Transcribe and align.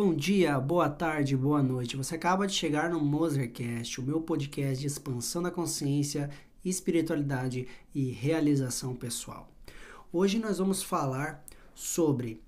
Bom 0.00 0.14
dia, 0.14 0.60
boa 0.60 0.88
tarde, 0.88 1.36
boa 1.36 1.60
noite. 1.60 1.96
Você 1.96 2.14
acaba 2.14 2.46
de 2.46 2.54
chegar 2.54 2.88
no 2.88 3.00
Mozercast, 3.00 4.00
o 4.00 4.04
meu 4.04 4.20
podcast 4.20 4.80
de 4.80 4.86
expansão 4.86 5.42
da 5.42 5.50
consciência, 5.50 6.30
espiritualidade 6.64 7.66
e 7.92 8.12
realização 8.12 8.94
pessoal. 8.94 9.50
Hoje 10.12 10.38
nós 10.38 10.58
vamos 10.58 10.84
falar 10.84 11.44
sobre 11.74 12.40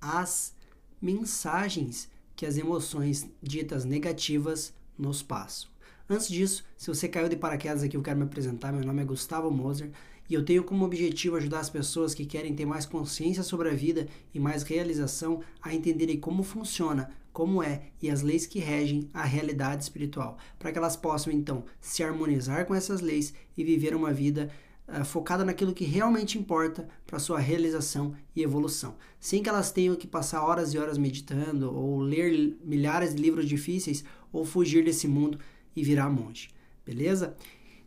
as 0.00 0.54
mensagens 1.00 2.08
que 2.36 2.46
as 2.46 2.56
emoções 2.56 3.28
ditas 3.42 3.84
negativas 3.84 4.72
nos 4.96 5.24
passam. 5.24 5.68
Antes 6.08 6.28
disso, 6.28 6.64
se 6.76 6.86
você 6.86 7.08
caiu 7.08 7.28
de 7.28 7.34
paraquedas 7.34 7.82
aqui, 7.82 7.96
eu 7.96 8.02
quero 8.02 8.18
me 8.18 8.26
apresentar. 8.26 8.72
Meu 8.72 8.86
nome 8.86 9.02
é 9.02 9.04
Gustavo 9.04 9.50
Moser 9.50 9.90
e 10.32 10.34
eu 10.34 10.42
tenho 10.42 10.64
como 10.64 10.86
objetivo 10.86 11.36
ajudar 11.36 11.60
as 11.60 11.68
pessoas 11.68 12.14
que 12.14 12.24
querem 12.24 12.54
ter 12.54 12.64
mais 12.64 12.86
consciência 12.86 13.42
sobre 13.42 13.68
a 13.68 13.74
vida 13.74 14.08
e 14.32 14.40
mais 14.40 14.62
realização 14.62 15.42
a 15.60 15.74
entenderem 15.74 16.18
como 16.18 16.42
funciona, 16.42 17.10
como 17.34 17.62
é 17.62 17.88
e 18.00 18.08
as 18.08 18.22
leis 18.22 18.46
que 18.46 18.58
regem 18.58 19.10
a 19.12 19.24
realidade 19.24 19.82
espiritual, 19.82 20.38
para 20.58 20.72
que 20.72 20.78
elas 20.78 20.96
possam 20.96 21.30
então 21.30 21.66
se 21.82 22.02
harmonizar 22.02 22.64
com 22.64 22.74
essas 22.74 23.02
leis 23.02 23.34
e 23.54 23.62
viver 23.62 23.94
uma 23.94 24.10
vida 24.10 24.50
uh, 24.88 25.04
focada 25.04 25.44
naquilo 25.44 25.74
que 25.74 25.84
realmente 25.84 26.38
importa 26.38 26.88
para 27.06 27.18
sua 27.18 27.38
realização 27.38 28.14
e 28.34 28.42
evolução, 28.42 28.96
sem 29.20 29.42
que 29.42 29.50
elas 29.50 29.70
tenham 29.70 29.96
que 29.96 30.06
passar 30.06 30.42
horas 30.42 30.72
e 30.72 30.78
horas 30.78 30.96
meditando 30.96 31.76
ou 31.76 32.00
ler 32.00 32.56
milhares 32.64 33.14
de 33.14 33.20
livros 33.20 33.46
difíceis 33.46 34.02
ou 34.32 34.46
fugir 34.46 34.82
desse 34.82 35.06
mundo 35.06 35.38
e 35.76 35.84
virar 35.84 36.08
monge, 36.08 36.48
beleza? 36.86 37.36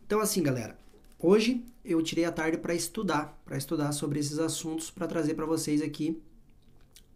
Então 0.06 0.20
assim, 0.20 0.44
galera, 0.44 0.78
hoje 1.18 1.64
eu 1.86 2.02
tirei 2.02 2.24
a 2.24 2.32
tarde 2.32 2.58
para 2.58 2.74
estudar, 2.74 3.40
para 3.44 3.56
estudar 3.56 3.92
sobre 3.92 4.18
esses 4.18 4.38
assuntos, 4.38 4.90
para 4.90 5.06
trazer 5.06 5.34
para 5.34 5.46
vocês 5.46 5.80
aqui 5.80 6.20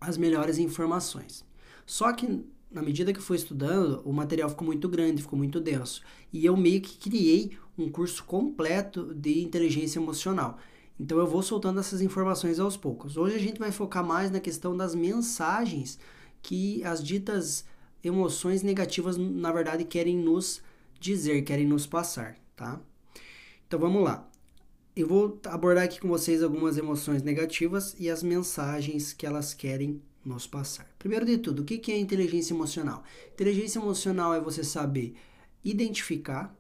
as 0.01 0.16
melhores 0.16 0.59
informações. 0.59 1.45
Só 1.84 2.12
que 2.12 2.45
na 2.70 2.83
medida 2.83 3.12
que 3.12 3.19
eu 3.19 3.23
fui 3.23 3.37
estudando, 3.37 4.01
o 4.05 4.12
material 4.12 4.48
ficou 4.48 4.65
muito 4.65 4.88
grande, 4.88 5.23
ficou 5.23 5.37
muito 5.37 5.60
denso, 5.60 6.02
e 6.32 6.46
eu 6.46 6.57
meio 6.57 6.80
que 6.80 6.96
criei 6.98 7.59
um 7.76 7.91
curso 7.91 8.23
completo 8.24 9.13
de 9.13 9.43
inteligência 9.43 9.98
emocional. 9.98 10.59
Então 10.98 11.18
eu 11.18 11.26
vou 11.26 11.43
soltando 11.43 11.80
essas 11.80 12.01
informações 12.01 12.60
aos 12.60 12.76
poucos. 12.76 13.16
Hoje 13.16 13.35
a 13.35 13.41
gente 13.41 13.59
vai 13.59 13.73
focar 13.73 14.04
mais 14.04 14.30
na 14.30 14.38
questão 14.38 14.76
das 14.76 14.95
mensagens 14.95 15.98
que 16.43 16.85
as 16.85 17.02
ditas 17.02 17.65
emoções 18.04 18.63
negativas 18.63 19.16
na 19.16 19.51
verdade 19.51 19.85
querem 19.85 20.16
nos 20.16 20.63
dizer, 21.01 21.43
querem 21.43 21.66
nos 21.66 21.87
passar, 21.87 22.37
tá? 22.54 22.80
Então 23.66 23.80
vamos 23.80 24.04
lá. 24.04 24.29
Eu 24.96 25.07
vou 25.07 25.41
abordar 25.45 25.85
aqui 25.85 26.01
com 26.01 26.09
vocês 26.09 26.43
algumas 26.43 26.77
emoções 26.77 27.23
negativas 27.23 27.95
e 27.99 28.10
as 28.10 28.24
mensagens 28.24 29.13
que 29.13 29.24
elas 29.24 29.55
querem 29.55 30.02
nos 30.24 30.49
passar. 30.49 30.87
Primeiro 30.99 31.24
de 31.24 31.38
tudo, 31.38 31.60
o 31.60 31.65
que 31.65 31.93
é 31.93 31.99
inteligência 31.99 32.52
emocional? 32.52 33.05
Inteligência 33.32 33.79
emocional 33.79 34.35
é 34.35 34.41
você 34.41 34.65
saber 34.65 35.15
identificar 35.65 36.55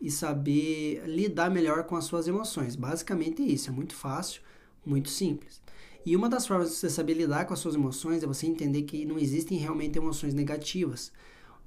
e 0.00 0.10
saber 0.10 1.02
lidar 1.06 1.50
melhor 1.50 1.84
com 1.84 1.96
as 1.96 2.04
suas 2.06 2.26
emoções. 2.26 2.74
Basicamente 2.76 3.42
é 3.42 3.46
isso, 3.46 3.68
é 3.68 3.72
muito 3.72 3.94
fácil, 3.94 4.40
muito 4.84 5.10
simples. 5.10 5.60
E 6.04 6.16
uma 6.16 6.28
das 6.30 6.46
formas 6.46 6.70
de 6.70 6.76
você 6.76 6.88
saber 6.88 7.14
lidar 7.14 7.44
com 7.44 7.52
as 7.52 7.60
suas 7.60 7.74
emoções 7.74 8.22
é 8.22 8.26
você 8.26 8.46
entender 8.46 8.82
que 8.82 9.04
não 9.04 9.18
existem 9.18 9.58
realmente 9.58 9.98
emoções 9.98 10.32
negativas, 10.32 11.12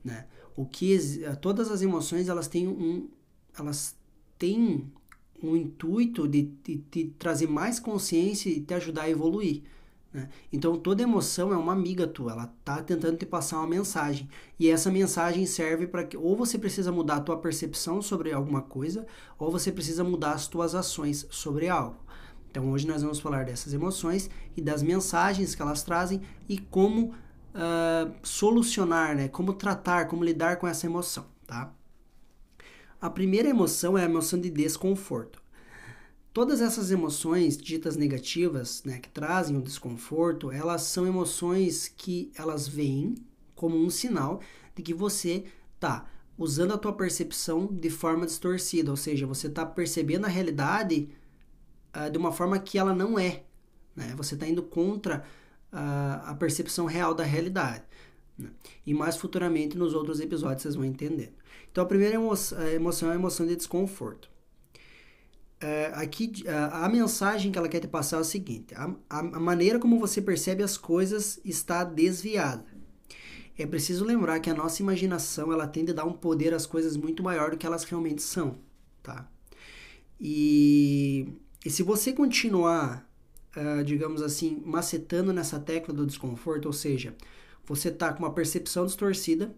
né? 0.04 0.26
O 0.56 0.66
que 0.66 0.98
todas 1.40 1.70
as 1.70 1.82
emoções 1.82 2.30
elas 2.30 2.48
têm 2.48 2.68
um 2.68 3.10
elas 3.58 3.96
têm 4.38 4.92
um 5.44 5.56
intuito 5.56 6.28
de, 6.28 6.52
de 6.92 7.14
trazer 7.18 7.48
mais 7.48 7.80
consciência 7.80 8.50
e 8.50 8.62
te 8.62 8.74
ajudar 8.74 9.04
a 9.04 9.10
evoluir. 9.10 9.64
Né? 10.14 10.28
Então 10.52 10.78
toda 10.78 11.04
emoção 11.04 11.54
é 11.54 11.58
uma 11.58 11.74
amiga 11.74 12.08
tua, 12.08 12.32
ela 12.32 12.54
tá 12.66 12.82
tentando 12.82 13.18
te 13.18 13.26
passar 13.26 13.58
uma 13.58 13.68
mensagem 13.68 14.28
e 14.60 14.70
essa 14.70 14.90
mensagem 14.90 15.46
serve 15.46 15.86
para 15.86 16.04
que 16.04 16.18
ou 16.18 16.36
você 16.36 16.58
precisa 16.58 16.92
mudar 16.92 17.18
a 17.18 17.22
tua 17.22 17.38
percepção 17.38 18.02
sobre 18.02 18.34
alguma 18.34 18.62
coisa 18.62 19.06
ou 19.38 19.52
você 19.52 19.72
precisa 19.72 20.04
mudar 20.04 20.32
as 20.32 20.48
tuas 20.48 20.74
ações 20.74 21.28
sobre 21.30 21.70
algo. 21.70 21.98
Então 22.50 22.72
hoje 22.72 22.88
nós 22.88 23.04
vamos 23.04 23.20
falar 23.20 23.46
dessas 23.46 23.74
emoções 23.74 24.30
e 24.58 24.62
das 24.62 24.82
mensagens 24.82 25.54
que 25.54 25.62
elas 25.62 25.84
trazem 25.84 26.22
e 26.48 26.58
como 26.58 27.14
uh, 27.54 28.12
solucionar, 28.24 29.16
né? 29.16 29.28
Como 29.28 29.54
tratar, 29.54 30.08
como 30.08 30.24
lidar 30.24 30.58
com 30.58 30.68
essa 30.68 30.88
emoção, 30.88 31.26
tá? 31.46 31.72
A 33.02 33.10
primeira 33.10 33.48
emoção 33.48 33.98
é 33.98 34.02
a 34.02 34.10
emoção 34.10 34.38
de 34.38 34.50
desconforto. 34.50 35.42
Todas 36.34 36.60
essas 36.60 36.92
emoções 36.92 37.56
ditas 37.56 37.96
negativas, 37.96 38.84
né, 38.84 39.00
que 39.00 39.08
trazem 39.08 39.56
o 39.56 39.62
desconforto, 39.62 40.52
elas 40.52 40.82
são 40.82 41.08
emoções 41.08 41.88
que 41.88 42.30
elas 42.36 42.68
vêm 42.68 43.16
como 43.56 43.78
um 43.78 43.90
sinal 43.90 44.42
de 44.76 44.84
que 44.84 44.94
você 44.94 45.46
tá 45.80 46.10
usando 46.38 46.74
a 46.74 46.78
tua 46.78 46.92
percepção 46.92 47.68
de 47.68 47.90
forma 47.90 48.26
distorcida, 48.26 48.92
ou 48.92 48.98
seja, 48.98 49.26
você 49.26 49.48
está 49.48 49.66
percebendo 49.66 50.26
a 50.26 50.30
realidade 50.30 51.10
uh, 51.96 52.10
de 52.12 52.18
uma 52.18 52.34
forma 52.34 52.60
que 52.60 52.78
ela 52.78 52.94
não 52.94 53.18
é. 53.18 53.44
Né? 53.96 54.14
Você 54.18 54.36
está 54.36 54.46
indo 54.46 54.64
contra 54.64 55.24
uh, 55.72 56.30
a 56.30 56.36
percepção 56.38 56.86
real 56.86 57.14
da 57.14 57.24
realidade. 57.24 57.84
Né? 58.38 58.50
E 58.86 58.94
mais 58.94 59.16
futuramente 59.16 59.78
nos 59.78 59.94
outros 59.94 60.20
episódios 60.20 60.64
vocês 60.64 60.76
vão 60.76 60.86
entender. 60.86 61.34
Então 61.72 61.84
a 61.84 61.88
primeira 61.88 62.16
emoção, 62.16 62.58
a 62.60 62.64
é 62.64 63.12
a 63.12 63.16
emoção 63.16 63.46
de 63.46 63.56
desconforto. 63.56 64.30
É, 65.62 65.92
aqui 65.94 66.32
a, 66.48 66.86
a, 66.86 66.90
mensagem 66.90 67.52
que 67.52 67.58
ela 67.58 67.68
quer 67.68 67.82
te 67.82 67.88
passar 67.88 68.18
é 68.18 68.22
o 68.22 68.24
seguinte: 68.24 68.74
a, 68.76 68.94
a, 69.10 69.20
a 69.20 69.40
maneira 69.40 69.78
como 69.78 70.00
você 70.00 70.22
percebe 70.22 70.64
as 70.64 70.78
coisas 70.78 71.40
está 71.44 71.84
desviada. 71.84 72.66
É 73.58 73.66
preciso 73.66 74.06
lembrar 74.06 74.40
que 74.40 74.50
a 74.50 74.54
nossa 74.54 74.82
imaginação 74.82 75.52
ela 75.52 75.68
tende 75.68 75.92
a 75.92 75.94
dar 75.94 76.06
um 76.06 76.14
poder 76.14 76.54
às 76.54 76.66
coisas 76.66 76.96
muito 76.96 77.22
maior 77.22 77.52
do 77.52 77.58
que 77.58 77.66
elas 77.66 77.84
realmente 77.84 78.22
são, 78.22 78.58
tá? 79.04 79.30
E, 80.18 81.28
e 81.66 81.70
se 81.70 81.84
você 81.84 82.14
continuar, 82.14 83.06
uh, 83.58 83.84
digamos 83.84 84.22
assim, 84.22 84.64
macetando 84.66 85.34
nessa 85.34 85.60
tecla 85.60 85.94
do 85.94 86.06
desconforto, 86.06 86.68
ou 86.68 86.74
seja, 86.74 87.14
você 87.66 87.92
tá 87.92 88.14
com 88.14 88.24
uma 88.24 88.34
percepção 88.34 88.86
distorcida 88.86 89.54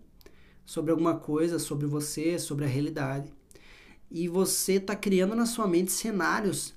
sobre 0.65 0.91
alguma 0.91 1.15
coisa, 1.15 1.59
sobre 1.59 1.85
você, 1.85 2.39
sobre 2.39 2.65
a 2.65 2.67
realidade. 2.67 3.31
E 4.09 4.27
você 4.27 4.73
está 4.73 4.95
criando 4.95 5.35
na 5.35 5.45
sua 5.45 5.67
mente 5.67 5.91
cenários 5.91 6.73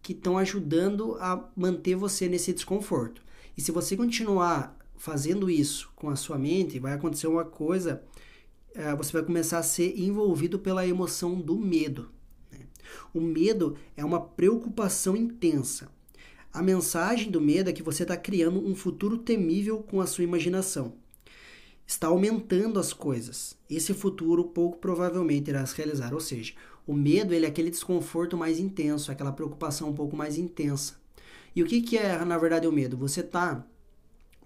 que 0.00 0.12
estão 0.12 0.38
ajudando 0.38 1.16
a 1.20 1.48
manter 1.56 1.94
você 1.94 2.28
nesse 2.28 2.52
desconforto. 2.52 3.22
E 3.56 3.60
se 3.60 3.70
você 3.70 3.96
continuar 3.96 4.76
fazendo 4.96 5.50
isso 5.50 5.90
com 5.94 6.08
a 6.10 6.16
sua 6.16 6.38
mente, 6.38 6.78
vai 6.78 6.92
acontecer 6.92 7.26
uma 7.26 7.44
coisa, 7.44 8.02
é, 8.74 8.94
você 8.94 9.12
vai 9.12 9.22
começar 9.22 9.58
a 9.58 9.62
ser 9.62 9.98
envolvido 9.98 10.58
pela 10.58 10.86
emoção 10.86 11.40
do 11.40 11.58
medo. 11.58 12.10
Né? 12.50 12.60
O 13.12 13.20
medo 13.20 13.76
é 13.96 14.04
uma 14.04 14.20
preocupação 14.20 15.16
intensa. 15.16 15.90
A 16.52 16.62
mensagem 16.62 17.30
do 17.30 17.40
medo 17.40 17.70
é 17.70 17.72
que 17.72 17.82
você 17.82 18.02
está 18.02 18.16
criando 18.16 18.64
um 18.64 18.74
futuro 18.74 19.18
temível 19.18 19.78
com 19.78 20.00
a 20.00 20.06
sua 20.06 20.24
imaginação 20.24 21.01
está 21.92 22.08
aumentando 22.08 22.78
as 22.78 22.92
coisas. 22.92 23.56
Esse 23.68 23.94
futuro 23.94 24.44
pouco 24.44 24.78
provavelmente 24.78 25.48
irá 25.48 25.64
se 25.64 25.76
realizar, 25.76 26.12
ou 26.12 26.20
seja, 26.20 26.54
o 26.86 26.92
medo 26.92 27.32
ele 27.32 27.46
é 27.46 27.48
aquele 27.48 27.70
desconforto 27.70 28.36
mais 28.36 28.58
intenso, 28.58 29.10
aquela 29.10 29.32
preocupação 29.32 29.90
um 29.90 29.94
pouco 29.94 30.16
mais 30.16 30.36
intensa. 30.36 31.00
E 31.54 31.62
o 31.62 31.66
que, 31.66 31.80
que 31.82 31.96
é, 31.96 32.24
na 32.24 32.38
verdade, 32.38 32.66
o 32.66 32.72
medo? 32.72 32.96
Você 32.96 33.20
está 33.20 33.64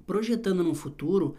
projetando 0.07 0.63
num 0.63 0.75
futuro, 0.75 1.37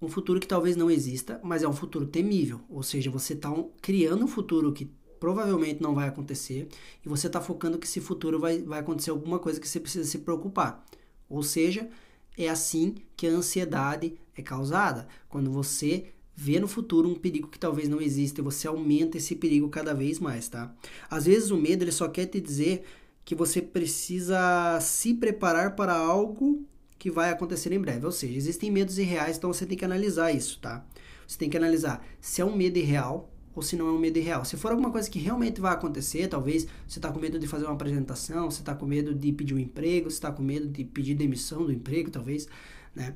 um 0.00 0.08
futuro 0.08 0.40
que 0.40 0.46
talvez 0.46 0.76
não 0.76 0.90
exista, 0.90 1.40
mas 1.42 1.62
é 1.62 1.68
um 1.68 1.72
futuro 1.72 2.06
temível. 2.06 2.60
Ou 2.68 2.82
seja, 2.82 3.10
você 3.10 3.32
está 3.32 3.52
criando 3.80 4.24
um 4.24 4.28
futuro 4.28 4.72
que 4.72 4.90
provavelmente 5.18 5.80
não 5.80 5.94
vai 5.94 6.08
acontecer 6.08 6.68
e 7.04 7.08
você 7.08 7.28
está 7.28 7.40
focando 7.40 7.78
que 7.78 7.86
esse 7.86 8.00
futuro 8.00 8.40
vai, 8.40 8.60
vai 8.60 8.80
acontecer 8.80 9.10
alguma 9.10 9.38
coisa 9.38 9.60
que 9.60 9.68
você 9.68 9.78
precisa 9.78 10.08
se 10.08 10.18
preocupar. 10.18 10.84
Ou 11.28 11.42
seja, 11.42 11.88
é 12.36 12.48
assim 12.48 12.96
que 13.16 13.26
a 13.26 13.30
ansiedade 13.30 14.18
é 14.36 14.42
causada. 14.42 15.06
Quando 15.28 15.50
você 15.50 16.06
vê 16.34 16.58
no 16.58 16.66
futuro 16.66 17.08
um 17.08 17.14
perigo 17.14 17.48
que 17.48 17.58
talvez 17.58 17.88
não 17.88 18.00
exista 18.00 18.40
e 18.40 18.44
você 18.44 18.66
aumenta 18.66 19.18
esse 19.18 19.36
perigo 19.36 19.68
cada 19.68 19.94
vez 19.94 20.18
mais, 20.18 20.48
tá? 20.48 20.74
Às 21.10 21.26
vezes 21.26 21.50
o 21.50 21.56
medo 21.56 21.84
ele 21.84 21.92
só 21.92 22.08
quer 22.08 22.26
te 22.26 22.40
dizer 22.40 22.84
que 23.24 23.34
você 23.34 23.60
precisa 23.60 24.78
se 24.80 25.14
preparar 25.14 25.76
para 25.76 25.94
algo 25.94 26.64
que 26.98 27.10
vai 27.10 27.30
acontecer 27.30 27.72
em 27.72 27.80
breve. 27.80 28.06
Ou 28.06 28.12
seja, 28.12 28.36
existem 28.36 28.70
medos 28.70 28.98
irreais, 28.98 29.36
então 29.36 29.52
você 29.52 29.66
tem 29.66 29.76
que 29.76 29.84
analisar 29.84 30.32
isso, 30.32 30.58
tá? 30.60 30.84
Você 31.26 31.38
tem 31.38 31.50
que 31.50 31.56
analisar 31.56 32.04
se 32.20 32.40
é 32.40 32.44
um 32.44 32.56
medo 32.56 32.78
irreal 32.78 33.30
ou 33.54 33.62
se 33.62 33.76
não 33.76 33.86
é 33.88 33.92
um 33.92 33.98
medo 33.98 34.18
irreal. 34.18 34.44
Se 34.44 34.56
for 34.56 34.70
alguma 34.70 34.90
coisa 34.90 35.10
que 35.10 35.18
realmente 35.18 35.60
vai 35.60 35.72
acontecer, 35.72 36.26
talvez 36.26 36.66
você 36.86 36.98
está 36.98 37.12
com 37.12 37.20
medo 37.20 37.38
de 37.38 37.46
fazer 37.46 37.64
uma 37.64 37.74
apresentação, 37.74 38.50
você 38.50 38.60
está 38.60 38.74
com 38.74 38.86
medo 38.86 39.14
de 39.14 39.32
pedir 39.32 39.54
um 39.54 39.58
emprego, 39.58 40.10
você 40.10 40.16
está 40.16 40.32
com 40.32 40.42
medo 40.42 40.66
de 40.68 40.84
pedir 40.84 41.14
demissão 41.14 41.64
do 41.64 41.72
emprego, 41.72 42.10
talvez, 42.10 42.48
né? 42.94 43.14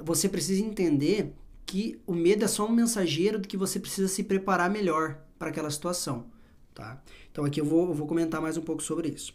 Você 0.00 0.28
precisa 0.28 0.64
entender 0.64 1.34
que 1.66 2.00
o 2.06 2.14
medo 2.14 2.44
é 2.44 2.48
só 2.48 2.66
um 2.66 2.72
mensageiro 2.72 3.40
de 3.40 3.48
que 3.48 3.56
você 3.56 3.78
precisa 3.78 4.08
se 4.08 4.24
preparar 4.24 4.70
melhor 4.70 5.18
para 5.38 5.48
aquela 5.48 5.70
situação, 5.70 6.26
tá? 6.74 7.02
Então 7.30 7.44
aqui 7.44 7.60
eu 7.60 7.64
vou, 7.64 7.88
eu 7.88 7.94
vou 7.94 8.06
comentar 8.06 8.40
mais 8.40 8.56
um 8.56 8.62
pouco 8.62 8.82
sobre 8.82 9.08
isso. 9.08 9.34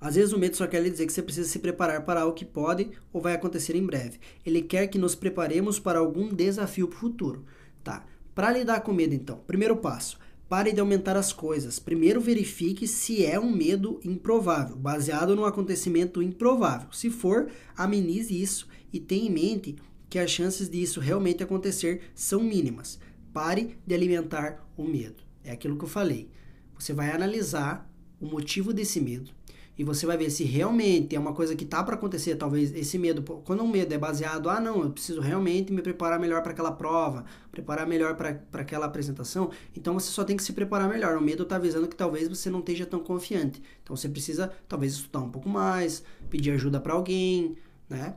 Às 0.00 0.16
vezes 0.16 0.32
o 0.32 0.38
medo 0.38 0.56
só 0.56 0.66
quer 0.66 0.82
lhe 0.82 0.90
dizer 0.90 1.06
que 1.06 1.12
você 1.12 1.22
precisa 1.22 1.48
se 1.48 1.58
preparar 1.58 2.04
para 2.04 2.20
algo 2.20 2.34
que 2.34 2.44
pode 2.44 2.90
ou 3.12 3.20
vai 3.20 3.32
acontecer 3.32 3.74
em 3.74 3.86
breve. 3.86 4.18
Ele 4.44 4.60
quer 4.60 4.86
que 4.88 4.98
nos 4.98 5.14
preparemos 5.14 5.78
para 5.78 5.98
algum 5.98 6.28
desafio 6.28 6.90
futuro. 6.90 7.44
Tá. 7.82 8.04
Para 8.34 8.52
lidar 8.52 8.80
com 8.80 8.92
medo, 8.92 9.14
então, 9.14 9.38
primeiro 9.46 9.76
passo: 9.76 10.18
pare 10.48 10.72
de 10.72 10.80
aumentar 10.80 11.16
as 11.16 11.32
coisas. 11.32 11.78
Primeiro 11.78 12.20
verifique 12.20 12.86
se 12.86 13.24
é 13.24 13.38
um 13.40 13.50
medo 13.50 14.00
improvável, 14.04 14.76
baseado 14.76 15.34
num 15.34 15.44
acontecimento 15.44 16.22
improvável. 16.22 16.92
Se 16.92 17.08
for, 17.08 17.48
amenize 17.76 18.40
isso 18.40 18.68
e 18.94 19.00
tenha 19.00 19.26
em 19.26 19.32
mente 19.32 19.76
que 20.08 20.20
as 20.20 20.30
chances 20.30 20.70
disso 20.70 21.00
realmente 21.00 21.42
acontecer 21.42 22.12
são 22.14 22.40
mínimas. 22.40 23.00
Pare 23.32 23.76
de 23.84 23.92
alimentar 23.92 24.64
o 24.76 24.84
medo. 24.84 25.24
É 25.42 25.50
aquilo 25.50 25.76
que 25.76 25.84
eu 25.84 25.88
falei. 25.88 26.30
Você 26.78 26.92
vai 26.92 27.10
analisar 27.10 27.90
o 28.20 28.26
motivo 28.26 28.72
desse 28.72 29.00
medo 29.00 29.32
e 29.76 29.82
você 29.82 30.06
vai 30.06 30.16
ver 30.16 30.30
se 30.30 30.44
realmente 30.44 31.16
é 31.16 31.18
uma 31.18 31.32
coisa 31.32 31.56
que 31.56 31.64
tá 31.64 31.82
para 31.82 31.96
acontecer, 31.96 32.36
talvez 32.36 32.72
esse 32.76 32.96
medo, 32.96 33.22
quando 33.44 33.64
um 33.64 33.68
medo 33.68 33.92
é 33.92 33.98
baseado, 33.98 34.48
ah, 34.48 34.60
não, 34.60 34.82
eu 34.82 34.90
preciso 34.90 35.20
realmente 35.20 35.72
me 35.72 35.82
preparar 35.82 36.20
melhor 36.20 36.42
para 36.42 36.52
aquela 36.52 36.70
prova, 36.70 37.24
preparar 37.50 37.84
melhor 37.84 38.14
para 38.14 38.38
aquela 38.52 38.86
apresentação, 38.86 39.50
então 39.76 39.94
você 39.94 40.12
só 40.12 40.22
tem 40.22 40.36
que 40.36 40.44
se 40.44 40.52
preparar 40.52 40.88
melhor. 40.88 41.18
O 41.18 41.20
medo 41.20 41.44
tá 41.44 41.56
avisando 41.56 41.88
que 41.88 41.96
talvez 41.96 42.28
você 42.28 42.48
não 42.48 42.60
esteja 42.60 42.86
tão 42.86 43.00
confiante. 43.00 43.60
Então 43.82 43.96
você 43.96 44.08
precisa 44.08 44.52
talvez 44.68 44.92
estudar 44.92 45.20
um 45.20 45.30
pouco 45.30 45.48
mais, 45.48 46.04
pedir 46.30 46.52
ajuda 46.52 46.78
para 46.78 46.92
alguém, 46.92 47.56
né? 47.88 48.14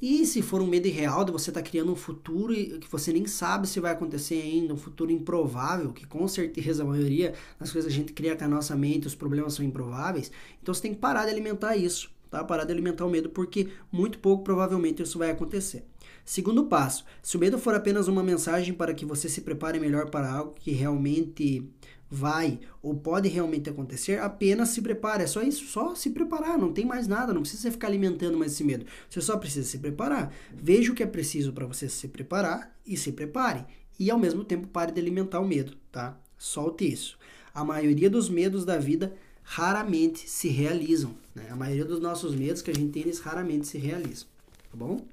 E 0.00 0.26
se 0.26 0.42
for 0.42 0.60
um 0.60 0.66
medo 0.66 0.86
irreal 0.86 1.24
de 1.24 1.32
você 1.32 1.50
estar 1.50 1.62
tá 1.62 1.68
criando 1.68 1.90
um 1.90 1.96
futuro 1.96 2.54
que 2.54 2.90
você 2.90 3.12
nem 3.12 3.26
sabe 3.26 3.66
se 3.66 3.80
vai 3.80 3.92
acontecer 3.92 4.42
ainda, 4.42 4.74
um 4.74 4.76
futuro 4.76 5.10
improvável, 5.10 5.92
que 5.92 6.06
com 6.06 6.28
certeza 6.28 6.82
a 6.82 6.86
maioria 6.86 7.32
das 7.58 7.72
coisas 7.72 7.90
a 7.90 7.94
gente 7.94 8.12
cria 8.12 8.36
com 8.36 8.44
a 8.44 8.48
nossa 8.48 8.76
mente, 8.76 9.06
os 9.06 9.14
problemas 9.14 9.54
são 9.54 9.64
improváveis, 9.64 10.30
então 10.62 10.74
você 10.74 10.82
tem 10.82 10.92
que 10.92 11.00
parar 11.00 11.24
de 11.24 11.30
alimentar 11.30 11.76
isso, 11.76 12.10
tá? 12.30 12.44
Parar 12.44 12.64
de 12.64 12.72
alimentar 12.72 13.06
o 13.06 13.10
medo, 13.10 13.30
porque 13.30 13.68
muito 13.90 14.18
pouco 14.18 14.44
provavelmente 14.44 15.02
isso 15.02 15.18
vai 15.18 15.30
acontecer. 15.30 15.86
Segundo 16.26 16.66
passo, 16.66 17.04
se 17.22 17.36
o 17.36 17.40
medo 17.40 17.58
for 17.58 17.74
apenas 17.74 18.06
uma 18.06 18.22
mensagem 18.22 18.74
para 18.74 18.92
que 18.92 19.06
você 19.06 19.28
se 19.30 19.40
prepare 19.40 19.80
melhor 19.80 20.10
para 20.10 20.30
algo 20.30 20.54
que 20.58 20.72
realmente 20.72 21.70
vai 22.16 22.58
ou 22.82 22.94
pode 22.94 23.28
realmente 23.28 23.68
acontecer, 23.68 24.18
apenas 24.18 24.70
se 24.70 24.80
prepare. 24.80 25.24
É 25.24 25.26
só 25.26 25.42
isso, 25.42 25.66
só 25.66 25.94
se 25.94 26.10
preparar, 26.10 26.56
não 26.56 26.72
tem 26.72 26.86
mais 26.86 27.06
nada, 27.06 27.32
não 27.32 27.42
precisa 27.42 27.70
ficar 27.70 27.88
alimentando 27.88 28.38
mais 28.38 28.52
esse 28.52 28.64
medo. 28.64 28.86
Você 29.10 29.20
só 29.20 29.36
precisa 29.36 29.68
se 29.68 29.78
preparar. 29.78 30.32
Veja 30.52 30.90
o 30.90 30.94
que 30.94 31.02
é 31.02 31.06
preciso 31.06 31.52
para 31.52 31.66
você 31.66 31.88
se 31.88 32.08
preparar 32.08 32.74
e 32.86 32.96
se 32.96 33.12
prepare. 33.12 33.64
E 33.98 34.10
ao 34.10 34.18
mesmo 34.18 34.44
tempo 34.44 34.66
pare 34.66 34.92
de 34.92 35.00
alimentar 35.00 35.40
o 35.40 35.46
medo, 35.46 35.76
tá? 35.92 36.18
Solte 36.38 36.90
isso. 36.90 37.18
A 37.54 37.64
maioria 37.64 38.08
dos 38.08 38.28
medos 38.28 38.64
da 38.64 38.78
vida 38.78 39.14
raramente 39.42 40.28
se 40.28 40.48
realizam. 40.48 41.14
Né? 41.34 41.48
A 41.50 41.56
maioria 41.56 41.84
dos 41.84 42.00
nossos 42.00 42.34
medos 42.34 42.62
que 42.62 42.70
a 42.70 42.74
gente 42.74 42.92
tem, 42.92 43.02
eles 43.02 43.20
raramente 43.20 43.66
se 43.66 43.78
realizam. 43.78 44.26
Tá 44.70 44.76
bom? 44.76 45.04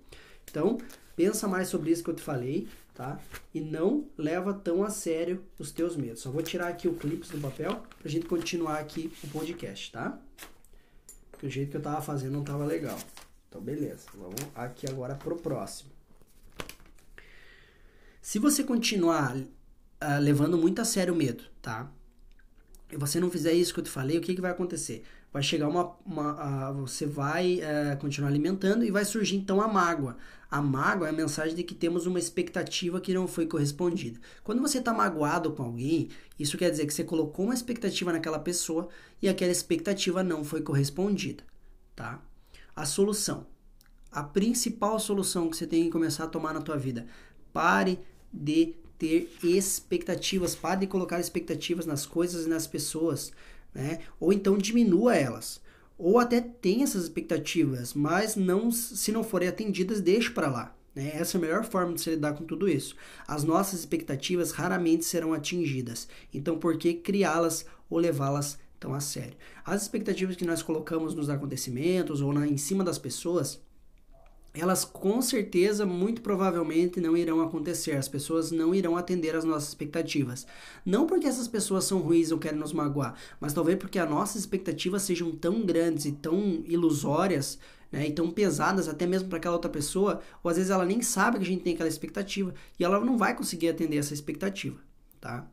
Então, 0.50 0.78
pensa 1.16 1.48
mais 1.48 1.68
sobre 1.68 1.92
isso 1.92 2.04
que 2.04 2.10
eu 2.10 2.16
te 2.16 2.22
falei 2.22 2.68
tá? 2.94 3.20
E 3.54 3.60
não 3.60 4.08
leva 4.18 4.54
tão 4.54 4.84
a 4.84 4.90
sério 4.90 5.44
os 5.58 5.72
teus 5.72 5.96
medos. 5.96 6.22
Só 6.22 6.32
vou 6.32 6.42
tirar 6.42 6.68
aqui 6.68 6.88
o 6.88 6.96
clipe 6.96 7.28
do 7.28 7.40
papel 7.40 7.84
pra 8.00 8.10
gente 8.10 8.26
continuar 8.26 8.80
aqui 8.80 9.12
o 9.24 9.28
podcast, 9.28 9.92
tá? 9.92 10.20
Porque 11.32 11.48
o 11.48 11.50
jeito 11.50 11.72
que 11.72 11.78
eu 11.78 11.82
tava 11.82 12.02
fazendo 12.02 12.34
não 12.34 12.44
tava 12.44 12.66
legal. 12.66 12.98
Então, 13.50 13.62
beleza. 13.62 14.08
Vamos 14.14 14.42
aqui 14.56 14.88
agora 14.90 15.16
pro 15.16 15.36
próximo. 15.36 15.92
Se 18.22 18.40
você 18.40 18.64
continuar 18.64 19.36
uh, 19.36 20.20
levando 20.22 20.58
muito 20.58 20.82
a 20.82 20.86
sério 20.86 21.14
o 21.14 21.18
medo, 21.18 21.44
tá? 21.62 21.92
E 22.94 22.98
você 22.98 23.20
não 23.20 23.30
fizer 23.30 23.54
isso 23.54 23.74
que 23.74 23.80
eu 23.80 23.84
te 23.84 23.90
falei, 23.90 24.18
o 24.18 24.22
que, 24.22 24.36
que 24.36 24.42
vai 24.42 24.52
acontecer? 24.52 25.04
vai 25.34 25.42
chegar 25.42 25.68
uma. 25.68 25.96
uma 26.06 26.70
uh, 26.70 26.74
você 26.76 27.08
vai 27.08 27.60
uh, 27.60 27.98
continuar 28.00 28.30
alimentando 28.30 28.86
e 28.86 28.92
vai 28.92 29.04
surgir 29.04 29.36
então 29.36 29.60
a 29.60 29.68
mágoa. 29.68 30.16
A 30.50 30.62
mágoa 30.62 31.08
é 31.08 31.10
a 31.10 31.14
mensagem 31.14 31.56
de 31.56 31.64
que 31.64 31.74
temos 31.74 32.06
uma 32.06 32.20
expectativa 32.20 33.02
que 33.02 33.12
não 33.12 33.28
foi 33.28 33.48
correspondida. 33.48 34.20
Quando 34.44 34.62
você 34.62 34.78
está 34.78 34.94
magoado 34.94 35.52
com 35.52 35.64
alguém, 35.64 36.10
isso 36.38 36.56
quer 36.60 36.70
dizer 36.70 36.86
que 36.86 36.94
você 36.94 37.04
colocou 37.04 37.46
uma 37.46 37.56
expectativa 37.56 38.14
naquela 38.14 38.38
pessoa 38.38 38.88
e 39.20 39.28
aquela 39.28 39.52
expectativa 39.52 40.22
não 40.22 40.44
foi 40.44 40.62
correspondida. 40.62 41.44
Tá? 41.96 42.22
A 42.76 42.86
solução. 42.86 43.48
A 44.12 44.22
principal 44.22 45.00
solução 45.00 45.50
que 45.50 45.58
você 45.58 45.66
tem 45.66 45.86
que 45.86 45.90
começar 45.90 46.26
a 46.26 46.28
tomar 46.28 46.54
na 46.54 46.62
tua 46.62 46.78
vida. 46.78 47.08
Pare 47.52 48.00
de 48.32 48.76
ter 49.04 49.30
expectativas, 49.44 50.56
pare 50.56 50.82
de 50.82 50.88
colocar 50.88 51.20
expectativas 51.20 51.86
nas 51.86 52.06
coisas 52.06 52.46
e 52.46 52.50
nas 52.50 52.66
pessoas 52.66 53.32
né? 53.74 54.00
Ou 54.20 54.32
então 54.32 54.58
diminua 54.58 55.16
elas. 55.16 55.62
Ou 55.98 56.20
até 56.20 56.42
tenha 56.42 56.84
essas 56.84 57.04
expectativas, 57.04 57.94
mas 57.94 58.36
não 58.36 58.72
se 58.72 59.12
não 59.12 59.24
forem 59.24 59.48
atendidas, 59.48 60.02
deixe 60.02 60.30
para 60.30 60.50
lá. 60.50 60.76
Né? 60.94 61.12
Essa 61.16 61.38
é 61.38 61.40
a 61.40 61.42
melhor 61.42 61.64
forma 61.64 61.94
de 61.94 62.02
se 62.02 62.10
lidar 62.12 62.34
com 62.34 62.44
tudo 62.44 62.68
isso. 62.68 62.96
As 63.28 63.44
nossas 63.44 63.80
expectativas 63.80 64.52
raramente 64.52 65.06
serão 65.06 65.34
atingidas. 65.34 66.08
Então, 66.34 66.58
por 66.58 66.78
que 66.78 66.94
criá-las 66.94 67.66
ou 67.90 67.98
levá-las 68.00 68.60
tão 68.80 68.94
a 68.94 69.00
sério? 69.00 69.36
As 69.66 69.84
expectativas 69.84 70.36
que 70.36 70.46
nós 70.46 70.62
colocamos 70.62 71.16
nos 71.16 71.30
acontecimentos 71.30 72.22
ou 72.22 72.34
na, 72.34 72.48
em 72.48 72.58
cima 72.58 72.84
das 72.84 72.98
pessoas 72.98 73.62
elas 74.54 74.86
com 74.86 75.20
certeza, 75.22 75.86
muito 75.86 76.22
provavelmente, 76.22 77.02
não 77.02 77.18
irão 77.18 77.42
acontecer. 77.42 77.94
As 77.94 78.08
pessoas 78.08 78.52
não 78.52 78.74
irão 78.74 78.96
atender 78.96 79.36
às 79.36 79.44
nossas 79.44 79.70
expectativas. 79.70 80.46
Não 80.86 81.08
porque 81.08 81.26
essas 81.26 81.48
pessoas 81.48 81.86
são 81.86 82.00
ruins 82.00 82.32
ou 82.32 82.38
querem 82.38 82.60
nos 82.60 82.72
magoar, 82.72 83.16
mas 83.40 83.54
talvez 83.54 83.80
porque 83.80 83.98
as 83.98 84.10
nossas 84.10 84.42
expectativas 84.42 85.02
sejam 85.02 85.32
tão 85.32 85.66
grandes 85.66 86.06
e 86.06 86.12
tão 86.12 86.64
ilusórias 86.66 87.58
né, 87.92 88.08
e 88.08 88.12
tão 88.12 88.30
pesadas 88.32 88.88
até 88.88 89.08
mesmo 89.08 89.30
para 89.30 89.38
aquela 89.38 89.56
outra 89.56 89.72
pessoa, 89.72 90.22
ou 90.44 90.50
às 90.50 90.58
vezes 90.58 90.72
ela 90.72 90.86
nem 90.86 91.02
sabe 91.02 91.38
que 91.38 91.44
a 91.44 91.48
gente 91.48 91.64
tem 91.64 91.74
aquela 91.74 91.90
expectativa 91.90 92.54
e 92.80 92.84
ela 92.84 93.00
não 93.00 93.18
vai 93.18 93.36
conseguir 93.36 93.70
atender 93.70 93.98
essa 93.98 94.16
expectativa, 94.16 94.80
tá? 95.22 95.48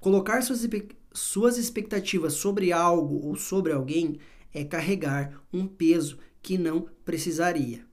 Colocar 0.00 0.42
suas, 0.42 0.68
suas 1.12 1.58
expectativas 1.58 2.34
sobre 2.34 2.72
algo 2.72 3.24
ou 3.24 3.36
sobre 3.36 3.72
alguém 3.72 4.18
é 4.52 4.64
carregar 4.64 5.40
um 5.52 5.64
peso 5.64 6.18
que 6.42 6.58
não 6.58 6.88
precisaria. 7.04 7.84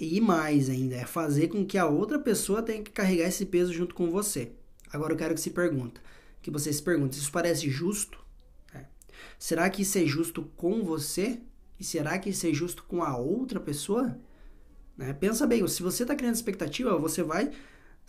E 0.00 0.20
mais 0.20 0.68
ainda, 0.68 0.96
é 0.96 1.04
fazer 1.04 1.48
com 1.48 1.64
que 1.64 1.78
a 1.78 1.86
outra 1.86 2.18
pessoa 2.18 2.62
tenha 2.62 2.82
que 2.82 2.90
carregar 2.90 3.28
esse 3.28 3.46
peso 3.46 3.72
junto 3.72 3.94
com 3.94 4.10
você. 4.10 4.52
Agora 4.92 5.12
eu 5.12 5.16
quero 5.16 5.34
que 5.34 5.40
se 5.40 5.50
pergunta, 5.50 6.00
que 6.40 6.50
você 6.50 6.72
se 6.72 6.82
pergunte, 6.82 7.18
isso 7.18 7.30
parece 7.30 7.70
justo? 7.70 8.18
É. 8.74 8.84
Será 9.38 9.70
que 9.70 9.82
isso 9.82 9.98
é 9.98 10.04
justo 10.04 10.50
com 10.56 10.82
você? 10.82 11.40
E 11.78 11.84
será 11.84 12.18
que 12.18 12.30
isso 12.30 12.46
é 12.46 12.52
justo 12.52 12.84
com 12.84 13.02
a 13.02 13.16
outra 13.16 13.60
pessoa? 13.60 14.18
Né? 14.96 15.12
Pensa 15.12 15.46
bem, 15.46 15.66
se 15.68 15.82
você 15.82 16.02
está 16.02 16.14
criando 16.14 16.34
expectativa, 16.34 16.96
você 16.98 17.22
vai 17.22 17.50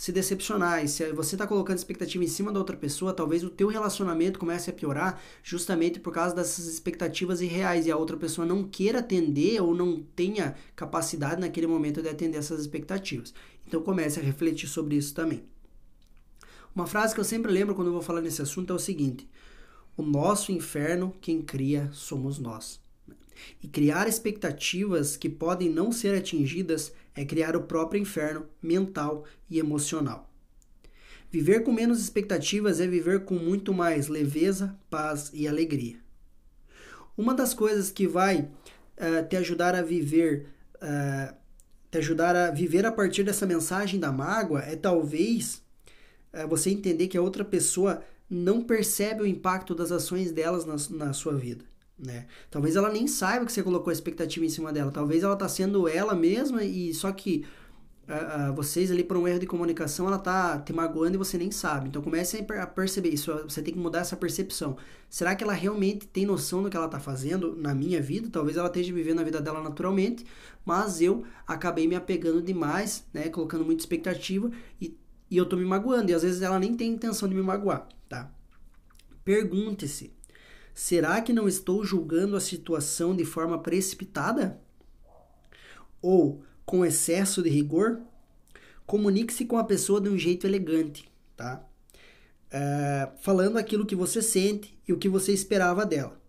se 0.04 0.12
decepcionar 0.12 0.84
e 0.84 0.88
se 0.90 1.14
você 1.14 1.36
está 1.36 1.48
colocando 1.48 1.78
expectativa 1.78 2.22
em 2.22 2.28
cima 2.28 2.52
da 2.52 2.60
outra 2.60 2.76
pessoa, 2.76 3.14
talvez 3.14 3.42
o 3.42 3.50
teu 3.50 3.70
relacionamento 3.70 4.38
comece 4.38 4.70
a 4.70 4.74
piorar 4.74 5.18
justamente 5.42 5.98
por 5.98 6.12
causa 6.12 6.36
dessas 6.36 6.66
expectativas 6.66 7.40
irreais 7.40 7.86
e 7.86 7.92
a 7.92 7.96
outra 7.96 8.18
pessoa 8.18 8.46
não 8.46 8.66
queira 8.66 9.00
atender 9.00 9.62
ou 9.62 9.74
não 9.74 10.04
tenha 10.14 10.58
capacidade 10.76 11.40
naquele 11.40 11.68
momento 11.68 12.02
de 12.02 12.10
atender 12.10 12.38
essas 12.38 12.60
expectativas. 12.60 13.34
Então 13.66 13.82
comece 13.82 14.20
a 14.20 14.22
refletir 14.22 14.68
sobre 14.68 14.98
isso 14.98 15.14
também. 15.14 15.42
Uma 16.76 16.86
frase 16.86 17.14
que 17.14 17.22
eu 17.22 17.24
sempre 17.24 17.50
lembro 17.50 17.74
quando 17.74 17.88
eu 17.88 17.94
vou 17.94 18.02
falar 18.02 18.20
nesse 18.20 18.42
assunto 18.42 18.74
é 18.74 18.76
o 18.76 18.80
seguinte: 18.80 19.26
o 19.96 20.04
nosso 20.04 20.52
inferno 20.52 21.16
quem 21.22 21.42
cria 21.42 21.90
somos 21.94 22.40
nós. 22.40 22.78
E 23.64 23.70
criar 23.70 24.10
expectativas 24.10 25.16
que 25.16 25.30
podem 25.30 25.70
não 25.70 25.94
ser 25.94 26.14
atingidas 26.14 26.92
é 27.16 27.26
criar 27.26 27.56
o 27.56 27.64
próprio 27.64 28.02
inferno 28.02 28.46
mental 28.62 29.26
e 29.50 29.60
emocional. 29.60 30.30
Viver 31.32 31.64
com 31.64 31.72
menos 31.72 32.00
expectativas 32.00 32.80
é 32.80 32.88
viver 32.88 33.26
com 33.26 33.36
muito 33.36 33.74
mais 33.74 34.08
leveza, 34.08 34.78
paz 34.90 35.32
e 35.34 35.48
alegria. 35.48 35.98
Uma 37.18 37.34
das 37.34 37.54
coisas 37.54 37.92
que 37.92 38.08
vai 38.08 38.42
uh, 38.42 39.28
te 39.28 39.36
ajudar 39.38 39.76
a 39.76 39.82
viver, 39.82 40.48
uh, 40.76 41.36
te 41.90 41.98
ajudar 41.98 42.36
a 42.36 42.52
viver 42.52 42.86
a 42.86 42.92
partir 42.92 43.24
dessa 43.24 43.46
mensagem 43.46 44.00
da 44.00 44.12
mágoa 44.12 44.62
é 44.62 44.76
talvez 44.76 45.64
uh, 46.34 46.48
você 46.48 46.70
entender 46.70 47.08
que 47.08 47.18
a 47.18 47.22
outra 47.22 47.44
pessoa 47.44 48.04
não 48.30 48.64
percebe 48.64 49.24
o 49.24 49.28
impacto 49.28 49.76
das 49.76 49.92
ações 49.92 50.32
delas 50.32 50.66
na, 50.66 51.06
na 51.06 51.14
sua 51.14 51.36
vida 51.36 51.73
né? 52.06 52.26
Talvez 52.52 52.76
ela 52.76 52.92
nem 52.92 53.08
saiba 53.08 53.46
que 53.46 53.52
você 53.52 53.64
colocou 53.64 53.90
a 53.90 53.94
expectativa 53.94 54.46
em 54.46 54.50
cima 54.50 54.72
dela. 54.72 54.92
Talvez 54.92 55.24
ela 55.24 55.36
tá 55.36 55.48
sendo 55.48 55.88
ela 55.88 56.14
mesma 56.14 56.64
e 56.64 56.94
só 56.94 57.12
que 57.12 57.46
uh, 58.08 58.52
uh, 58.52 58.56
vocês 58.56 58.92
ali 58.92 59.04
por 59.04 59.18
um 59.18 59.28
erro 59.28 59.40
de 59.40 59.48
comunicação 59.48 60.08
ela 60.08 60.20
tá 60.20 60.60
te 60.60 60.74
magoando 60.74 61.16
e 61.16 61.18
você 61.18 61.38
nem 61.38 61.52
sabe. 61.52 61.90
Então 61.90 62.02
comece 62.02 62.46
a 62.60 62.68
perceber 62.68 63.10
isso. 63.10 63.32
Você 63.44 63.62
tem 63.62 63.74
que 63.74 63.80
mudar 63.80 64.00
essa 64.00 64.18
percepção. 64.18 64.78
Será 65.10 65.36
que 65.36 65.44
ela 65.44 65.54
realmente 65.54 66.08
tem 66.08 66.26
noção 66.26 66.62
do 66.62 66.70
que 66.70 66.78
ela 66.78 66.88
tá 66.88 67.00
fazendo 67.00 67.56
na 67.56 67.74
minha 67.74 68.02
vida? 68.02 68.30
Talvez 68.30 68.58
ela 68.58 68.68
esteja 68.68 68.94
vivendo 68.94 69.20
a 69.20 69.24
vida 69.24 69.42
dela 69.42 69.62
naturalmente, 69.62 70.26
mas 70.66 71.02
eu 71.02 71.24
acabei 71.48 71.88
me 71.88 71.96
apegando 71.96 72.42
demais, 72.42 73.06
né? 73.14 73.30
Colocando 73.30 73.64
muita 73.64 73.82
expectativa 73.82 74.52
e, 74.82 74.98
e 75.30 75.38
eu 75.38 75.46
tô 75.46 75.56
me 75.56 75.66
magoando. 75.66 76.12
E 76.12 76.14
às 76.14 76.24
vezes 76.24 76.42
ela 76.42 76.60
nem 76.60 76.76
tem 76.76 76.92
intenção 76.92 77.30
de 77.30 77.36
me 77.36 77.42
magoar, 77.42 77.88
tá? 78.10 78.32
Pergunte-se 79.24 80.12
Será 80.74 81.22
que 81.22 81.32
não 81.32 81.48
estou 81.48 81.84
julgando 81.84 82.36
a 82.36 82.40
situação 82.40 83.16
de 83.16 83.24
forma 83.24 83.60
precipitada? 83.60 84.60
Ou 86.02 86.44
com 86.66 86.86
excesso 86.86 87.44
de 87.44 87.50
rigor? 87.50 88.02
Comunique-se 88.86 89.46
com 89.46 89.58
a 89.58 89.64
pessoa 89.64 90.02
de 90.02 90.10
um 90.10 90.18
jeito 90.18 90.48
elegante, 90.48 91.10
tá? 91.38 91.64
É, 92.50 93.10
falando 93.22 93.58
aquilo 93.58 93.86
que 93.86 93.96
você 93.96 94.22
sente 94.22 94.78
e 94.88 94.94
o 94.94 94.98
que 94.98 95.08
você 95.08 95.32
esperava 95.32 95.86
dela. 95.86 96.20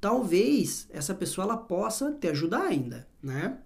Talvez 0.00 0.86
essa 0.90 1.14
pessoa 1.14 1.46
ela 1.46 1.56
possa 1.56 2.12
te 2.12 2.28
ajudar 2.28 2.62
ainda, 2.62 3.08
né? 3.22 3.58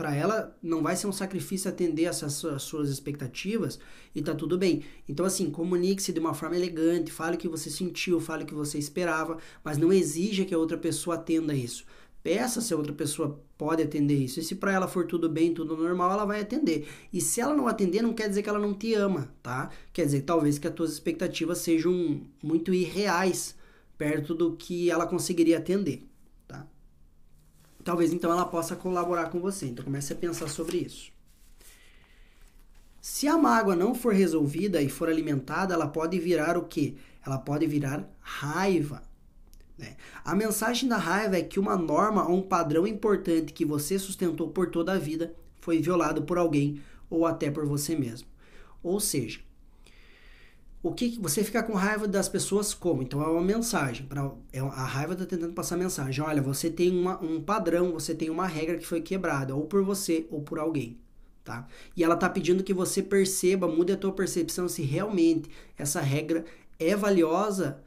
Para 0.00 0.16
ela 0.16 0.56
não 0.62 0.82
vai 0.82 0.96
ser 0.96 1.08
um 1.08 1.12
sacrifício 1.12 1.68
atender 1.68 2.04
essas 2.04 2.32
suas 2.32 2.88
expectativas 2.88 3.78
e 4.14 4.22
tá 4.22 4.34
tudo 4.34 4.56
bem. 4.56 4.82
Então 5.06 5.26
assim, 5.26 5.50
comunique-se 5.50 6.10
de 6.10 6.18
uma 6.18 6.32
forma 6.32 6.56
elegante, 6.56 7.12
fale 7.12 7.36
o 7.36 7.38
que 7.38 7.46
você 7.46 7.68
sentiu, 7.68 8.18
fale 8.18 8.44
o 8.44 8.46
que 8.46 8.54
você 8.54 8.78
esperava, 8.78 9.36
mas 9.62 9.76
não 9.76 9.92
exija 9.92 10.46
que 10.46 10.54
a 10.54 10.58
outra 10.58 10.78
pessoa 10.78 11.16
atenda 11.16 11.52
isso. 11.52 11.84
Peça 12.22 12.62
se 12.62 12.72
a 12.72 12.78
outra 12.78 12.94
pessoa 12.94 13.44
pode 13.58 13.82
atender 13.82 14.16
isso. 14.16 14.40
E 14.40 14.42
se 14.42 14.54
para 14.54 14.72
ela 14.72 14.88
for 14.88 15.06
tudo 15.06 15.28
bem, 15.28 15.52
tudo 15.52 15.76
normal, 15.76 16.12
ela 16.12 16.24
vai 16.24 16.40
atender. 16.40 16.88
E 17.12 17.20
se 17.20 17.42
ela 17.42 17.54
não 17.54 17.68
atender, 17.68 18.00
não 18.00 18.14
quer 18.14 18.30
dizer 18.30 18.42
que 18.42 18.48
ela 18.48 18.58
não 18.58 18.72
te 18.72 18.94
ama, 18.94 19.30
tá? 19.42 19.68
Quer 19.92 20.06
dizer, 20.06 20.22
talvez 20.22 20.58
que 20.58 20.66
as 20.66 20.72
tuas 20.72 20.92
expectativas 20.92 21.58
sejam 21.58 22.22
muito 22.42 22.72
irreais 22.72 23.54
perto 23.98 24.34
do 24.34 24.56
que 24.56 24.90
ela 24.90 25.06
conseguiria 25.06 25.58
atender? 25.58 26.09
Talvez 27.84 28.12
então 28.12 28.30
ela 28.30 28.44
possa 28.44 28.76
colaborar 28.76 29.30
com 29.30 29.40
você. 29.40 29.66
Então 29.66 29.84
comece 29.84 30.12
a 30.12 30.16
pensar 30.16 30.48
sobre 30.48 30.78
isso. 30.78 31.10
Se 33.00 33.26
a 33.26 33.38
mágoa 33.38 33.74
não 33.74 33.94
for 33.94 34.12
resolvida 34.12 34.82
e 34.82 34.88
for 34.88 35.08
alimentada, 35.08 35.72
ela 35.72 35.88
pode 35.88 36.18
virar 36.18 36.58
o 36.58 36.64
quê? 36.64 36.94
Ela 37.24 37.38
pode 37.38 37.66
virar 37.66 38.06
raiva. 38.20 39.02
Né? 39.78 39.96
A 40.22 40.34
mensagem 40.34 40.88
da 40.88 40.98
raiva 40.98 41.38
é 41.38 41.42
que 41.42 41.58
uma 41.58 41.76
norma 41.76 42.28
ou 42.28 42.36
um 42.36 42.42
padrão 42.42 42.86
importante 42.86 43.54
que 43.54 43.64
você 43.64 43.98
sustentou 43.98 44.50
por 44.50 44.70
toda 44.70 44.92
a 44.92 44.98
vida 44.98 45.34
foi 45.60 45.80
violado 45.80 46.22
por 46.22 46.36
alguém 46.36 46.82
ou 47.08 47.26
até 47.26 47.50
por 47.50 47.66
você 47.66 47.96
mesmo. 47.96 48.28
Ou 48.82 49.00
seja, 49.00 49.40
o 50.82 50.92
que 50.92 51.18
você 51.20 51.44
fica 51.44 51.62
com 51.62 51.74
raiva 51.74 52.08
das 52.08 52.28
pessoas 52.28 52.72
como? 52.72 53.02
Então 53.02 53.22
é 53.22 53.26
uma 53.26 53.42
mensagem. 53.42 54.06
Pra, 54.06 54.32
é, 54.52 54.60
a 54.60 54.84
raiva 54.84 55.12
está 55.12 55.26
tentando 55.26 55.52
passar 55.52 55.76
mensagem. 55.76 56.24
Olha, 56.24 56.40
você 56.40 56.70
tem 56.70 56.90
uma, 56.90 57.22
um 57.22 57.40
padrão, 57.40 57.92
você 57.92 58.14
tem 58.14 58.30
uma 58.30 58.46
regra 58.46 58.78
que 58.78 58.86
foi 58.86 59.02
quebrada, 59.02 59.54
ou 59.54 59.66
por 59.66 59.84
você 59.84 60.26
ou 60.30 60.40
por 60.40 60.58
alguém. 60.58 60.98
Tá? 61.44 61.66
E 61.96 62.04
ela 62.04 62.14
está 62.14 62.28
pedindo 62.28 62.64
que 62.64 62.72
você 62.72 63.02
perceba, 63.02 63.68
mude 63.68 63.92
a 63.92 63.96
tua 63.96 64.12
percepção 64.12 64.68
se 64.68 64.82
realmente 64.82 65.50
essa 65.76 66.00
regra 66.00 66.44
é 66.78 66.94
valiosa 66.96 67.82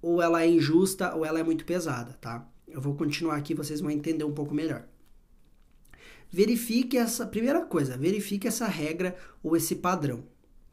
ou 0.00 0.22
ela 0.22 0.42
é 0.42 0.48
injusta 0.48 1.14
ou 1.14 1.24
ela 1.24 1.40
é 1.40 1.42
muito 1.42 1.64
pesada, 1.64 2.12
tá? 2.20 2.46
Eu 2.68 2.80
vou 2.80 2.94
continuar 2.94 3.36
aqui, 3.36 3.54
vocês 3.54 3.80
vão 3.80 3.90
entender 3.90 4.24
um 4.24 4.32
pouco 4.32 4.54
melhor. 4.54 4.86
Verifique 6.30 6.96
essa 6.96 7.26
primeira 7.26 7.64
coisa, 7.64 7.96
verifique 7.96 8.46
essa 8.46 8.66
regra 8.66 9.16
ou 9.42 9.56
esse 9.56 9.76
padrão, 9.76 10.24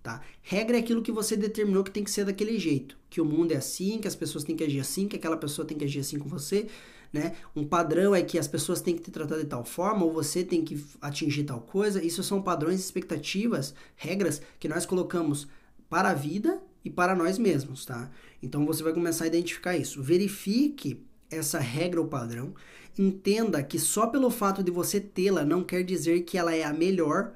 tá? 0.03 0.22
Regra 0.41 0.75
é 0.75 0.81
aquilo 0.81 1.01
que 1.01 1.12
você 1.12 1.38
determinou 1.38 1.83
que 1.83 1.89
tem 1.89 2.03
que 2.03 2.12
ser 2.12 2.25
daquele 2.25 2.60
jeito, 2.60 2.98
que 3.10 3.22
o 3.22 3.25
mundo 3.25 3.53
é 3.53 3.55
assim, 3.55 3.98
que 3.98 4.07
as 4.07 4.15
pessoas 4.15 4.43
têm 4.43 4.55
que 4.55 4.63
agir 4.63 4.81
assim, 4.81 5.07
que 5.07 5.15
aquela 5.15 5.38
pessoa 5.38 5.65
tem 5.65 5.77
que 5.77 5.86
agir 5.86 6.01
assim 6.01 6.19
com 6.19 6.27
você, 6.27 6.67
né? 7.12 7.36
Um 7.55 7.63
padrão 7.63 8.13
é 8.13 8.22
que 8.22 8.38
as 8.38 8.48
pessoas 8.48 8.81
têm 8.81 8.95
que 8.95 9.03
te 9.03 9.12
tratar 9.12 9.38
de 9.38 9.45
tal 9.45 9.63
forma 9.63 10.03
ou 10.03 10.12
você 10.12 10.43
tem 10.43 10.63
que 10.63 10.83
atingir 11.00 11.43
tal 11.43 11.62
coisa. 11.62 12.03
Isso 12.03 12.24
são 12.24 12.41
padrões, 12.41 12.79
expectativas, 12.79 13.74
regras 13.95 14.41
que 14.60 14.67
nós 14.67 14.86
colocamos 14.86 15.48
para 15.89 16.10
a 16.10 16.13
vida 16.13 16.62
e 16.83 16.89
para 16.89 17.15
nós 17.15 17.38
mesmos, 17.38 17.86
tá? 17.86 18.12
Então 18.41 18.65
você 18.65 18.83
vai 18.83 18.93
começar 18.93 19.24
a 19.24 19.27
identificar 19.27 19.77
isso. 19.77 20.01
Verifique 20.01 21.05
essa 21.29 21.60
regra 21.60 22.01
ou 22.01 22.07
padrão. 22.07 22.53
Entenda 22.98 23.63
que 23.63 23.79
só 23.79 24.07
pelo 24.07 24.29
fato 24.29 24.63
de 24.63 24.72
você 24.72 25.00
tê-la 25.00 25.45
não 25.45 25.63
quer 25.63 25.83
dizer 25.83 26.22
que 26.22 26.38
ela 26.38 26.53
é 26.53 26.63
a 26.63 26.74
melhor 26.74 27.33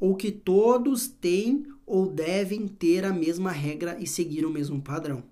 ou 0.00 0.16
que 0.16 0.30
todos 0.30 1.06
têm 1.06 1.66
ou 1.88 2.06
devem 2.06 2.68
ter 2.68 3.04
a 3.04 3.12
mesma 3.12 3.50
regra 3.50 3.96
e 3.98 4.06
seguir 4.06 4.44
o 4.44 4.50
mesmo 4.50 4.80
padrão. 4.80 5.22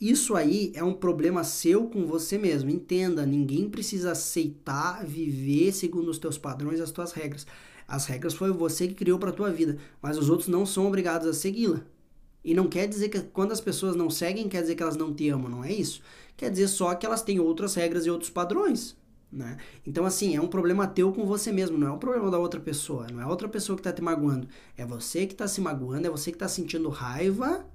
Isso 0.00 0.34
aí 0.34 0.72
é 0.74 0.82
um 0.82 0.92
problema 0.92 1.44
seu 1.44 1.86
com 1.86 2.06
você 2.06 2.36
mesmo. 2.36 2.68
Entenda, 2.68 3.24
ninguém 3.24 3.70
precisa 3.70 4.12
aceitar 4.12 5.06
viver 5.06 5.72
segundo 5.72 6.10
os 6.10 6.18
teus 6.18 6.36
padrões 6.36 6.78
e 6.78 6.82
as 6.82 6.90
tuas 6.90 7.12
regras. 7.12 7.46
As 7.86 8.06
regras 8.06 8.34
foi 8.34 8.50
você 8.50 8.88
que 8.88 8.94
criou 8.94 9.18
para 9.18 9.30
a 9.30 9.32
tua 9.32 9.50
vida, 9.50 9.78
mas 10.00 10.18
os 10.18 10.28
outros 10.28 10.48
não 10.48 10.66
são 10.66 10.86
obrigados 10.86 11.28
a 11.28 11.32
segui-la. 11.32 11.82
E 12.44 12.52
não 12.54 12.66
quer 12.66 12.88
dizer 12.88 13.08
que 13.08 13.20
quando 13.20 13.52
as 13.52 13.60
pessoas 13.60 13.94
não 13.94 14.10
seguem, 14.10 14.48
quer 14.48 14.62
dizer 14.62 14.74
que 14.74 14.82
elas 14.82 14.96
não 14.96 15.14
te 15.14 15.28
amam, 15.28 15.48
não 15.48 15.64
é 15.64 15.72
isso. 15.72 16.02
Quer 16.36 16.50
dizer 16.50 16.68
só 16.68 16.94
que 16.94 17.06
elas 17.06 17.22
têm 17.22 17.38
outras 17.38 17.74
regras 17.74 18.04
e 18.04 18.10
outros 18.10 18.30
padrões. 18.30 18.96
Né? 19.32 19.56
Então, 19.86 20.04
assim, 20.04 20.36
é 20.36 20.40
um 20.40 20.46
problema 20.46 20.86
teu 20.86 21.10
com 21.10 21.24
você 21.24 21.50
mesmo, 21.50 21.78
não 21.78 21.86
é 21.86 21.90
um 21.90 21.98
problema 21.98 22.30
da 22.30 22.38
outra 22.38 22.60
pessoa, 22.60 23.06
não 23.10 23.22
é 23.22 23.26
outra 23.26 23.48
pessoa 23.48 23.76
que 23.76 23.80
está 23.80 23.90
te 23.90 24.02
magoando. 24.02 24.46
É 24.76 24.84
você 24.84 25.26
que 25.26 25.32
está 25.32 25.48
se 25.48 25.60
magoando, 25.60 26.06
é 26.06 26.10
você 26.10 26.30
que 26.30 26.36
está 26.36 26.46
sentindo 26.46 26.90
raiva, 26.90 27.66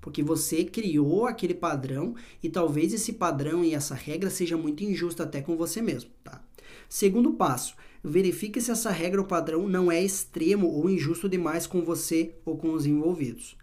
porque 0.00 0.22
você 0.22 0.64
criou 0.64 1.26
aquele 1.26 1.54
padrão 1.54 2.14
e 2.42 2.48
talvez 2.48 2.94
esse 2.94 3.12
padrão 3.12 3.62
e 3.62 3.74
essa 3.74 3.94
regra 3.94 4.30
seja 4.30 4.56
muito 4.56 4.82
injusta 4.82 5.24
até 5.24 5.42
com 5.42 5.56
você 5.56 5.82
mesmo, 5.82 6.10
tá? 6.22 6.42
Segundo 6.88 7.34
passo, 7.34 7.74
verifique 8.02 8.60
se 8.60 8.70
essa 8.70 8.90
regra 8.90 9.20
ou 9.20 9.26
padrão 9.26 9.68
não 9.68 9.92
é 9.92 10.02
extremo 10.02 10.68
ou 10.68 10.88
injusto 10.88 11.28
demais 11.28 11.66
com 11.66 11.82
você 11.82 12.34
ou 12.44 12.56
com 12.56 12.72
os 12.72 12.86
envolvidos. 12.86 13.56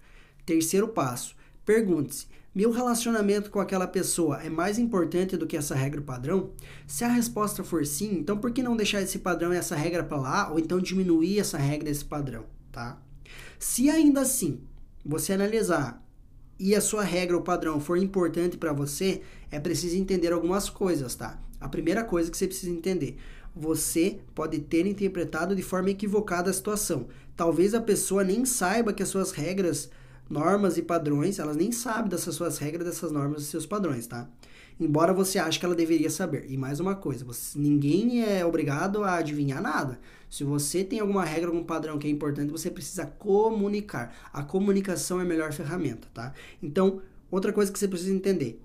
Terceiro 0.46 0.88
passo: 0.88 1.36
pergunte-se: 1.66 2.28
meu 2.54 2.70
relacionamento 2.70 3.50
com 3.50 3.62
aquela 3.62 3.88
pessoa 3.88 4.44
é 4.44 4.50
mais 4.50 4.78
importante 4.78 5.38
do 5.38 5.48
que 5.48 5.56
essa 5.56 5.74
regra 5.74 6.02
padrão? 6.02 6.52
Se 6.86 7.06
a 7.06 7.08
resposta 7.08 7.64
for 7.64 7.86
sim, 7.86 8.14
então 8.16 8.38
por 8.38 8.52
que 8.52 8.62
não 8.62 8.76
deixar 8.76 9.02
esse 9.02 9.20
padrão 9.20 9.54
e 9.54 9.58
essa 9.58 9.76
regra 9.76 10.04
para 10.04 10.18
lá, 10.18 10.52
ou 10.52 10.60
então 10.60 10.80
diminuir 10.80 11.40
essa 11.40 11.58
regra 11.58 11.88
e 11.88 11.92
esse 11.94 12.04
padrão, 12.04 12.46
tá? 12.70 13.02
Se 13.58 13.90
ainda 13.90 14.22
assim 14.22 14.60
você 15.06 15.32
analisar 15.32 16.06
e 16.60 16.76
a 16.76 16.82
sua 16.82 17.04
regra 17.04 17.38
ou 17.38 17.42
padrão 17.42 17.80
for 17.80 17.98
importante 17.98 18.58
para 18.58 18.74
você, 18.74 19.22
é 19.50 19.58
preciso 19.58 19.96
entender 19.96 20.34
algumas 20.34 20.70
coisas, 20.70 21.16
tá? 21.16 21.40
A 21.60 21.70
primeira 21.70 22.04
coisa 22.04 22.30
que 22.30 22.38
você 22.38 22.48
precisa 22.48 22.72
entender, 22.72 23.18
você 23.56 24.20
pode 24.36 24.60
ter 24.60 24.86
interpretado 24.86 25.56
de 25.56 25.62
forma 25.62 25.90
equivocada 25.90 26.50
a 26.50 26.54
situação. 26.54 27.08
Talvez 27.36 27.74
a 27.74 27.82
pessoa 27.82 28.26
nem 28.26 28.46
saiba 28.46 28.92
que 28.92 29.04
as 29.04 29.10
suas 29.10 29.32
regras 29.32 29.90
normas 30.32 30.78
e 30.78 30.82
padrões, 30.82 31.38
elas 31.38 31.58
nem 31.58 31.72
sabem 31.72 32.10
dessas 32.10 32.34
suas 32.36 32.58
regras, 32.58 32.86
dessas 32.86 33.12
normas 33.12 33.44
e 33.44 33.46
seus 33.46 33.66
padrões, 33.66 34.08
tá? 34.08 34.30
Embora 34.80 35.14
você 35.14 35.38
ache 35.38 35.60
que 35.60 35.66
ela 35.66 35.76
deveria 35.76 36.10
saber. 36.10 36.46
E 36.50 36.58
mais 36.58 36.80
uma 36.80 36.96
coisa, 36.96 37.24
você, 37.24 37.60
ninguém 37.60 38.24
é 38.24 38.44
obrigado 38.44 39.04
a 39.04 39.18
adivinhar 39.18 39.62
nada. 39.62 40.00
Se 40.30 40.44
você 40.44 40.84
tem 40.84 41.00
alguma 41.00 41.24
regra, 41.24 41.50
algum 41.50 41.64
padrão 41.64 42.00
que 42.00 42.08
é 42.08 42.10
importante, 42.10 42.52
você 42.52 42.72
precisa 42.72 43.06
comunicar. 43.06 44.16
A 44.34 44.42
comunicação 44.42 45.20
é 45.20 45.24
a 45.24 45.26
melhor 45.26 45.54
ferramenta, 45.54 46.08
tá? 46.14 46.34
Então, 46.64 47.02
outra 47.30 47.54
coisa 47.54 47.72
que 47.72 47.78
você 47.78 47.88
precisa 47.88 48.14
entender. 48.14 48.60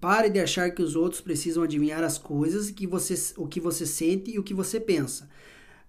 Pare 0.00 0.28
de 0.28 0.40
achar 0.40 0.70
que 0.72 0.82
os 0.82 0.94
outros 0.94 1.22
precisam 1.22 1.62
adivinhar 1.62 2.04
as 2.04 2.18
coisas, 2.18 2.70
que 2.70 2.86
você, 2.86 3.14
o 3.38 3.46
que 3.46 3.60
você 3.60 3.86
sente 3.86 4.32
e 4.32 4.38
o 4.38 4.42
que 4.42 4.52
você 4.52 4.78
pensa, 4.78 5.26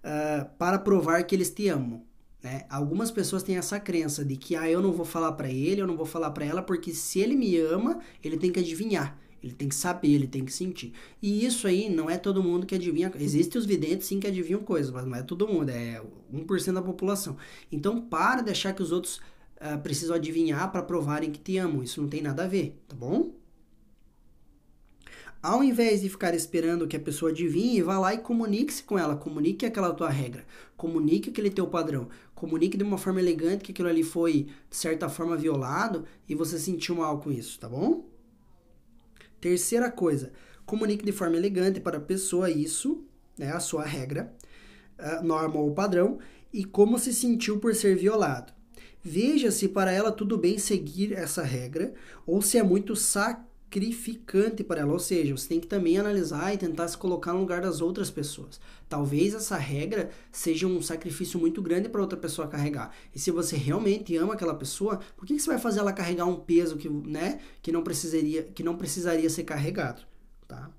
uh, 0.02 0.46
para 0.58 0.80
provar 0.80 1.24
que 1.24 1.36
eles 1.36 1.50
te 1.50 1.68
amam. 1.68 2.02
Né? 2.46 2.64
Algumas 2.70 3.10
pessoas 3.10 3.42
têm 3.42 3.58
essa 3.58 3.80
crença 3.80 4.24
de 4.24 4.36
que 4.36 4.56
ah, 4.56 4.70
eu 4.70 4.80
não 4.80 4.92
vou 4.92 5.04
falar 5.04 5.32
para 5.32 5.50
ele, 5.50 5.82
eu 5.82 5.88
não 5.88 5.98
vou 5.98 6.06
falar 6.06 6.30
para 6.30 6.46
ela, 6.46 6.62
porque 6.62 6.94
se 6.94 7.20
ele 7.20 7.36
me 7.36 7.58
ama, 7.58 8.00
ele 8.24 8.38
tem 8.38 8.52
que 8.52 8.60
adivinhar. 8.60 9.18
Ele 9.42 9.52
tem 9.52 9.68
que 9.68 9.74
saber, 9.74 10.10
ele 10.10 10.28
tem 10.28 10.46
que 10.46 10.54
sentir. 10.54 10.94
E 11.20 11.44
isso 11.44 11.66
aí 11.66 11.90
não 11.90 12.08
é 12.08 12.20
todo 12.20 12.44
mundo 12.44 12.68
que 12.68 12.76
adivinha. 12.76 13.12
Existem 13.20 13.60
os 13.60 13.66
videntes 13.66 14.06
sim 14.06 14.20
que 14.20 14.28
adivinham 14.28 14.62
coisas, 14.62 14.92
mas 14.92 15.08
não 15.08 15.16
é 15.16 15.24
todo 15.24 15.48
mundo, 15.48 15.70
é 15.70 16.00
1% 16.32 16.74
da 16.74 16.84
população. 16.84 17.36
Então 17.72 18.00
para 18.00 18.44
de 18.44 18.52
achar 18.52 18.76
que 18.76 18.84
os 18.84 18.92
outros 18.92 19.16
uh, 19.58 19.80
precisam 19.82 20.16
adivinhar 20.16 20.72
para 20.72 20.84
provarem 20.84 21.32
que 21.32 21.40
te 21.40 21.58
amam. 21.58 21.82
Isso 21.82 22.00
não 22.00 22.08
tem 22.08 22.22
nada 22.22 22.44
a 22.44 22.48
ver, 22.48 22.80
tá 22.88 22.96
bom? 22.96 23.34
Ao 25.46 25.64
invés 25.64 26.02
de 26.02 26.10
ficar 26.10 26.34
esperando 26.34 26.88
que 26.88 26.98
a 26.98 27.00
pessoa 27.00 27.30
adivinhe, 27.30 27.80
vá 27.84 28.00
lá 28.00 28.16
e 28.16 28.18
comunique-se 28.18 28.82
com 28.82 28.98
ela, 28.98 29.16
comunique 29.16 29.64
aquela 29.64 29.94
tua 29.94 30.10
regra, 30.10 30.44
comunique 30.76 31.30
aquele 31.30 31.52
teu 31.52 31.68
padrão, 31.68 32.08
comunique 32.36 32.78
de 32.78 32.84
uma 32.84 32.98
forma 32.98 33.20
elegante 33.22 33.64
que 33.64 33.72
aquilo 33.72 33.88
ali 33.88 34.04
foi, 34.04 34.48
de 34.70 34.76
certa 34.76 35.08
forma, 35.10 35.38
violado 35.38 36.06
e 36.28 36.36
você 36.36 36.60
sentiu 36.60 36.96
mal 36.96 37.20
com 37.20 37.32
isso, 37.32 37.58
tá 37.60 37.68
bom? 37.68 38.06
Terceira 39.40 39.90
coisa, 39.90 40.34
comunique 40.66 41.06
de 41.06 41.12
forma 41.12 41.38
elegante 41.38 41.80
para 41.80 41.98
a 41.98 42.02
pessoa 42.02 42.52
isso, 42.52 43.04
né, 43.38 43.52
a 43.52 43.60
sua 43.60 43.86
regra, 43.86 44.36
a 44.98 45.22
norma 45.22 45.60
ou 45.60 45.74
padrão, 45.74 46.20
e 46.52 46.64
como 46.64 47.00
se 47.00 47.14
sentiu 47.14 47.60
por 47.60 47.74
ser 47.74 47.96
violado. 47.96 48.54
Veja 49.04 49.52
se 49.52 49.68
para 49.68 49.92
ela 49.92 50.12
tudo 50.12 50.38
bem 50.38 50.58
seguir 50.58 51.14
essa 51.14 51.44
regra 51.44 51.94
ou 52.26 52.42
se 52.42 52.58
é 52.58 52.64
muito 52.64 52.96
sac 52.96 53.42
sacrificante 53.76 54.64
para 54.64 54.82
ela. 54.82 54.94
Ou 54.94 55.00
seja, 55.00 55.36
você 55.36 55.50
tem 55.50 55.60
que 55.60 55.68
também 55.68 55.98
analisar 55.98 56.54
e 56.54 56.58
tentar 56.58 56.88
se 56.88 56.98
colocar 56.98 57.34
no 57.34 57.40
lugar 57.40 57.62
das 57.62 57.82
outras 57.82 58.10
pessoas. 58.10 58.60
Talvez 58.88 59.34
essa 59.34 59.58
regra 59.58 60.10
seja 60.32 60.66
um 60.66 60.82
sacrifício 60.82 61.40
muito 61.40 61.62
grande 61.62 61.90
para 61.90 62.02
outra 62.02 62.18
pessoa 62.18 62.48
carregar. 62.48 62.96
E 63.14 63.20
se 63.20 63.32
você 63.32 63.58
realmente 63.58 64.16
ama 64.16 64.34
aquela 64.34 64.56
pessoa, 64.56 65.00
por 65.18 65.26
que, 65.26 65.36
que 65.36 65.42
você 65.42 65.50
vai 65.50 65.60
fazer 65.60 65.80
ela 65.80 65.92
carregar 65.92 66.26
um 66.26 66.38
peso 66.38 66.78
que, 66.78 66.90
né, 66.90 67.40
que 67.62 67.72
não 67.72 67.84
precisaria, 67.84 68.44
que 68.44 68.64
não 68.64 68.78
precisaria 68.78 69.30
ser 69.30 69.44
carregado, 69.44 70.02
tá? 70.48 70.72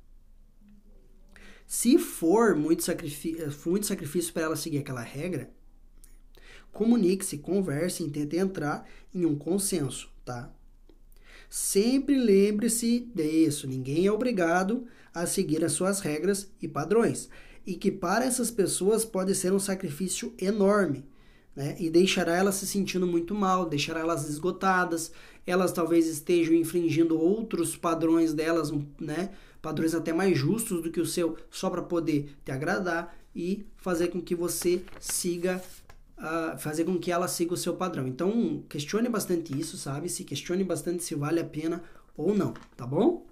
Se 1.67 1.99
for 1.99 2.55
muito, 2.55 2.85
sacrifício, 2.85 3.53
muito 3.67 3.87
sacrifício 3.87 4.33
para 4.33 4.45
ela 4.45 4.57
seguir 4.57 4.79
aquela 4.79 5.03
regra, 5.03 5.51
comunique-se, 6.73 7.39
converse 7.39 8.05
e 8.05 8.11
tente 8.11 8.37
entrar 8.37 8.89
em 9.13 9.27
um 9.27 9.37
consenso, 9.37 10.09
tá? 10.25 10.56
Sempre 11.49 12.19
lembre-se 12.19 13.09
disso, 13.15 13.67
ninguém 13.67 14.07
é 14.07 14.13
obrigado 14.13 14.87
a 15.15 15.27
seguir 15.27 15.65
as 15.65 15.73
suas 15.73 16.01
regras 16.01 16.51
e 16.61 16.69
padrões, 16.69 17.29
e 17.67 17.75
que 17.75 17.91
para 17.91 18.25
essas 18.25 18.51
pessoas 18.51 19.05
pode 19.05 19.35
ser 19.35 19.53
um 19.53 19.59
sacrifício 19.59 20.35
enorme, 20.39 21.05
né? 21.55 21.75
E 21.81 21.89
deixará 21.89 22.37
elas 22.37 22.57
se 22.57 22.67
sentindo 22.67 23.07
muito 23.07 23.35
mal, 23.35 23.67
deixará 23.67 24.01
elas 24.01 24.29
esgotadas, 24.29 25.11
elas 25.47 25.73
talvez 25.73 26.07
estejam 26.07 26.55
infringindo 26.55 27.19
outros 27.19 27.77
padrões 27.77 28.35
delas, 28.35 28.71
né? 29.01 29.31
Padrões 29.63 29.95
até 29.95 30.13
mais 30.13 30.37
justos 30.37 30.83
do 30.83 30.91
que 30.91 31.01
o 31.01 31.07
seu, 31.07 31.37
só 31.51 31.71
para 31.71 31.83
poder 31.83 32.37
te 32.45 32.53
agradar 32.53 33.17
e 33.35 33.67
fazer 33.77 34.09
com 34.09 34.21
que 34.21 34.35
você 34.35 34.83
siga 35.01 35.63
uh, 36.19 36.59
fazer 36.59 36.85
com 36.85 36.99
que 36.99 37.11
ela 37.11 37.29
siga 37.29 37.55
o 37.55 37.57
seu 37.57 37.75
padrão. 37.75 38.07
Então, 38.07 38.63
questione 38.69 39.09
bastante 39.09 39.59
isso, 39.59 39.77
sabe? 39.77 40.09
Se 40.09 40.25
questione 40.25 40.65
bastante 40.65 41.03
se 41.03 41.15
vale 41.15 41.41
a 41.41 41.45
pena 41.45 41.83
ou 42.17 42.35
não, 42.35 42.55
tá 42.77 42.87
bom? 42.87 43.27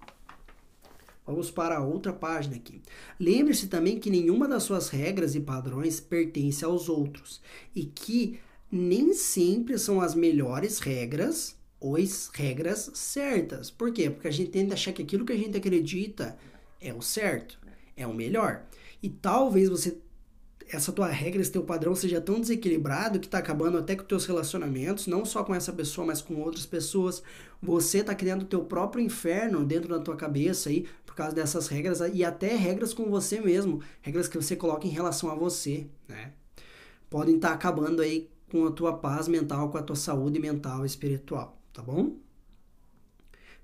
Vamos 1.27 1.51
para 1.51 1.83
outra 1.83 2.13
página 2.13 2.57
aqui. 2.57 2.83
Lembre-se 3.19 3.69
também 3.69 3.99
que 3.99 4.11
nenhuma 4.11 4.47
das 4.47 4.63
suas 4.63 4.91
regras 4.91 5.35
e 5.35 5.41
padrões 5.41 5.99
pertence 5.99 6.65
aos 6.65 6.89
outros 6.89 7.41
e 7.75 7.85
que 7.85 8.39
nem 8.71 9.15
sempre 9.15 9.79
são 9.79 10.01
as 10.01 10.15
melhores 10.15 10.81
regras 10.81 11.57
ou 11.81 11.97
as 11.97 12.31
regras 12.35 12.91
certas. 12.93 13.71
Por 13.71 13.91
quê? 13.91 14.11
Porque 14.11 14.29
a 14.29 14.31
gente 14.31 14.51
tende 14.51 14.73
a 14.73 14.75
achar 14.75 14.93
que 14.93 15.03
aquilo 15.03 15.25
que 15.25 15.33
a 15.33 15.37
gente 15.37 15.57
acredita 15.57 16.37
é 16.79 16.93
o 16.93 17.01
certo, 17.01 17.59
é 17.97 18.07
o 18.07 18.13
melhor. 18.13 18.67
E 19.03 19.09
talvez 19.09 19.71
você 19.71 19.99
essa 20.71 20.93
tua 20.93 21.09
regra, 21.09 21.41
esse 21.41 21.53
teu 21.53 21.63
padrão 21.63 21.95
seja 21.95 22.21
tão 22.21 22.41
desequilibrado 22.41 23.19
que 23.21 23.29
tá 23.29 23.39
acabando 23.39 23.79
até 23.79 23.95
com 23.95 24.05
teus 24.05 24.27
relacionamentos, 24.27 25.07
não 25.07 25.25
só 25.25 25.45
com 25.45 25.55
essa 25.55 25.73
pessoa, 25.73 26.07
mas 26.07 26.21
com 26.23 26.35
outras 26.37 26.67
pessoas. 26.67 27.23
Você 27.63 28.03
tá 28.03 28.15
criando 28.15 28.43
o 28.43 28.47
teu 28.47 28.65
próprio 28.65 29.05
inferno 29.05 29.65
dentro 29.65 29.89
da 29.89 30.01
tua 30.01 30.17
cabeça 30.17 30.69
aí 30.69 30.87
por 31.05 31.15
causa 31.15 31.35
dessas 31.35 31.69
regras 31.69 32.01
e 32.13 32.25
até 32.25 32.57
regras 32.57 32.93
com 32.93 33.11
você 33.11 33.41
mesmo, 33.41 33.81
regras 34.03 34.29
que 34.29 34.37
você 34.37 34.57
coloca 34.57 34.87
em 34.87 34.91
relação 34.91 35.31
a 35.31 35.35
você, 35.35 35.87
né? 36.09 36.33
Podem 37.09 37.37
estar 37.37 37.51
tá 37.51 37.55
acabando 37.55 38.03
aí 38.03 38.29
com 38.51 38.67
a 38.67 38.71
tua 38.73 38.99
paz 38.99 39.29
mental, 39.29 39.71
com 39.71 39.79
a 39.79 39.83
tua 39.83 39.97
saúde 39.97 40.41
mental 40.41 40.83
e 40.83 40.87
espiritual, 40.87 41.57
tá 41.73 41.83
bom? 41.83 42.17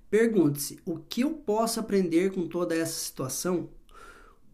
Pergunte-se: 0.09 0.78
o 0.85 0.99
que 0.99 1.23
eu 1.23 1.30
posso 1.30 1.80
aprender 1.80 2.33
com 2.33 2.47
toda 2.47 2.75
essa 2.75 2.92
situação? 2.92 3.69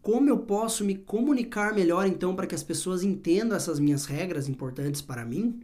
Como 0.07 0.29
eu 0.29 0.37
posso 0.37 0.85
me 0.85 0.95
comunicar 0.95 1.75
melhor 1.75 2.07
então 2.07 2.33
para 2.33 2.47
que 2.47 2.55
as 2.55 2.63
pessoas 2.63 3.03
entendam 3.03 3.57
essas 3.57 3.77
minhas 3.77 4.05
regras 4.05 4.47
importantes 4.47 5.01
para 5.01 5.25
mim? 5.25 5.59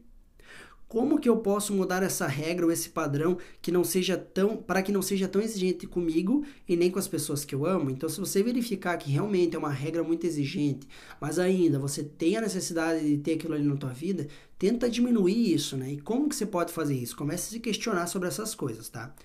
Como 0.86 1.18
que 1.18 1.30
eu 1.30 1.38
posso 1.38 1.74
mudar 1.74 2.04
essa 2.04 2.28
regra 2.28 2.66
ou 2.66 2.72
esse 2.74 2.90
padrão 2.90 3.38
que 3.62 3.72
não 3.72 3.86
seja 3.86 4.18
tão 4.18 4.58
para 4.58 4.82
que 4.84 4.92
não 4.92 5.02
seja 5.02 5.30
tão 5.30 5.42
exigente 5.42 5.88
comigo 5.88 6.44
e 6.68 6.76
nem 6.76 6.92
com 6.92 7.00
as 7.00 7.08
pessoas 7.08 7.46
que 7.46 7.56
eu 7.56 7.66
amo? 7.66 7.90
Então, 7.90 8.10
se 8.10 8.20
você 8.20 8.44
verificar 8.44 8.98
que 8.98 9.10
realmente 9.10 9.56
é 9.56 9.60
uma 9.60 9.72
regra 9.72 10.04
muito 10.04 10.28
exigente, 10.28 10.86
mas 11.22 11.40
ainda 11.40 11.80
você 11.80 12.04
tem 12.04 12.36
a 12.36 12.42
necessidade 12.42 13.00
de 13.00 13.20
ter 13.20 13.36
aquilo 13.36 13.54
ali 13.54 13.64
na 13.64 13.78
tua 13.78 13.94
vida, 13.94 14.28
tenta 14.60 14.90
diminuir 14.90 15.54
isso, 15.54 15.78
né? 15.78 15.94
E 15.94 16.02
como 16.02 16.28
que 16.28 16.36
você 16.36 16.46
pode 16.46 16.74
fazer 16.74 16.96
isso? 16.96 17.16
Comece 17.16 17.48
a 17.48 17.52
se 17.52 17.60
questionar 17.62 18.08
sobre 18.08 18.28
essas 18.28 18.54
coisas, 18.54 18.90
tá? 18.90 19.16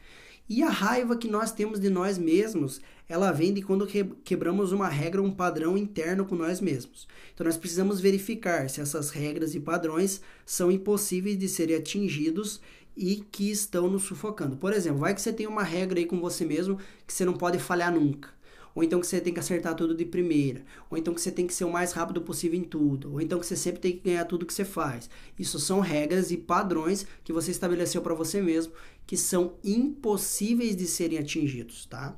E 0.48 0.62
a 0.62 0.70
raiva 0.70 1.16
que 1.16 1.28
nós 1.28 1.52
temos 1.52 1.78
de 1.78 1.90
nós 1.90 2.16
mesmos, 2.16 2.80
ela 3.06 3.30
vem 3.30 3.52
de 3.52 3.60
quando 3.60 3.86
quebramos 4.24 4.72
uma 4.72 4.88
regra, 4.88 5.22
um 5.22 5.30
padrão 5.30 5.76
interno 5.76 6.24
com 6.24 6.34
nós 6.34 6.58
mesmos. 6.58 7.06
Então 7.34 7.44
nós 7.44 7.58
precisamos 7.58 8.00
verificar 8.00 8.70
se 8.70 8.80
essas 8.80 9.10
regras 9.10 9.54
e 9.54 9.60
padrões 9.60 10.22
são 10.46 10.70
impossíveis 10.70 11.38
de 11.38 11.48
serem 11.48 11.76
atingidos 11.76 12.62
e 12.96 13.16
que 13.30 13.50
estão 13.50 13.90
nos 13.90 14.04
sufocando. 14.04 14.56
Por 14.56 14.72
exemplo, 14.72 15.00
vai 15.00 15.14
que 15.14 15.20
você 15.20 15.32
tem 15.34 15.46
uma 15.46 15.62
regra 15.62 15.98
aí 15.98 16.06
com 16.06 16.18
você 16.18 16.46
mesmo 16.46 16.78
que 17.06 17.12
você 17.12 17.26
não 17.26 17.34
pode 17.34 17.58
falhar 17.58 17.92
nunca 17.92 18.38
ou 18.78 18.84
então 18.84 19.00
que 19.00 19.08
você 19.08 19.20
tem 19.20 19.34
que 19.34 19.40
acertar 19.40 19.74
tudo 19.74 19.92
de 19.92 20.04
primeira, 20.04 20.62
ou 20.88 20.96
então 20.96 21.12
que 21.12 21.20
você 21.20 21.32
tem 21.32 21.48
que 21.48 21.52
ser 21.52 21.64
o 21.64 21.72
mais 21.72 21.90
rápido 21.90 22.20
possível 22.20 22.56
em 22.56 22.62
tudo, 22.62 23.12
ou 23.12 23.20
então 23.20 23.40
que 23.40 23.46
você 23.46 23.56
sempre 23.56 23.80
tem 23.80 23.90
que 23.90 24.04
ganhar 24.04 24.24
tudo 24.24 24.46
que 24.46 24.54
você 24.54 24.64
faz. 24.64 25.11
Isso 25.37 25.58
são 25.58 25.80
regras 25.80 26.30
e 26.30 26.37
padrões 26.37 27.04
que 27.24 27.32
você 27.32 27.50
estabeleceu 27.50 28.00
para 28.00 28.14
você 28.14 28.40
mesmo 28.40 28.72
que 29.09 29.16
são 29.16 29.55
impossíveis 29.64 30.77
de 30.77 30.87
serem 30.87 31.18
atingidos, 31.18 31.87
tá? 31.87 32.14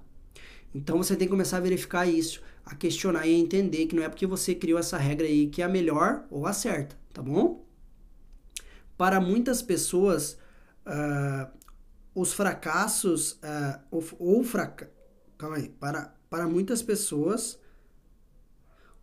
Então 0.75 0.99
você 0.99 1.15
tem 1.15 1.29
que 1.29 1.31
começar 1.31 1.59
a 1.59 1.61
verificar 1.61 2.05
isso, 2.05 2.43
a 2.65 2.75
questionar 2.75 3.29
e 3.29 3.33
a 3.33 3.39
entender 3.39 3.87
que 3.87 3.95
não 3.95 4.03
é 4.03 4.09
porque 4.09 4.27
você 4.27 4.57
criou 4.57 4.77
essa 4.77 4.99
regra 4.99 5.25
aí 5.25 5.47
que 5.47 5.63
é 5.63 5.65
a 5.65 5.69
melhor 5.69 6.27
ou 6.29 6.47
a 6.47 6.53
certa, 6.53 6.99
tá 7.15 7.23
bom? 7.23 7.65
Para 8.99 9.21
muitas 9.21 9.63
pessoas, 9.63 10.37
uh, 10.85 11.49
os 12.13 12.33
fracassos 12.33 13.35
uh, 13.35 13.81
ou, 13.89 14.05
ou 14.19 14.43
fraca... 14.43 14.91
calma 15.39 15.59
aí, 15.59 15.69
para 15.69 16.13
para 16.29 16.49
muitas 16.49 16.83
pessoas, 16.83 17.57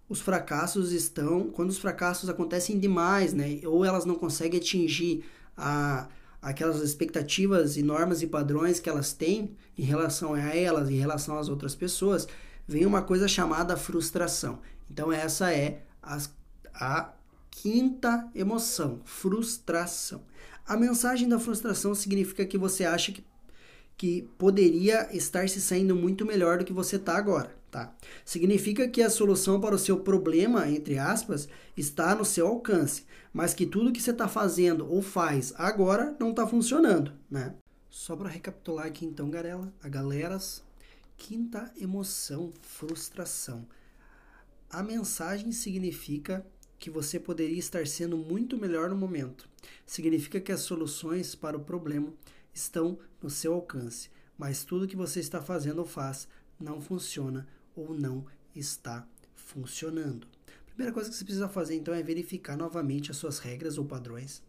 os 0.10 0.20
fracassos 0.20 0.92
estão 0.92 1.50
quando 1.50 1.70
os 1.70 1.78
fracassos 1.78 2.30
acontecem 2.30 2.78
demais, 2.78 3.34
né? 3.34 3.62
Ou 3.66 3.86
elas 3.86 4.04
não 4.04 4.16
conseguem 4.16 4.60
atingir 4.60 5.24
a, 5.56 6.10
aquelas 6.50 6.82
expectativas 6.82 7.76
e 7.76 7.84
normas 7.84 8.22
e 8.22 8.28
padrões 8.28 8.80
que 8.80 8.90
elas 8.90 9.12
têm 9.12 9.56
em 9.78 9.84
relação 9.84 10.34
a 10.34 10.56
elas, 10.56 10.90
em 10.90 10.98
relação 10.98 11.38
às 11.38 11.50
outras 11.50 11.76
pessoas, 11.76 12.26
vem 12.66 12.86
uma 12.86 13.02
coisa 13.02 13.28
chamada 13.28 13.76
frustração. 13.76 14.60
Então 14.90 15.12
essa 15.12 15.52
é 15.52 15.84
a, 16.02 16.18
a 16.74 17.14
quinta 17.52 18.30
emoção, 18.34 19.02
frustração. 19.04 20.24
A 20.66 20.78
mensagem 20.78 21.28
da 21.28 21.38
frustração 21.38 21.94
significa 21.94 22.46
que 22.46 22.58
você 22.58 22.86
acha 22.86 23.12
que 23.12 23.24
que 23.98 24.30
poderia 24.38 25.10
estar 25.12 25.50
se 25.50 25.60
saindo 25.60 25.96
muito 25.96 26.24
melhor 26.24 26.60
do 26.60 26.66
que 26.66 26.72
você 26.72 26.98
está 26.98 27.18
agora, 27.18 27.57
tá? 27.70 27.94
Significa 28.26 28.88
que 28.88 29.02
a 29.02 29.10
solução 29.10 29.60
para 29.60 29.76
o 29.76 29.80
seu 29.80 30.00
problema, 30.00 30.70
entre 30.70 30.98
aspas, 30.98 31.48
está 31.76 32.16
no 32.16 32.26
seu 32.26 32.48
alcance, 32.48 33.06
mas 33.34 33.54
que 33.54 33.66
tudo 33.66 33.92
que 33.92 34.02
você 34.02 34.12
está 34.12 34.28
fazendo 34.28 34.92
ou 34.92 35.02
faz 35.02 35.54
agora 35.58 36.16
não 36.20 36.32
está 36.32 36.48
funcionando, 36.48 37.14
né? 37.30 37.56
Só 37.90 38.16
para 38.16 38.30
recapitular 38.30 38.86
aqui 38.86 39.06
então, 39.06 39.30
galera, 39.30 39.74
a 39.82 39.90
galeras, 39.90 40.64
quinta 41.16 41.72
emoção, 41.80 42.54
frustração. 42.62 43.68
A 44.70 44.84
mensagem 44.84 45.52
significa 45.52 46.46
que 46.78 46.90
você 46.90 47.20
poderia 47.20 47.58
estar 47.58 47.88
sendo 47.88 48.18
muito 48.18 48.58
melhor 48.58 48.90
no 48.90 48.96
momento. 48.96 49.50
Significa 49.86 50.40
que 50.40 50.52
as 50.52 50.62
soluções 50.62 51.34
para 51.34 51.58
o 51.58 51.64
problema 51.64 52.14
estão 52.54 53.00
no 53.22 53.30
seu 53.30 53.54
alcance, 53.54 54.10
mas 54.38 54.64
tudo 54.64 54.88
que 54.88 54.96
você 54.96 55.20
está 55.20 55.42
fazendo 55.42 55.80
ou 55.80 55.86
faz 55.86 56.28
não 56.60 56.82
funciona 56.82 57.48
ou 57.82 57.94
não 57.94 58.26
está 58.56 59.08
funcionando. 59.36 60.28
A 60.48 60.70
primeira 60.70 60.94
coisa 60.94 61.10
que 61.10 61.16
você 61.16 61.24
precisa 61.24 61.50
fazer 61.50 61.76
então 61.76 61.94
é 61.94 62.04
verificar 62.04 62.58
novamente 62.58 63.12
as 63.12 63.18
suas 63.18 63.40
regras 63.40 63.78
ou 63.78 63.86
padrões, 63.86 64.42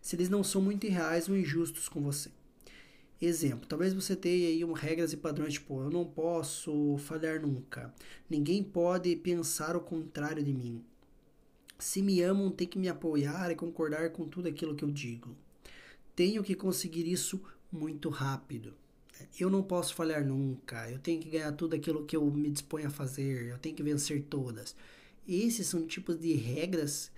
se 0.00 0.16
eles 0.16 0.28
não 0.28 0.42
são 0.42 0.60
muito 0.60 0.86
irreais 0.86 1.28
ou 1.28 1.36
injustos 1.36 1.88
com 1.88 2.00
você. 2.00 2.30
Exemplo, 3.20 3.68
talvez 3.68 3.92
você 3.92 4.16
tenha 4.16 4.48
aí 4.48 4.64
um, 4.64 4.72
regras 4.72 5.12
e 5.12 5.16
padrões 5.16 5.52
tipo, 5.52 5.80
eu 5.82 5.90
não 5.90 6.06
posso 6.06 6.96
falhar 6.98 7.40
nunca. 7.40 7.94
Ninguém 8.28 8.62
pode 8.62 9.14
pensar 9.16 9.76
o 9.76 9.80
contrário 9.80 10.42
de 10.42 10.52
mim. 10.54 10.82
Se 11.78 12.00
me 12.00 12.22
amam, 12.22 12.50
tem 12.50 12.66
que 12.66 12.78
me 12.78 12.88
apoiar 12.88 13.50
e 13.50 13.56
concordar 13.56 14.10
com 14.10 14.26
tudo 14.26 14.48
aquilo 14.48 14.74
que 14.74 14.84
eu 14.84 14.90
digo 14.90 15.36
tenho 16.20 16.44
que 16.44 16.54
conseguir 16.54 17.10
isso 17.10 17.40
muito 17.72 18.10
rápido. 18.10 18.74
Eu 19.38 19.50
não 19.50 19.62
posso 19.62 19.94
falhar 19.94 20.24
nunca. 20.24 20.90
Eu 20.90 20.98
tenho 20.98 21.20
que 21.20 21.30
ganhar 21.30 21.52
tudo 21.52 21.74
aquilo 21.74 22.04
que 22.04 22.16
eu 22.16 22.24
me 22.30 22.50
disponho 22.50 22.86
a 22.86 22.90
fazer. 22.90 23.46
Eu 23.50 23.58
tenho 23.58 23.74
que 23.74 23.82
vencer 23.82 24.24
todas. 24.24 24.74
Esses 25.26 25.66
são 25.66 25.86
tipos 25.86 26.18
de 26.18 26.32
regras, 26.34 27.10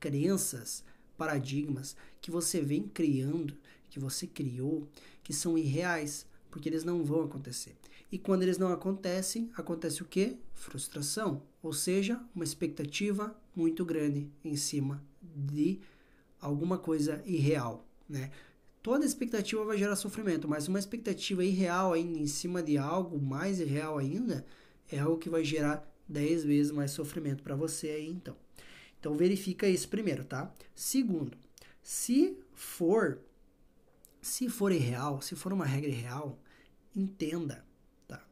crenças, 0.00 0.84
paradigmas 1.16 1.96
que 2.20 2.30
você 2.30 2.60
vem 2.60 2.82
criando, 2.82 3.56
que 3.90 3.98
você 3.98 4.26
criou, 4.26 4.88
que 5.22 5.32
são 5.32 5.58
irreais, 5.58 6.26
porque 6.50 6.68
eles 6.68 6.84
não 6.84 7.04
vão 7.04 7.24
acontecer. 7.24 7.76
E 8.10 8.18
quando 8.18 8.42
eles 8.42 8.56
não 8.56 8.72
acontecem, 8.72 9.50
acontece 9.54 10.02
o 10.02 10.06
quê? 10.06 10.38
Frustração, 10.54 11.42
ou 11.62 11.72
seja, 11.72 12.20
uma 12.34 12.44
expectativa 12.44 13.36
muito 13.54 13.84
grande 13.84 14.30
em 14.42 14.56
cima 14.56 15.02
de 15.20 15.80
alguma 16.40 16.78
coisa 16.78 17.22
irreal, 17.26 17.86
né? 18.08 18.30
Toda 18.88 19.04
expectativa 19.04 19.62
vai 19.66 19.76
gerar 19.76 19.96
sofrimento, 19.96 20.48
mas 20.48 20.66
uma 20.66 20.78
expectativa 20.78 21.44
irreal 21.44 21.92
ainda 21.92 22.18
em 22.18 22.26
cima 22.26 22.62
de 22.62 22.78
algo 22.78 23.20
mais 23.20 23.60
irreal 23.60 23.98
ainda 23.98 24.46
é 24.90 24.98
algo 24.98 25.18
que 25.18 25.28
vai 25.28 25.44
gerar 25.44 25.86
10 26.08 26.44
vezes 26.44 26.72
mais 26.72 26.92
sofrimento 26.92 27.42
para 27.42 27.54
você 27.54 27.88
aí 27.88 28.08
então. 28.08 28.34
Então 28.98 29.14
verifica 29.14 29.68
isso 29.68 29.90
primeiro, 29.90 30.24
tá? 30.24 30.50
Segundo, 30.74 31.36
se 31.82 32.38
for 32.54 33.18
se 34.22 34.48
for 34.48 34.72
irreal, 34.72 35.20
se 35.20 35.36
for 35.36 35.52
uma 35.52 35.66
regra 35.66 35.90
irreal, 35.90 36.40
entenda, 36.96 37.62
tá? 38.06 38.24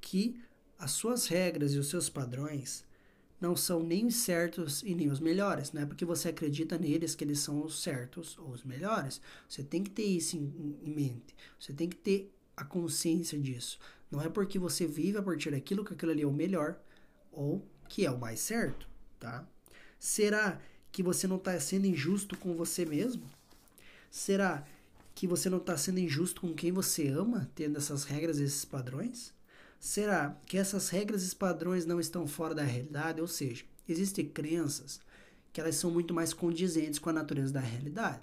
Que 0.00 0.40
as 0.78 0.92
suas 0.92 1.26
regras 1.26 1.74
e 1.74 1.78
os 1.78 1.88
seus 1.88 2.08
padrões 2.08 2.84
não 3.40 3.54
são 3.54 3.82
nem 3.82 4.06
os 4.06 4.16
certos 4.16 4.82
e 4.82 4.94
nem 4.94 5.10
os 5.10 5.20
melhores, 5.20 5.72
não 5.72 5.82
é 5.82 5.86
porque 5.86 6.04
você 6.04 6.28
acredita 6.28 6.78
neles 6.78 7.14
que 7.14 7.24
eles 7.24 7.38
são 7.38 7.64
os 7.64 7.82
certos 7.82 8.38
ou 8.38 8.50
os 8.50 8.64
melhores. 8.64 9.20
Você 9.48 9.62
tem 9.62 9.82
que 9.82 9.90
ter 9.90 10.04
isso 10.04 10.36
em, 10.36 10.78
em 10.82 10.94
mente. 10.94 11.34
Você 11.58 11.72
tem 11.72 11.88
que 11.88 11.96
ter 11.96 12.32
a 12.56 12.64
consciência 12.64 13.38
disso. 13.38 13.78
Não 14.10 14.22
é 14.22 14.28
porque 14.28 14.58
você 14.58 14.86
vive 14.86 15.18
a 15.18 15.22
partir 15.22 15.50
daquilo 15.50 15.84
que 15.84 15.92
aquilo 15.92 16.12
ali 16.12 16.22
é 16.22 16.26
o 16.26 16.32
melhor 16.32 16.80
ou 17.30 17.62
que 17.88 18.06
é 18.06 18.10
o 18.10 18.18
mais 18.18 18.40
certo, 18.40 18.88
tá? 19.20 19.46
Será 19.98 20.60
que 20.90 21.02
você 21.02 21.26
não 21.26 21.36
está 21.36 21.58
sendo 21.60 21.86
injusto 21.86 22.36
com 22.38 22.54
você 22.54 22.86
mesmo? 22.86 23.24
Será 24.10 24.66
que 25.14 25.26
você 25.26 25.50
não 25.50 25.58
está 25.58 25.76
sendo 25.76 25.98
injusto 25.98 26.40
com 26.40 26.54
quem 26.54 26.72
você 26.72 27.08
ama, 27.08 27.50
tendo 27.54 27.76
essas 27.76 28.04
regras 28.04 28.38
esses 28.38 28.64
padrões? 28.64 29.35
Será 29.78 30.36
que 30.46 30.56
essas 30.56 30.88
regras 30.88 31.30
e 31.30 31.36
padrões 31.36 31.86
não 31.86 32.00
estão 32.00 32.26
fora 32.26 32.54
da 32.54 32.62
realidade? 32.62 33.20
Ou 33.20 33.28
seja, 33.28 33.64
existem 33.88 34.28
crenças 34.28 35.00
que 35.52 35.60
elas 35.60 35.76
são 35.76 35.90
muito 35.90 36.12
mais 36.12 36.32
condizentes 36.32 36.98
com 36.98 37.10
a 37.10 37.12
natureza 37.12 37.52
da 37.52 37.60
realidade. 37.60 38.20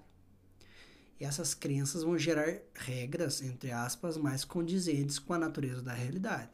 E 1.19 1.25
essas 1.25 1.53
crenças 1.53 2.03
vão 2.03 2.17
gerar 2.17 2.59
regras, 2.73 3.41
entre 3.41 3.71
aspas, 3.71 4.17
mais 4.17 4.43
condizentes 4.43 5.19
com 5.19 5.33
a 5.33 5.39
natureza 5.39 5.81
da 5.81 5.93
realidade. 5.93 6.49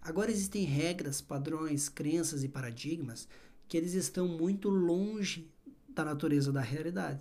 Agora 0.00 0.30
existem 0.30 0.64
regras, 0.64 1.20
padrões, 1.20 1.88
crenças 1.88 2.44
e 2.44 2.48
paradigmas 2.48 3.26
que 3.66 3.76
eles 3.76 3.94
estão 3.94 4.28
muito 4.28 4.68
longe 4.68 5.50
da 5.88 6.04
natureza 6.04 6.52
da 6.52 6.60
realidade, 6.60 7.20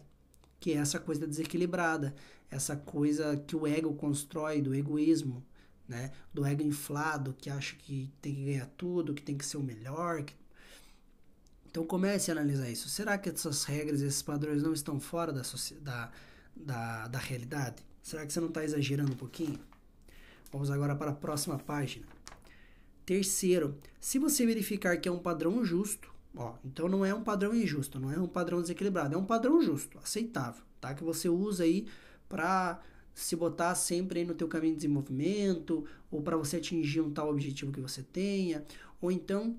que 0.60 0.74
é 0.74 0.76
essa 0.76 1.00
coisa 1.00 1.26
desequilibrada, 1.26 2.14
essa 2.50 2.76
coisa 2.76 3.38
que 3.38 3.56
o 3.56 3.66
ego 3.66 3.94
constrói 3.94 4.62
do 4.62 4.76
egoísmo, 4.76 5.46
né? 5.94 6.12
Do 6.34 6.46
ego 6.46 6.64
inflado, 6.64 7.34
que 7.34 7.50
acha 7.50 7.76
que 7.76 8.12
tem 8.22 8.34
que 8.34 8.46
ganhar 8.46 8.66
tudo, 8.76 9.14
que 9.14 9.22
tem 9.22 9.38
que 9.38 9.46
ser 9.46 9.58
o 9.58 9.64
melhor. 9.64 10.24
Que... 10.24 10.34
Então 11.70 11.86
comece 11.86 12.32
a 12.32 12.34
analisar 12.34 12.70
isso. 12.70 12.90
Será 12.90 13.18
que 13.18 13.30
essas 13.30 13.64
regras, 13.64 14.02
esses 14.02 14.22
padrões 14.22 14.64
não 14.64 14.74
estão 14.74 15.00
fora 15.00 15.32
da, 15.32 15.44
da, 15.82 16.12
da, 16.56 17.08
da 17.08 17.20
realidade? 17.20 17.84
Será 18.02 18.26
que 18.26 18.34
você 18.34 18.40
não 18.40 18.50
está 18.50 18.64
exagerando 18.64 19.14
um 19.14 19.16
pouquinho? 19.16 19.60
Vamos 20.52 20.70
agora 20.70 20.96
para 20.96 21.12
a 21.12 21.16
próxima 21.16 21.58
página. 21.58 22.06
Terceiro, 23.06 23.78
se 24.00 24.18
você 24.18 24.46
verificar 24.46 24.98
que 24.98 25.08
é 25.08 25.12
um 25.12 25.20
padrão 25.20 25.64
justo, 25.64 26.14
ó, 26.36 26.56
então 26.64 26.88
não 26.88 27.06
é 27.06 27.14
um 27.14 27.24
padrão 27.24 27.54
injusto, 27.54 28.00
não 28.00 28.12
é 28.12 28.18
um 28.18 28.28
padrão 28.28 28.62
desequilibrado, 28.62 29.16
é 29.16 29.18
um 29.18 29.26
padrão 29.26 29.62
justo, 29.62 29.98
aceitável, 30.00 30.64
tá? 30.80 30.94
Que 30.94 31.04
você 31.04 31.28
usa 31.28 31.64
aí 31.64 31.88
para 32.30 32.82
se 33.13 33.36
botar 33.36 33.76
sempre 33.76 34.23
no 34.23 34.34
teu 34.34 34.47
caminho 34.47 34.73
de 34.73 34.82
desenvolvimento, 34.82 35.86
ou 36.10 36.21
para 36.21 36.38
você 36.38 36.58
atingir 36.58 37.02
um 37.02 37.12
tal 37.12 37.30
objetivo 37.30 37.71
que 37.71 37.82
você 37.82 38.02
tenha, 38.02 38.65
ou 39.02 39.12
então 39.12 39.58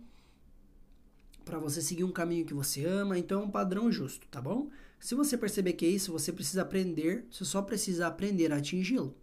para 1.45 1.59
você 1.59 1.83
seguir 1.83 2.05
um 2.05 2.13
caminho 2.13 2.47
que 2.47 2.55
você 2.55 2.85
ama, 2.85 3.19
então 3.19 3.43
é 3.43 3.45
um 3.45 3.51
padrão 3.51 3.93
justo, 3.93 4.27
tá 4.29 4.41
bom? 4.41 4.71
Se 4.99 5.15
você 5.15 5.37
perceber 5.37 5.75
que 5.75 5.85
é 5.85 5.89
isso, 5.91 6.11
você 6.11 6.33
precisa 6.33 6.63
aprender, 6.63 7.27
você 7.31 7.45
só 7.45 7.61
precisa 7.61 8.07
aprender 8.07 8.51
a 8.51 8.57
atingi-lo. 8.57 9.15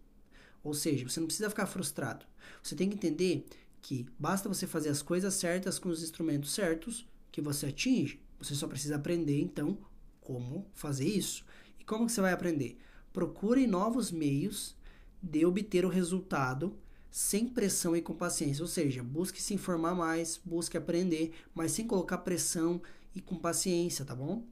Ou 0.63 0.75
seja, 0.75 1.09
você 1.09 1.19
não 1.19 1.25
precisa 1.25 1.49
ficar 1.49 1.65
frustrado. 1.65 2.23
Você 2.61 2.75
tem 2.75 2.87
que 2.87 2.95
entender 2.95 3.45
que 3.81 4.05
basta 4.19 4.47
você 4.47 4.67
fazer 4.67 4.89
as 4.89 5.01
coisas 5.01 5.33
certas 5.33 5.79
com 5.79 5.89
os 5.89 6.03
instrumentos 6.03 6.53
certos 6.53 7.07
que 7.31 7.41
você 7.41 7.65
atinge. 7.65 8.21
Você 8.37 8.53
só 8.53 8.67
precisa 8.67 8.95
aprender 8.95 9.41
então 9.41 9.77
como 10.19 10.67
fazer 10.75 11.07
isso. 11.07 11.43
E 11.79 11.83
como 11.83 12.05
que 12.05 12.11
você 12.11 12.21
vai 12.21 12.33
aprender? 12.33 12.77
Procure 13.13 13.67
novos 13.67 14.12
meios 14.12 14.76
de 15.21 15.45
obter 15.45 15.86
o 15.86 15.89
resultado 15.89 16.76
sem 17.10 17.47
pressão 17.47 17.95
e 17.95 18.02
com 18.02 18.15
paciência. 18.15 18.63
Ou 18.63 18.67
seja, 18.67 19.04
busque 19.04 19.41
se 19.41 19.54
informar 19.54 19.93
mais, 19.93 20.39
busque 20.43 20.78
aprender, 20.78 21.34
mas 21.54 21.74
sem 21.74 21.86
colocar 21.86 22.19
pressão 22.19 22.82
e 23.13 23.19
com 23.19 23.36
paciência, 23.36 24.06
tá 24.06 24.15
bom? 24.15 24.43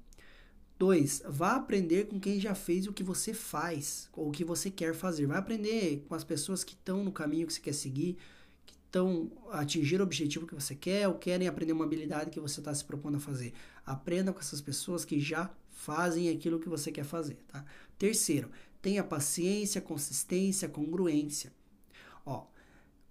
2. 0.77 1.23
Vá 1.27 1.55
aprender 1.55 2.07
com 2.07 2.19
quem 2.19 2.39
já 2.39 2.55
fez 2.55 2.87
o 2.87 2.93
que 2.93 3.03
você 3.03 3.33
faz 3.33 4.09
ou 4.13 4.29
o 4.29 4.31
que 4.31 4.45
você 4.45 4.69
quer 4.69 4.93
fazer. 4.93 5.25
Vai 5.25 5.37
aprender 5.37 6.05
com 6.07 6.15
as 6.15 6.23
pessoas 6.23 6.63
que 6.63 6.73
estão 6.73 7.03
no 7.03 7.11
caminho 7.11 7.47
que 7.47 7.53
você 7.53 7.59
quer 7.59 7.73
seguir, 7.73 8.17
que 8.65 8.73
estão 8.73 9.29
atingir 9.51 9.99
o 9.99 10.03
objetivo 10.03 10.47
que 10.47 10.55
você 10.55 10.75
quer 10.75 11.07
ou 11.07 11.15
querem 11.15 11.47
aprender 11.47 11.73
uma 11.73 11.83
habilidade 11.83 12.29
que 12.29 12.39
você 12.39 12.61
está 12.61 12.73
se 12.73 12.83
propondo 12.85 13.17
a 13.17 13.19
fazer. 13.19 13.53
Aprenda 13.85 14.31
com 14.31 14.39
essas 14.39 14.61
pessoas 14.61 15.03
que 15.03 15.19
já 15.19 15.49
fazem 15.69 16.29
aquilo 16.29 16.59
que 16.59 16.69
você 16.69 16.91
quer 16.91 17.03
fazer, 17.05 17.37
tá? 17.47 17.65
Terceiro, 17.99 18.49
tenha 18.81 19.03
paciência, 19.03 19.81
consistência, 19.81 20.69
congruência. 20.69 21.51
Ó, 22.25 22.45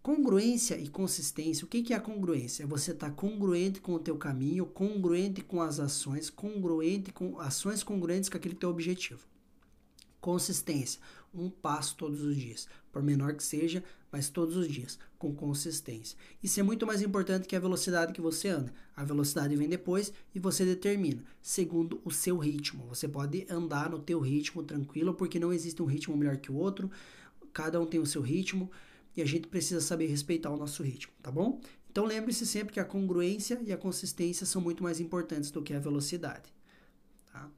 congruência 0.02 0.78
e 0.78 0.88
consistência, 0.88 1.66
o 1.66 1.68
que, 1.68 1.82
que 1.82 1.92
é 1.92 1.96
a 1.96 2.00
congruência? 2.00 2.62
É 2.62 2.66
você 2.66 2.92
estar 2.92 3.10
tá 3.10 3.14
congruente 3.14 3.82
com 3.82 3.92
o 3.92 3.98
teu 3.98 4.16
caminho, 4.16 4.64
congruente 4.64 5.42
com 5.42 5.60
as 5.60 5.78
ações, 5.78 6.30
congruente 6.30 7.12
com 7.12 7.38
ações 7.38 7.82
congruentes 7.82 8.30
com 8.30 8.38
aquele 8.38 8.54
teu 8.54 8.70
objetivo. 8.70 9.20
Consistência, 10.22 11.00
um 11.34 11.50
passo 11.50 11.96
todos 11.96 12.22
os 12.22 12.36
dias, 12.36 12.68
por 12.90 13.02
menor 13.02 13.34
que 13.34 13.42
seja, 13.42 13.82
mas 14.10 14.28
todos 14.28 14.56
os 14.56 14.68
dias, 14.68 14.98
com 15.18 15.34
consistência. 15.34 16.16
Isso 16.42 16.58
é 16.58 16.62
muito 16.62 16.86
mais 16.86 17.02
importante 17.02 17.46
que 17.46 17.54
a 17.54 17.60
velocidade 17.60 18.12
que 18.12 18.20
você 18.20 18.48
anda. 18.48 18.72
A 18.96 19.04
velocidade 19.04 19.54
vem 19.54 19.68
depois 19.68 20.12
e 20.34 20.38
você 20.38 20.64
determina, 20.64 21.22
segundo 21.42 22.00
o 22.04 22.10
seu 22.10 22.38
ritmo. 22.38 22.86
Você 22.86 23.06
pode 23.06 23.46
andar 23.50 23.90
no 23.90 23.98
teu 23.98 24.20
ritmo 24.20 24.62
tranquilo, 24.62 25.14
porque 25.14 25.38
não 25.38 25.52
existe 25.52 25.82
um 25.82 25.86
ritmo 25.86 26.16
melhor 26.16 26.38
que 26.38 26.50
o 26.50 26.56
outro. 26.56 26.90
Cada 27.52 27.80
um 27.80 27.86
tem 27.86 28.00
o 28.00 28.06
seu 28.06 28.22
ritmo 28.22 28.70
e 29.16 29.22
a 29.22 29.26
gente 29.26 29.48
precisa 29.48 29.80
saber 29.80 30.06
respeitar 30.06 30.50
o 30.50 30.56
nosso 30.56 30.82
ritmo, 30.82 31.12
tá 31.22 31.30
bom? 31.30 31.60
Então 31.90 32.04
lembre-se 32.04 32.46
sempre 32.46 32.74
que 32.74 32.80
a 32.80 32.84
congruência 32.84 33.60
e 33.66 33.72
a 33.72 33.76
consistência 33.76 34.46
são 34.46 34.62
muito 34.62 34.82
mais 34.82 35.00
importantes 35.00 35.50
do 35.50 35.62
que 35.62 35.74
a 35.74 35.80
velocidade. 35.80 36.52
Tá? 37.32 37.50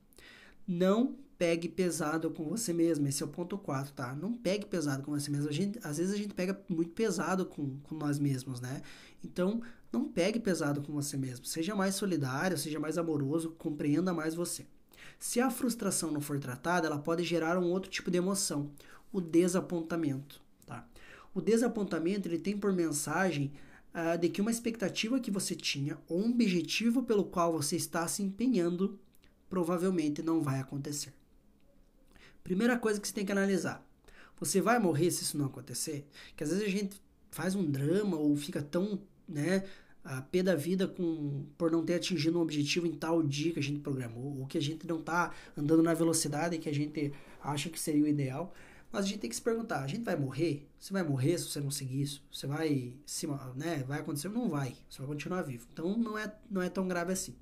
Não 0.66 1.16
pegue 1.40 1.70
pesado 1.70 2.30
com 2.30 2.44
você 2.44 2.70
mesmo. 2.70 3.08
Esse 3.08 3.22
é 3.22 3.26
o 3.26 3.28
ponto 3.30 3.56
4, 3.56 3.94
tá? 3.94 4.14
Não 4.14 4.30
pegue 4.30 4.66
pesado 4.66 5.02
com 5.02 5.10
você 5.10 5.30
mesmo. 5.30 5.48
A 5.48 5.52
gente, 5.52 5.80
às 5.82 5.96
vezes 5.96 6.12
a 6.12 6.16
gente 6.18 6.34
pega 6.34 6.62
muito 6.68 6.90
pesado 6.90 7.46
com, 7.46 7.78
com 7.84 7.94
nós 7.94 8.18
mesmos, 8.18 8.60
né? 8.60 8.82
Então, 9.24 9.62
não 9.90 10.06
pegue 10.06 10.38
pesado 10.38 10.82
com 10.82 10.92
você 10.92 11.16
mesmo. 11.16 11.46
Seja 11.46 11.74
mais 11.74 11.94
solidário, 11.94 12.58
seja 12.58 12.78
mais 12.78 12.98
amoroso, 12.98 13.52
compreenda 13.52 14.12
mais 14.12 14.34
você. 14.34 14.66
Se 15.18 15.40
a 15.40 15.50
frustração 15.50 16.10
não 16.10 16.20
for 16.20 16.38
tratada, 16.38 16.86
ela 16.86 16.98
pode 16.98 17.24
gerar 17.24 17.58
um 17.58 17.70
outro 17.70 17.90
tipo 17.90 18.10
de 18.10 18.18
emoção, 18.18 18.70
o 19.10 19.18
desapontamento, 19.18 20.42
tá? 20.66 20.86
O 21.32 21.40
desapontamento, 21.40 22.28
ele 22.28 22.38
tem 22.38 22.54
por 22.54 22.70
mensagem 22.70 23.50
uh, 23.94 24.18
de 24.18 24.28
que 24.28 24.42
uma 24.42 24.50
expectativa 24.50 25.18
que 25.18 25.30
você 25.30 25.54
tinha 25.54 25.96
ou 26.06 26.20
um 26.20 26.32
objetivo 26.32 27.02
pelo 27.02 27.24
qual 27.24 27.50
você 27.50 27.76
está 27.76 28.06
se 28.06 28.22
empenhando 28.22 29.00
provavelmente 29.48 30.22
não 30.22 30.42
vai 30.42 30.60
acontecer. 30.60 31.14
Primeira 32.42 32.78
coisa 32.78 33.00
que 33.00 33.06
você 33.06 33.14
tem 33.14 33.24
que 33.24 33.32
analisar: 33.32 33.86
você 34.38 34.60
vai 34.60 34.78
morrer 34.78 35.10
se 35.10 35.22
isso 35.22 35.38
não 35.38 35.46
acontecer? 35.46 36.06
Que 36.36 36.44
às 36.44 36.50
vezes 36.50 36.64
a 36.64 36.70
gente 36.70 37.00
faz 37.30 37.54
um 37.54 37.70
drama 37.70 38.16
ou 38.16 38.34
fica 38.36 38.62
tão, 38.62 39.00
né, 39.28 39.64
a 40.02 40.20
pé 40.20 40.42
da 40.42 40.54
vida 40.54 40.88
com 40.88 41.44
por 41.56 41.70
não 41.70 41.84
ter 41.84 41.94
atingido 41.94 42.38
um 42.38 42.42
objetivo 42.42 42.86
em 42.86 42.92
tal 42.92 43.22
dia 43.22 43.52
que 43.52 43.60
a 43.60 43.62
gente 43.62 43.80
programou, 43.80 44.40
ou 44.40 44.46
que 44.46 44.58
a 44.58 44.62
gente 44.62 44.86
não 44.86 44.98
está 44.98 45.32
andando 45.56 45.82
na 45.82 45.94
velocidade 45.94 46.58
que 46.58 46.68
a 46.68 46.74
gente 46.74 47.12
acha 47.42 47.68
que 47.68 47.78
seria 47.78 48.02
o 48.02 48.08
ideal. 48.08 48.54
Mas 48.92 49.04
a 49.04 49.08
gente 49.08 49.20
tem 49.20 49.30
que 49.30 49.36
se 49.36 49.42
perguntar, 49.42 49.84
a 49.84 49.86
gente 49.86 50.02
vai 50.02 50.16
morrer? 50.16 50.66
Você 50.78 50.92
vai 50.92 51.04
morrer 51.04 51.38
se 51.38 51.48
você 51.48 51.60
não 51.60 51.70
seguir 51.70 52.02
isso? 52.02 52.24
Você 52.32 52.46
vai, 52.46 52.92
se, 53.06 53.24
né, 53.54 53.84
vai 53.86 54.00
acontecer? 54.00 54.28
Não 54.28 54.48
vai. 54.48 54.74
Você 54.88 54.98
vai 54.98 55.06
continuar 55.06 55.42
vivo. 55.42 55.64
Então 55.72 55.96
não 55.96 56.18
é, 56.18 56.34
não 56.50 56.60
é 56.60 56.68
tão 56.68 56.88
grave 56.88 57.12
assim. 57.12 57.36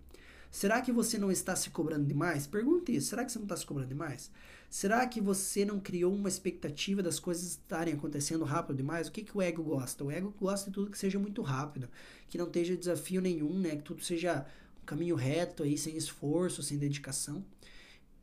Será 0.50 0.82
que 0.82 0.92
você 0.92 1.16
não 1.16 1.30
está 1.30 1.56
se 1.56 1.70
cobrando 1.70 2.04
demais? 2.04 2.46
Pergunte 2.46 2.94
isso. 2.94 3.08
Será 3.08 3.24
que 3.24 3.32
você 3.32 3.38
não 3.38 3.46
está 3.46 3.56
se 3.56 3.64
cobrando 3.64 3.88
demais? 3.88 4.30
Será 4.70 5.06
que 5.06 5.20
você 5.20 5.64
não 5.64 5.80
criou 5.80 6.14
uma 6.14 6.28
expectativa 6.28 7.02
das 7.02 7.18
coisas 7.18 7.44
estarem 7.44 7.94
acontecendo 7.94 8.44
rápido 8.44 8.76
demais? 8.76 9.08
O 9.08 9.12
que, 9.12 9.22
que 9.22 9.36
o 9.36 9.40
ego 9.40 9.62
gosta? 9.62 10.04
O 10.04 10.10
ego 10.10 10.34
gosta 10.38 10.68
de 10.70 10.74
tudo 10.74 10.90
que 10.90 10.98
seja 10.98 11.18
muito 11.18 11.40
rápido, 11.40 11.88
que 12.28 12.36
não 12.36 12.46
esteja 12.46 12.76
desafio 12.76 13.20
nenhum, 13.22 13.58
né? 13.58 13.76
Que 13.76 13.82
tudo 13.82 14.04
seja 14.04 14.46
um 14.82 14.84
caminho 14.84 15.16
reto 15.16 15.62
aí, 15.62 15.78
sem 15.78 15.96
esforço, 15.96 16.62
sem 16.62 16.76
dedicação. 16.76 17.42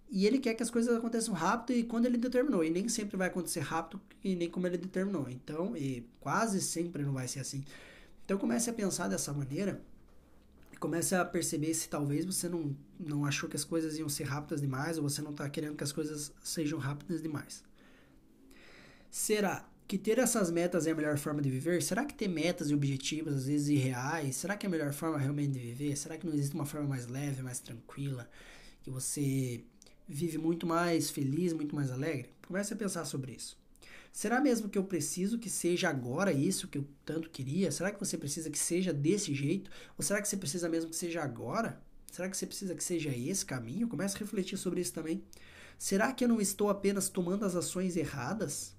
E 0.08 0.28
ele 0.28 0.38
quer 0.38 0.54
que 0.54 0.62
as 0.62 0.70
coisas 0.70 0.96
aconteçam 0.96 1.34
rápido 1.34 1.76
e 1.76 1.84
quando 1.84 2.06
ele 2.06 2.18
determinou. 2.18 2.64
E 2.64 2.70
nem 2.70 2.88
sempre 2.88 3.18
vai 3.18 3.28
acontecer 3.28 3.62
rápido 3.62 4.00
e 4.24 4.36
nem 4.36 4.50
como 4.50 4.68
ele 4.68 4.78
determinou. 4.78 5.28
Então, 5.28 5.76
e 5.76 6.08
quase 6.20 6.62
sempre 6.62 7.02
não 7.02 7.14
vai 7.14 7.28
ser 7.28 7.40
assim. 7.40 7.64
Então 8.24 8.38
comece 8.38 8.70
a 8.70 8.74
pensar 8.74 9.08
dessa 9.08 9.34
maneira 9.34 9.82
comece 10.78 11.16
a 11.16 11.24
perceber 11.24 11.74
se 11.74 11.90
talvez 11.90 12.26
você 12.26 12.50
não, 12.50 12.76
não 13.00 13.26
achou 13.26 13.50
que 13.50 13.56
as 13.56 13.64
coisas 13.64 13.98
iam 13.98 14.10
ser 14.10 14.24
rápidas 14.24 14.62
demais 14.62 14.98
ou 14.98 15.04
você 15.04 15.22
não 15.22 15.32
está 15.32 15.50
querendo 15.50 15.76
que 15.76 15.84
as 15.84 15.92
coisas 15.92 16.32
sejam 16.44 16.80
rápidas 16.80 17.22
demais. 17.22 17.64
Será 19.10 19.68
que 19.88 19.98
ter 19.98 20.18
essas 20.18 20.50
metas 20.50 20.88
é 20.88 20.92
a 20.92 20.96
melhor 20.96 21.18
forma 21.18 21.42
de 21.42 21.50
viver? 21.50 21.82
Será 21.82 22.06
que 22.06 22.14
ter 22.14 22.28
metas 22.28 22.70
e 22.70 22.74
objetivos, 22.74 23.34
às 23.34 23.46
vezes 23.46 23.70
irreais, 23.70 24.36
será 24.36 24.58
que 24.58 24.66
é 24.66 24.68
a 24.68 24.72
melhor 24.72 24.92
forma 24.94 25.18
realmente 25.18 25.54
de 25.54 25.60
viver? 25.60 25.96
Será 25.96 26.18
que 26.18 26.26
não 26.26 26.34
existe 26.34 26.56
uma 26.56 26.66
forma 26.66 26.88
mais 26.88 27.08
leve, 27.08 27.42
mais 27.42 27.60
tranquila, 27.60 28.30
que 28.84 28.90
você 28.90 29.64
vive 30.08 30.38
muito 30.38 30.66
mais 30.66 31.10
feliz, 31.10 31.54
muito 31.54 31.76
mais 31.76 31.92
alegre? 31.92 32.30
Comece 32.48 32.74
a 32.74 32.78
pensar 32.78 33.06
sobre 33.06 33.34
isso. 33.34 33.58
Será 34.16 34.40
mesmo 34.40 34.70
que 34.70 34.78
eu 34.78 34.84
preciso 34.86 35.38
que 35.38 35.50
seja 35.50 35.90
agora 35.90 36.32
isso 36.32 36.70
que 36.70 36.78
eu 36.78 36.88
tanto 37.04 37.30
queria? 37.30 37.70
Será 37.70 37.92
que 37.92 38.00
você 38.00 38.18
precisa 38.18 38.50
que 38.50 38.58
seja 38.58 38.94
desse 38.94 39.36
jeito? 39.36 39.70
Ou 39.98 40.06
será 40.06 40.22
que 40.22 40.28
você 40.30 40.38
precisa 40.38 40.70
mesmo 40.70 40.90
que 40.90 40.96
seja 40.96 41.22
agora? 41.22 41.82
Será 42.10 42.30
que 42.30 42.38
você 42.38 42.46
precisa 42.46 42.74
que 42.74 42.84
seja 42.84 43.10
esse 43.10 43.46
caminho? 43.46 43.90
Comece 43.90 44.16
a 44.16 44.20
refletir 44.20 44.58
sobre 44.58 44.80
isso 44.80 44.94
também. 44.94 45.22
Será 45.78 46.14
que 46.14 46.24
eu 46.24 46.30
não 46.30 46.40
estou 46.40 46.70
apenas 46.70 47.10
tomando 47.10 47.44
as 47.44 47.58
ações 47.58 47.98
erradas? 47.98 48.74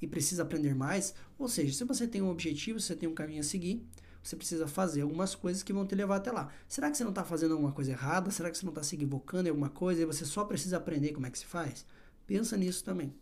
e 0.00 0.06
precisa 0.06 0.42
aprender 0.42 0.74
mais. 0.74 1.14
Ou 1.38 1.48
seja, 1.48 1.76
se 1.76 1.84
você 1.84 2.06
tem 2.06 2.22
um 2.22 2.30
objetivo, 2.30 2.80
se 2.80 2.86
você 2.86 2.96
tem 2.96 3.08
um 3.08 3.14
caminho 3.14 3.40
a 3.40 3.44
seguir, 3.44 3.86
você 4.22 4.36
precisa 4.36 4.66
fazer 4.66 5.02
algumas 5.02 5.34
coisas 5.34 5.62
que 5.62 5.72
vão 5.72 5.86
te 5.86 5.94
levar 5.94 6.16
até 6.16 6.32
lá. 6.32 6.50
Será 6.66 6.90
que 6.90 6.96
você 6.96 7.04
não 7.04 7.10
está 7.10 7.24
fazendo 7.24 7.52
alguma 7.52 7.72
coisa 7.72 7.92
errada? 7.92 8.30
Será 8.30 8.50
que 8.50 8.58
você 8.58 8.64
não 8.64 8.72
está 8.72 8.82
se 8.82 8.94
equivocando 8.94 9.48
em 9.48 9.50
alguma 9.50 9.70
coisa 9.70 10.02
e 10.02 10.06
você 10.06 10.24
só 10.24 10.44
precisa 10.44 10.76
aprender 10.76 11.12
como 11.12 11.26
é 11.26 11.30
que 11.30 11.38
se 11.38 11.46
faz? 11.46 11.86
Pensa 12.26 12.56
nisso 12.56 12.84
também. 12.84 13.14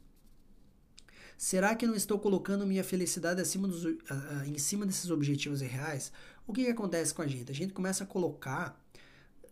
Será 1.36 1.74
que 1.74 1.84
eu 1.84 1.88
não 1.90 1.96
estou 1.96 2.18
colocando 2.18 2.66
minha 2.66 2.82
felicidade 2.82 3.40
acima 3.40 3.68
dos, 3.68 3.84
uh, 3.84 3.98
em 4.46 4.58
cima 4.58 4.86
desses 4.86 5.10
objetivos 5.10 5.60
reais? 5.60 6.12
O 6.46 6.52
que, 6.52 6.64
que 6.64 6.70
acontece 6.70 7.12
com 7.12 7.22
a 7.22 7.26
gente? 7.26 7.50
A 7.50 7.54
gente 7.54 7.72
começa 7.72 8.04
a 8.04 8.06
colocar 8.06 8.80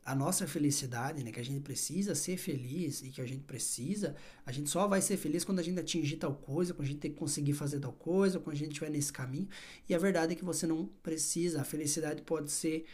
a 0.04 0.14
nossa 0.14 0.46
felicidade, 0.46 1.24
né, 1.24 1.32
que 1.32 1.40
a 1.40 1.44
gente 1.44 1.60
precisa 1.60 2.14
ser 2.14 2.36
feliz 2.36 3.02
e 3.02 3.08
que 3.08 3.22
a 3.22 3.26
gente 3.26 3.42
precisa, 3.44 4.14
a 4.44 4.52
gente 4.52 4.68
só 4.68 4.86
vai 4.86 5.00
ser 5.00 5.16
feliz 5.16 5.44
quando 5.44 5.60
a 5.60 5.62
gente 5.62 5.80
atingir 5.80 6.16
tal 6.16 6.34
coisa, 6.34 6.74
quando 6.74 6.86
a 6.86 6.90
gente 6.90 7.08
conseguir 7.10 7.54
fazer 7.54 7.80
tal 7.80 7.92
coisa, 7.92 8.38
quando 8.38 8.54
a 8.54 8.58
gente 8.58 8.72
estiver 8.72 8.90
nesse 8.90 9.12
caminho. 9.12 9.48
E 9.88 9.94
a 9.94 9.98
verdade 9.98 10.34
é 10.34 10.36
que 10.36 10.44
você 10.44 10.66
não 10.66 10.86
precisa, 11.02 11.62
a 11.62 11.64
felicidade 11.64 12.20
pode 12.20 12.50
ser 12.50 12.84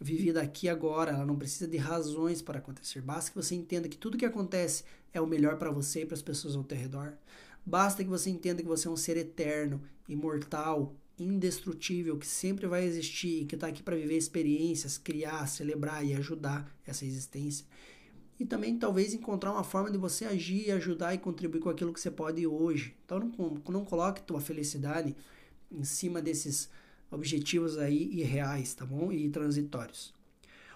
vivida 0.00 0.42
aqui 0.42 0.68
agora, 0.68 1.12
ela 1.12 1.24
não 1.24 1.36
precisa 1.36 1.68
de 1.68 1.76
razões 1.76 2.42
para 2.42 2.58
acontecer. 2.58 3.00
Basta 3.00 3.30
que 3.30 3.36
você 3.36 3.54
entenda 3.54 3.88
que 3.88 3.96
tudo 3.96 4.18
que 4.18 4.26
acontece 4.26 4.84
é 5.12 5.20
o 5.20 5.26
melhor 5.26 5.56
para 5.56 5.70
você 5.70 6.02
e 6.02 6.06
para 6.06 6.14
as 6.14 6.22
pessoas 6.22 6.56
ao 6.56 6.64
teu 6.64 6.76
redor. 6.76 7.16
Basta 7.66 8.04
que 8.04 8.08
você 8.08 8.30
entenda 8.30 8.62
que 8.62 8.68
você 8.68 8.86
é 8.86 8.90
um 8.92 8.96
ser 8.96 9.16
eterno, 9.16 9.82
imortal, 10.08 10.94
indestrutível 11.18 12.16
que 12.16 12.26
sempre 12.26 12.68
vai 12.68 12.84
existir 12.84 13.42
e 13.42 13.44
que 13.44 13.56
está 13.56 13.66
aqui 13.66 13.82
para 13.82 13.96
viver 13.96 14.16
experiências, 14.16 14.96
criar, 14.96 15.48
celebrar 15.48 16.06
e 16.06 16.14
ajudar 16.14 16.72
essa 16.86 17.04
existência. 17.04 17.66
E 18.38 18.46
também 18.46 18.78
talvez 18.78 19.14
encontrar 19.14 19.50
uma 19.50 19.64
forma 19.64 19.90
de 19.90 19.98
você 19.98 20.26
agir, 20.26 20.70
ajudar 20.70 21.14
e 21.14 21.18
contribuir 21.18 21.60
com 21.60 21.70
aquilo 21.70 21.92
que 21.92 22.00
você 22.00 22.10
pode 22.10 22.46
hoje. 22.46 22.94
Então 23.04 23.18
não, 23.18 23.62
não 23.68 23.84
coloque 23.84 24.22
tua 24.22 24.40
felicidade 24.40 25.16
em 25.68 25.82
cima 25.82 26.22
desses 26.22 26.70
objetivos 27.10 27.78
aí 27.78 28.12
irreais, 28.12 28.74
tá 28.74 28.86
bom? 28.86 29.10
E 29.10 29.28
transitórios. 29.28 30.14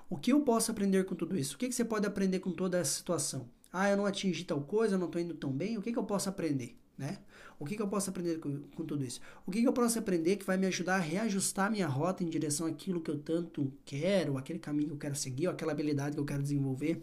O 0.08 0.16
que 0.16 0.32
eu 0.32 0.40
posso 0.40 0.72
aprender 0.72 1.04
com 1.04 1.14
tudo 1.14 1.36
isso? 1.36 1.54
O 1.54 1.58
que, 1.58 1.68
que 1.68 1.74
você 1.74 1.84
pode 1.84 2.04
aprender 2.04 2.40
com 2.40 2.50
toda 2.50 2.78
essa 2.78 2.96
situação? 2.96 3.48
Ah, 3.72 3.88
eu 3.88 3.96
não 3.96 4.06
atingi 4.06 4.42
tal 4.42 4.60
coisa, 4.60 4.96
eu 4.96 4.98
não 4.98 5.06
estou 5.06 5.22
indo 5.22 5.34
tão 5.34 5.52
bem. 5.52 5.78
O 5.78 5.82
que, 5.82 5.92
que 5.92 5.98
eu 5.98 6.04
posso 6.04 6.28
aprender? 6.28 6.79
Né? 7.00 7.16
O 7.58 7.64
que, 7.64 7.76
que 7.76 7.80
eu 7.80 7.88
posso 7.88 8.10
aprender 8.10 8.38
com, 8.40 8.60
com 8.76 8.84
tudo 8.84 9.02
isso? 9.02 9.22
O 9.46 9.50
que, 9.50 9.62
que 9.62 9.66
eu 9.66 9.72
posso 9.72 9.98
aprender 9.98 10.36
que 10.36 10.44
vai 10.44 10.58
me 10.58 10.66
ajudar 10.66 10.96
a 10.96 10.98
reajustar 10.98 11.70
minha 11.70 11.86
rota 11.86 12.22
em 12.22 12.28
direção 12.28 12.66
àquilo 12.66 13.00
que 13.00 13.10
eu 13.10 13.18
tanto 13.18 13.72
quero, 13.86 14.36
aquele 14.36 14.58
caminho 14.58 14.88
que 14.88 14.94
eu 14.94 14.98
quero 14.98 15.16
seguir, 15.16 15.46
ou 15.46 15.54
aquela 15.54 15.72
habilidade 15.72 16.14
que 16.14 16.20
eu 16.20 16.26
quero 16.26 16.42
desenvolver? 16.42 17.02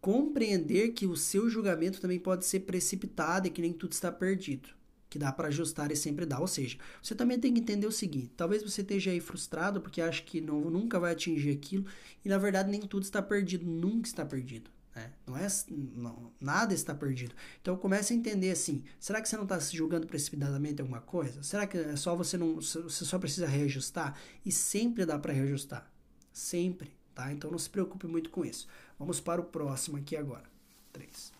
Compreender 0.00 0.90
que 0.90 1.04
o 1.04 1.16
seu 1.16 1.50
julgamento 1.50 2.00
também 2.00 2.20
pode 2.20 2.46
ser 2.46 2.60
precipitado 2.60 3.48
e 3.48 3.50
que 3.50 3.60
nem 3.60 3.72
tudo 3.72 3.90
está 3.90 4.12
perdido 4.12 4.68
que 5.08 5.18
dá 5.18 5.32
para 5.32 5.48
ajustar 5.48 5.90
e 5.90 5.96
sempre 5.96 6.24
dá. 6.24 6.38
Ou 6.38 6.46
seja, 6.46 6.78
você 7.02 7.16
também 7.16 7.40
tem 7.40 7.52
que 7.52 7.58
entender 7.58 7.88
o 7.88 7.90
seguinte: 7.90 8.30
talvez 8.36 8.62
você 8.62 8.82
esteja 8.82 9.10
aí 9.10 9.18
frustrado 9.18 9.80
porque 9.80 10.00
acha 10.00 10.22
que 10.22 10.40
não, 10.40 10.60
nunca 10.70 11.00
vai 11.00 11.10
atingir 11.10 11.50
aquilo, 11.50 11.84
e 12.24 12.28
na 12.28 12.38
verdade 12.38 12.70
nem 12.70 12.80
tudo 12.80 13.02
está 13.02 13.20
perdido, 13.20 13.66
nunca 13.66 14.06
está 14.06 14.24
perdido. 14.24 14.70
Né? 14.94 15.12
Não 15.26 15.36
é 15.36 15.46
não, 15.68 16.32
nada 16.40 16.74
está 16.74 16.94
perdido. 16.94 17.34
Então 17.60 17.76
comece 17.76 18.12
a 18.12 18.16
entender 18.16 18.50
assim: 18.50 18.82
será 18.98 19.20
que 19.20 19.28
você 19.28 19.36
não 19.36 19.44
está 19.44 19.60
se 19.60 19.76
julgando 19.76 20.06
precipitadamente 20.06 20.80
alguma 20.82 21.00
coisa? 21.00 21.42
Será 21.42 21.66
que 21.66 21.78
é 21.78 21.96
só 21.96 22.16
você 22.16 22.36
não 22.36 22.56
você 22.56 23.04
só 23.04 23.18
precisa 23.18 23.46
reajustar? 23.46 24.16
E 24.44 24.50
sempre 24.50 25.06
dá 25.06 25.18
para 25.18 25.32
reajustar, 25.32 25.90
sempre, 26.32 26.96
tá? 27.14 27.32
Então 27.32 27.50
não 27.50 27.58
se 27.58 27.70
preocupe 27.70 28.06
muito 28.06 28.30
com 28.30 28.44
isso. 28.44 28.66
Vamos 28.98 29.20
para 29.20 29.40
o 29.40 29.44
próximo 29.44 29.96
aqui 29.96 30.16
agora. 30.16 30.44
3. 30.92 31.32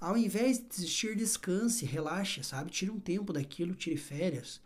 Ao 0.00 0.16
invés 0.16 0.58
de 0.58 0.64
desistir, 0.64 1.16
descanse, 1.16 1.84
relaxe, 1.84 2.42
sabe? 2.44 2.70
Tire 2.70 2.90
um 2.90 3.00
tempo 3.00 3.32
daquilo, 3.32 3.74
tire 3.74 3.96
férias. 3.96 4.60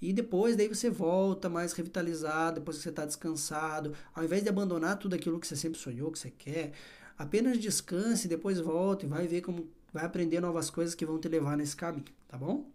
E 0.00 0.12
depois 0.12 0.56
daí 0.56 0.68
você 0.68 0.90
volta 0.90 1.48
mais 1.48 1.72
revitalizado, 1.72 2.60
depois 2.60 2.76
que 2.76 2.82
você 2.82 2.90
está 2.90 3.04
descansado. 3.04 3.94
Ao 4.14 4.22
invés 4.24 4.42
de 4.42 4.48
abandonar 4.48 4.98
tudo 4.98 5.14
aquilo 5.14 5.40
que 5.40 5.46
você 5.46 5.56
sempre 5.56 5.78
sonhou, 5.78 6.12
que 6.12 6.18
você 6.18 6.30
quer, 6.30 6.72
Apenas 7.18 7.58
descanse, 7.58 8.28
depois 8.28 8.60
volte, 8.60 9.06
vai 9.06 9.26
ver 9.26 9.40
como 9.40 9.68
vai 9.92 10.04
aprender 10.04 10.40
novas 10.40 10.68
coisas 10.68 10.94
que 10.94 11.06
vão 11.06 11.18
te 11.18 11.28
levar 11.28 11.56
nesse 11.56 11.74
caminho, 11.74 12.04
tá 12.28 12.36
bom? 12.36 12.70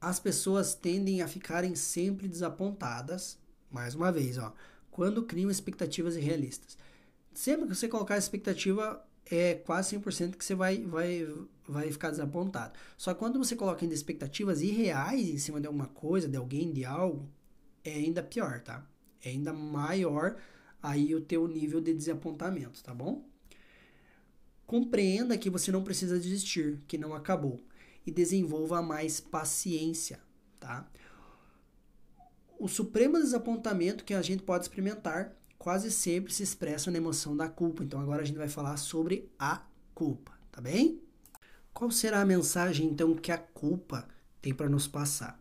As 0.00 0.20
pessoas 0.20 0.74
tendem 0.74 1.22
a 1.22 1.28
ficarem 1.28 1.74
sempre 1.74 2.28
desapontadas, 2.28 3.38
mais 3.70 3.94
uma 3.94 4.12
vez, 4.12 4.36
ó, 4.36 4.52
quando 4.90 5.22
criam 5.22 5.50
expectativas 5.50 6.16
irrealistas. 6.16 6.76
Sempre 7.32 7.66
que 7.66 7.74
você 7.74 7.88
colocar 7.88 8.18
expectativa, 8.18 9.02
é 9.30 9.54
quase 9.54 9.96
100% 9.96 10.36
que 10.36 10.44
você 10.44 10.54
vai, 10.54 10.82
vai, 10.82 11.26
vai 11.66 11.90
ficar 11.90 12.10
desapontado. 12.10 12.74
Só 12.98 13.14
que 13.14 13.18
quando 13.18 13.38
você 13.38 13.56
coloca 13.56 13.82
ainda 13.82 13.94
expectativas 13.94 14.60
irreais 14.60 15.28
em 15.28 15.38
cima 15.38 15.60
de 15.60 15.66
alguma 15.66 15.86
coisa, 15.86 16.28
de 16.28 16.36
alguém, 16.36 16.72
de 16.72 16.84
algo, 16.84 17.26
é 17.82 17.92
ainda 17.92 18.22
pior, 18.22 18.60
tá? 18.60 18.84
É 19.24 19.30
ainda 19.30 19.52
maior 19.52 20.36
aí 20.82 21.14
o 21.14 21.20
teu 21.20 21.46
nível 21.46 21.80
de 21.80 21.94
desapontamento, 21.94 22.82
tá 22.82 22.92
bom? 22.92 23.24
Compreenda 24.66 25.38
que 25.38 25.50
você 25.50 25.70
não 25.70 25.84
precisa 25.84 26.18
desistir, 26.18 26.82
que 26.88 26.98
não 26.98 27.14
acabou 27.14 27.60
e 28.06 28.10
desenvolva 28.10 28.82
mais 28.82 29.20
paciência, 29.20 30.20
tá? 30.58 30.90
O 32.58 32.68
supremo 32.68 33.18
desapontamento 33.18 34.04
que 34.04 34.14
a 34.14 34.22
gente 34.22 34.42
pode 34.42 34.64
experimentar 34.64 35.36
quase 35.58 35.90
sempre 35.90 36.32
se 36.32 36.42
expressa 36.42 36.90
na 36.90 36.98
emoção 36.98 37.36
da 37.36 37.48
culpa. 37.48 37.84
Então 37.84 38.00
agora 38.00 38.22
a 38.22 38.24
gente 38.24 38.38
vai 38.38 38.48
falar 38.48 38.76
sobre 38.76 39.30
a 39.38 39.62
culpa, 39.94 40.32
tá 40.50 40.60
bem? 40.60 41.00
Qual 41.72 41.90
será 41.90 42.20
a 42.20 42.26
mensagem 42.26 42.88
então 42.88 43.14
que 43.14 43.30
a 43.30 43.38
culpa 43.38 44.08
tem 44.40 44.52
para 44.52 44.68
nos 44.68 44.86
passar? 44.88 45.40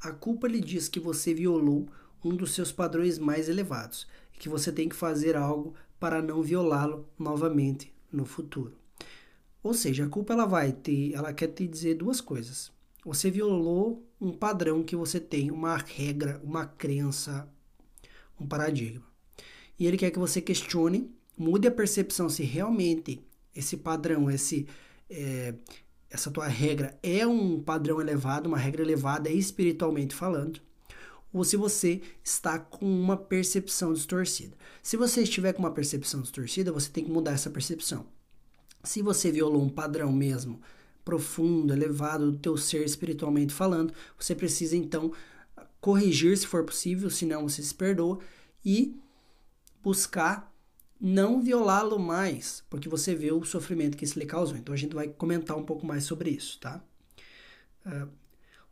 A 0.00 0.12
culpa 0.12 0.48
lhe 0.48 0.60
diz 0.60 0.88
que 0.88 1.00
você 1.00 1.34
violou 1.34 1.88
um 2.24 2.34
dos 2.34 2.52
seus 2.52 2.70
padrões 2.70 3.18
mais 3.18 3.48
elevados 3.48 4.06
que 4.40 4.48
você 4.48 4.72
tem 4.72 4.88
que 4.88 4.96
fazer 4.96 5.36
algo 5.36 5.74
para 6.00 6.22
não 6.22 6.42
violá-lo 6.42 7.06
novamente 7.18 7.92
no 8.10 8.24
futuro. 8.24 8.74
Ou 9.62 9.74
seja, 9.74 10.06
a 10.06 10.08
culpa 10.08 10.32
ela 10.32 10.46
vai 10.46 10.72
ter, 10.72 11.12
ela 11.12 11.30
quer 11.34 11.48
te 11.48 11.68
dizer 11.68 11.96
duas 11.96 12.22
coisas. 12.22 12.72
Você 13.04 13.30
violou 13.30 14.02
um 14.18 14.32
padrão 14.32 14.82
que 14.82 14.96
você 14.96 15.20
tem, 15.20 15.50
uma 15.50 15.76
regra, 15.76 16.40
uma 16.42 16.64
crença, 16.64 17.46
um 18.40 18.46
paradigma. 18.46 19.04
E 19.78 19.86
ele 19.86 19.98
quer 19.98 20.10
que 20.10 20.18
você 20.18 20.40
questione, 20.40 21.14
mude 21.36 21.68
a 21.68 21.70
percepção 21.70 22.30
se 22.30 22.42
realmente 22.42 23.22
esse 23.54 23.76
padrão, 23.76 24.30
esse 24.30 24.66
é, 25.10 25.54
essa 26.08 26.30
tua 26.30 26.48
regra 26.48 26.98
é 27.02 27.26
um 27.26 27.60
padrão 27.60 28.00
elevado, 28.00 28.46
uma 28.46 28.58
regra 28.58 28.82
elevada 28.82 29.28
espiritualmente 29.28 30.14
falando 30.14 30.62
ou 31.32 31.44
se 31.44 31.56
você 31.56 32.00
está 32.24 32.58
com 32.58 32.84
uma 32.84 33.16
percepção 33.16 33.92
distorcida. 33.92 34.56
Se 34.82 34.96
você 34.96 35.22
estiver 35.22 35.52
com 35.52 35.60
uma 35.60 35.70
percepção 35.70 36.22
distorcida, 36.22 36.72
você 36.72 36.90
tem 36.90 37.04
que 37.04 37.10
mudar 37.10 37.32
essa 37.32 37.50
percepção. 37.50 38.06
Se 38.82 39.02
você 39.02 39.30
violou 39.30 39.62
um 39.62 39.68
padrão 39.68 40.12
mesmo 40.12 40.60
profundo, 41.04 41.72
elevado 41.72 42.32
do 42.32 42.38
teu 42.38 42.56
ser 42.56 42.84
espiritualmente 42.84 43.52
falando, 43.52 43.92
você 44.18 44.34
precisa 44.34 44.76
então 44.76 45.12
corrigir 45.80 46.36
se 46.36 46.46
for 46.46 46.64
possível, 46.64 47.10
senão 47.10 47.48
você 47.48 47.62
se 47.62 47.74
perdoa 47.74 48.18
e 48.64 48.98
buscar 49.82 50.50
não 51.00 51.40
violá-lo 51.40 51.98
mais, 51.98 52.62
porque 52.68 52.88
você 52.88 53.14
vê 53.14 53.32
o 53.32 53.42
sofrimento 53.44 53.96
que 53.96 54.04
isso 54.04 54.18
lhe 54.18 54.26
causou. 54.26 54.56
Então 54.56 54.74
a 54.74 54.76
gente 54.76 54.94
vai 54.94 55.08
comentar 55.08 55.56
um 55.56 55.64
pouco 55.64 55.86
mais 55.86 56.04
sobre 56.04 56.30
isso, 56.30 56.58
tá? 56.60 56.84
Uh, 57.86 58.08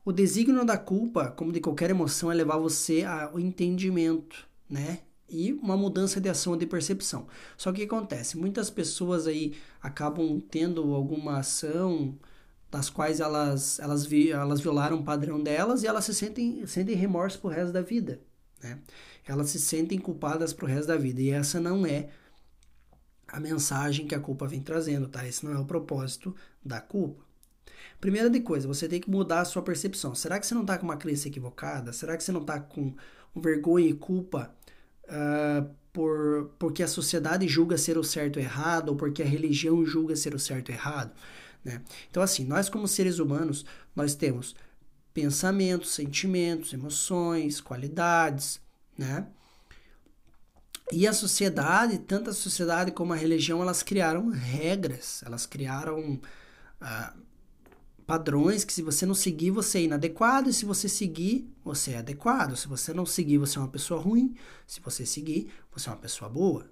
o 0.08 0.12
desígnio 0.12 0.64
da 0.64 0.78
culpa, 0.78 1.30
como 1.32 1.52
de 1.52 1.60
qualquer 1.60 1.90
emoção, 1.90 2.32
é 2.32 2.34
levar 2.34 2.56
você 2.56 3.04
ao 3.04 3.38
entendimento, 3.38 4.48
né? 4.66 5.00
E 5.28 5.52
uma 5.52 5.76
mudança 5.76 6.18
de 6.18 6.30
ação 6.30 6.54
ou 6.54 6.58
de 6.58 6.64
percepção. 6.64 7.26
Só 7.58 7.70
que 7.70 7.84
o 7.84 7.86
que 7.86 7.94
acontece? 7.94 8.38
Muitas 8.38 8.70
pessoas 8.70 9.26
aí 9.26 9.52
acabam 9.82 10.40
tendo 10.40 10.94
alguma 10.94 11.40
ação 11.40 12.18
das 12.70 12.88
quais 12.88 13.20
elas, 13.20 13.78
elas, 13.80 14.06
vi, 14.06 14.30
elas 14.30 14.62
violaram 14.62 14.96
o 14.96 15.04
padrão 15.04 15.42
delas 15.42 15.82
e 15.82 15.86
elas 15.86 16.06
se 16.06 16.14
sentem, 16.14 16.66
sentem 16.66 16.96
remorso 16.96 17.38
pro 17.38 17.50
resto 17.50 17.74
da 17.74 17.82
vida, 17.82 18.18
né? 18.62 18.78
Elas 19.26 19.50
se 19.50 19.60
sentem 19.60 19.98
culpadas 19.98 20.54
pro 20.54 20.66
resto 20.66 20.88
da 20.88 20.96
vida. 20.96 21.20
E 21.20 21.28
essa 21.28 21.60
não 21.60 21.84
é 21.84 22.08
a 23.26 23.38
mensagem 23.38 24.06
que 24.06 24.14
a 24.14 24.20
culpa 24.20 24.46
vem 24.46 24.62
trazendo, 24.62 25.06
tá? 25.06 25.28
Esse 25.28 25.44
não 25.44 25.52
é 25.52 25.58
o 25.58 25.66
propósito 25.66 26.34
da 26.64 26.80
culpa. 26.80 27.27
Primeira 28.00 28.30
de 28.30 28.40
coisa, 28.40 28.68
você 28.68 28.88
tem 28.88 29.00
que 29.00 29.10
mudar 29.10 29.40
a 29.40 29.44
sua 29.44 29.62
percepção. 29.62 30.14
Será 30.14 30.38
que 30.38 30.46
você 30.46 30.54
não 30.54 30.62
está 30.62 30.78
com 30.78 30.84
uma 30.84 30.96
crença 30.96 31.28
equivocada? 31.28 31.92
Será 31.92 32.16
que 32.16 32.22
você 32.22 32.32
não 32.32 32.42
está 32.42 32.60
com 32.60 32.94
vergonha 33.34 33.88
e 33.88 33.94
culpa 33.94 34.54
uh, 35.04 35.68
por, 35.92 36.50
porque 36.58 36.82
a 36.82 36.88
sociedade 36.88 37.48
julga 37.48 37.76
ser 37.76 37.98
o 37.98 38.04
certo 38.04 38.36
ou 38.36 38.42
errado, 38.42 38.90
ou 38.90 38.96
porque 38.96 39.22
a 39.22 39.26
religião 39.26 39.84
julga 39.84 40.14
ser 40.16 40.34
o 40.34 40.38
certo 40.38 40.70
ou 40.70 40.74
errado? 40.74 41.12
Né? 41.64 41.82
Então, 42.10 42.22
assim, 42.22 42.44
nós 42.44 42.68
como 42.68 42.86
seres 42.86 43.18
humanos, 43.18 43.64
nós 43.94 44.14
temos 44.14 44.54
pensamentos, 45.12 45.90
sentimentos, 45.90 46.72
emoções, 46.72 47.60
qualidades, 47.60 48.60
né? 48.96 49.26
E 50.90 51.06
a 51.06 51.12
sociedade, 51.12 51.98
tanto 51.98 52.30
a 52.30 52.32
sociedade 52.32 52.92
como 52.92 53.12
a 53.12 53.16
religião, 53.16 53.60
elas 53.60 53.82
criaram 53.82 54.30
regras, 54.30 55.22
elas 55.26 55.44
criaram 55.44 56.14
uh, 56.80 57.18
padrões 58.08 58.64
que 58.64 58.72
se 58.72 58.80
você 58.80 59.04
não 59.04 59.14
seguir, 59.14 59.50
você 59.50 59.80
é 59.80 59.82
inadequado, 59.82 60.48
e 60.48 60.52
se 60.54 60.64
você 60.64 60.88
seguir, 60.88 61.46
você 61.62 61.90
é 61.90 61.98
adequado. 61.98 62.56
Se 62.56 62.66
você 62.66 62.94
não 62.94 63.04
seguir, 63.04 63.36
você 63.36 63.58
é 63.58 63.60
uma 63.60 63.68
pessoa 63.68 64.00
ruim, 64.00 64.34
se 64.66 64.80
você 64.80 65.04
seguir, 65.04 65.52
você 65.70 65.90
é 65.90 65.92
uma 65.92 65.98
pessoa 65.98 66.26
boa. 66.26 66.64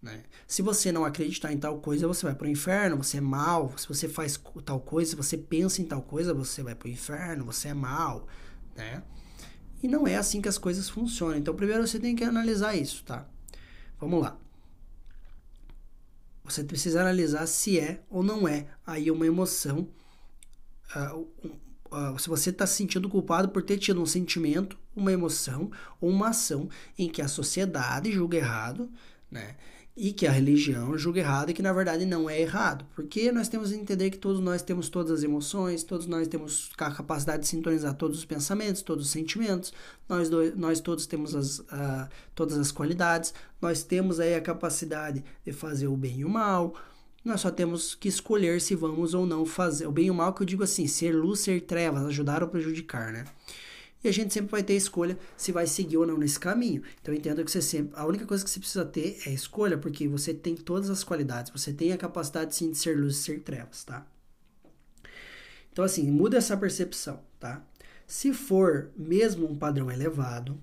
Né? 0.00 0.22
Se 0.46 0.62
você 0.62 0.92
não 0.92 1.04
acreditar 1.04 1.52
em 1.52 1.58
tal 1.58 1.80
coisa, 1.80 2.06
você 2.06 2.24
vai 2.24 2.36
para 2.36 2.46
o 2.46 2.48
inferno, 2.48 2.96
você 2.96 3.16
é 3.16 3.20
mal. 3.20 3.76
Se 3.76 3.88
você 3.88 4.08
faz 4.08 4.40
tal 4.64 4.78
coisa, 4.78 5.10
se 5.10 5.16
você 5.16 5.36
pensa 5.36 5.82
em 5.82 5.84
tal 5.84 6.00
coisa, 6.00 6.32
você 6.32 6.62
vai 6.62 6.76
para 6.76 6.86
o 6.86 6.90
inferno, 6.92 7.44
você 7.44 7.70
é 7.70 7.74
mal. 7.74 8.28
Né? 8.76 9.02
E 9.82 9.88
não 9.88 10.06
é 10.06 10.14
assim 10.14 10.40
que 10.40 10.48
as 10.48 10.58
coisas 10.58 10.88
funcionam. 10.88 11.36
Então, 11.36 11.56
primeiro 11.56 11.84
você 11.84 11.98
tem 11.98 12.14
que 12.14 12.22
analisar 12.22 12.76
isso, 12.76 13.02
tá? 13.02 13.26
Vamos 13.98 14.22
lá. 14.22 14.38
Você 16.44 16.62
precisa 16.62 17.00
analisar 17.00 17.48
se 17.48 17.80
é 17.80 18.00
ou 18.08 18.22
não 18.22 18.46
é 18.46 18.68
aí 18.86 19.10
uma 19.10 19.26
emoção. 19.26 19.88
Uh, 20.94 22.18
se 22.18 22.28
você 22.28 22.50
está 22.50 22.66
se 22.66 22.76
sentindo 22.76 23.08
culpado 23.08 23.48
por 23.48 23.62
ter 23.62 23.78
tido 23.78 24.02
um 24.02 24.06
sentimento, 24.06 24.76
uma 24.96 25.12
emoção 25.12 25.70
ou 26.00 26.10
uma 26.10 26.28
ação 26.28 26.68
em 26.98 27.08
que 27.08 27.22
a 27.22 27.28
sociedade 27.28 28.10
julga 28.10 28.36
errado, 28.36 28.90
né? 29.30 29.54
e 29.96 30.12
que 30.12 30.26
a 30.26 30.30
religião 30.30 30.98
julga 30.98 31.20
errado 31.20 31.50
e 31.50 31.54
que 31.54 31.62
na 31.62 31.72
verdade 31.72 32.04
não 32.04 32.28
é 32.28 32.40
errado. 32.40 32.84
Porque 32.94 33.30
nós 33.30 33.48
temos 33.48 33.70
que 33.70 33.76
entender 33.76 34.10
que 34.10 34.18
todos 34.18 34.40
nós 34.40 34.60
temos 34.60 34.88
todas 34.88 35.12
as 35.12 35.22
emoções, 35.22 35.84
todos 35.84 36.06
nós 36.06 36.26
temos 36.26 36.70
a 36.78 36.90
capacidade 36.90 37.42
de 37.42 37.48
sintonizar 37.48 37.94
todos 37.94 38.18
os 38.18 38.24
pensamentos, 38.24 38.82
todos 38.82 39.06
os 39.06 39.12
sentimentos, 39.12 39.72
nós, 40.08 40.28
nós 40.56 40.80
todos 40.80 41.06
temos 41.06 41.34
as, 41.34 41.60
uh, 41.60 42.08
todas 42.34 42.58
as 42.58 42.72
qualidades, 42.72 43.32
nós 43.60 43.84
temos 43.84 44.18
aí 44.18 44.34
a 44.34 44.40
capacidade 44.40 45.24
de 45.44 45.52
fazer 45.52 45.86
o 45.86 45.96
bem 45.96 46.20
e 46.20 46.24
o 46.24 46.28
mal. 46.28 46.74
Nós 47.24 47.40
só 47.40 47.50
temos 47.50 47.94
que 47.94 48.08
escolher 48.08 48.60
se 48.60 48.74
vamos 48.74 49.14
ou 49.14 49.26
não 49.26 49.46
fazer. 49.46 49.86
O 49.86 49.92
bem 49.92 50.06
e 50.06 50.10
o 50.10 50.14
mal 50.14 50.34
que 50.34 50.42
eu 50.42 50.46
digo 50.46 50.62
assim, 50.62 50.86
ser 50.86 51.12
luz, 51.12 51.40
ser 51.40 51.62
trevas, 51.62 52.04
ajudar 52.04 52.42
ou 52.42 52.48
prejudicar, 52.48 53.12
né? 53.12 53.24
e 54.04 54.08
a 54.08 54.12
gente 54.12 54.34
sempre 54.34 54.50
vai 54.50 54.62
ter 54.62 54.74
escolha 54.74 55.18
se 55.34 55.50
vai 55.50 55.66
seguir 55.66 55.96
ou 55.96 56.06
não 56.06 56.18
nesse 56.18 56.38
caminho. 56.38 56.82
Então 57.00 57.14
entenda 57.14 57.42
que 57.42 57.50
você 57.50 57.62
sempre, 57.62 57.98
a 57.98 58.04
única 58.04 58.26
coisa 58.26 58.44
que 58.44 58.50
você 58.50 58.60
precisa 58.60 58.84
ter 58.84 59.18
é 59.24 59.30
escolha, 59.30 59.78
porque 59.78 60.06
você 60.06 60.34
tem 60.34 60.54
todas 60.54 60.90
as 60.90 61.02
qualidades, 61.02 61.50
você 61.50 61.72
tem 61.72 61.90
a 61.90 61.96
capacidade 61.96 62.54
sim 62.54 62.70
de 62.70 62.76
ser 62.76 62.98
luz 62.98 63.16
e 63.16 63.22
ser 63.22 63.40
trevas, 63.40 63.82
tá? 63.82 64.06
Então 65.72 65.82
assim, 65.84 66.08
muda 66.10 66.36
essa 66.36 66.56
percepção, 66.56 67.20
tá? 67.40 67.64
Se 68.06 68.34
for 68.34 68.90
mesmo 68.94 69.50
um 69.50 69.56
padrão 69.56 69.90
elevado, 69.90 70.60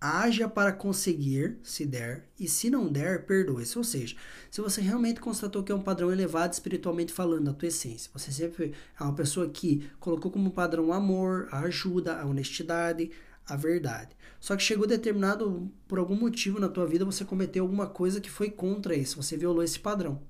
haja 0.00 0.48
para 0.48 0.72
conseguir, 0.72 1.58
se 1.62 1.84
der, 1.84 2.26
e 2.38 2.48
se 2.48 2.70
não 2.70 2.90
der, 2.90 3.26
perdoe-se. 3.26 3.76
Ou 3.76 3.84
seja, 3.84 4.16
se 4.50 4.60
você 4.60 4.80
realmente 4.80 5.20
constatou 5.20 5.62
que 5.62 5.70
é 5.70 5.74
um 5.74 5.82
padrão 5.82 6.10
elevado 6.10 6.52
espiritualmente 6.52 7.12
falando, 7.12 7.50
a 7.50 7.52
tua 7.52 7.68
essência, 7.68 8.10
você 8.12 8.32
sempre 8.32 8.72
é 8.98 9.04
uma 9.04 9.14
pessoa 9.14 9.48
que 9.48 9.90
colocou 10.00 10.30
como 10.30 10.52
padrão 10.52 10.86
o 10.86 10.92
amor, 10.92 11.48
a 11.52 11.60
ajuda, 11.60 12.18
a 12.18 12.24
honestidade, 12.24 13.10
a 13.46 13.56
verdade. 13.56 14.16
Só 14.40 14.56
que 14.56 14.62
chegou 14.62 14.86
determinado, 14.86 15.70
por 15.86 15.98
algum 15.98 16.16
motivo 16.16 16.58
na 16.58 16.68
tua 16.68 16.86
vida, 16.86 17.04
você 17.04 17.24
cometeu 17.24 17.62
alguma 17.62 17.86
coisa 17.86 18.20
que 18.20 18.30
foi 18.30 18.50
contra 18.50 18.96
isso, 18.96 19.22
você 19.22 19.36
violou 19.36 19.62
esse 19.62 19.78
padrão. 19.78 20.22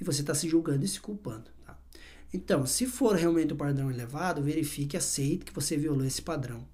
E 0.00 0.04
você 0.04 0.20
está 0.20 0.34
se 0.34 0.48
julgando 0.48 0.84
e 0.84 0.88
se 0.88 1.00
culpando. 1.00 1.50
Tá? 1.64 1.76
Então, 2.32 2.64
se 2.64 2.86
for 2.86 3.16
realmente 3.16 3.52
um 3.52 3.56
padrão 3.56 3.90
elevado, 3.90 4.40
verifique, 4.40 4.96
aceite 4.96 5.46
que 5.46 5.52
você 5.52 5.76
violou 5.76 6.06
esse 6.06 6.22
padrão 6.22 6.64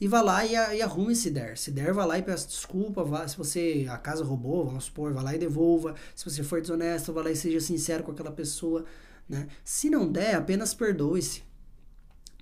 e 0.00 0.08
vá 0.08 0.20
lá 0.20 0.44
e, 0.44 0.52
e 0.52 0.82
arrume 0.82 1.14
se 1.14 1.30
der. 1.30 1.56
Se 1.56 1.70
der, 1.70 1.92
vá 1.92 2.04
lá 2.04 2.18
e 2.18 2.22
peça 2.22 2.46
desculpa. 2.46 3.04
Vá, 3.04 3.26
se 3.26 3.36
você 3.36 3.86
a 3.88 3.96
casa 3.96 4.24
roubou, 4.24 4.64
vamos 4.64 4.84
supor, 4.84 5.12
vá 5.12 5.22
lá 5.22 5.34
e 5.34 5.38
devolva. 5.38 5.94
Se 6.14 6.24
você 6.24 6.42
for 6.42 6.60
desonesto, 6.60 7.12
vá 7.12 7.22
lá 7.22 7.30
e 7.30 7.36
seja 7.36 7.60
sincero 7.60 8.02
com 8.02 8.12
aquela 8.12 8.32
pessoa. 8.32 8.84
Né? 9.28 9.48
Se 9.64 9.88
não 9.88 10.10
der, 10.10 10.34
apenas 10.34 10.74
perdoe-se. 10.74 11.42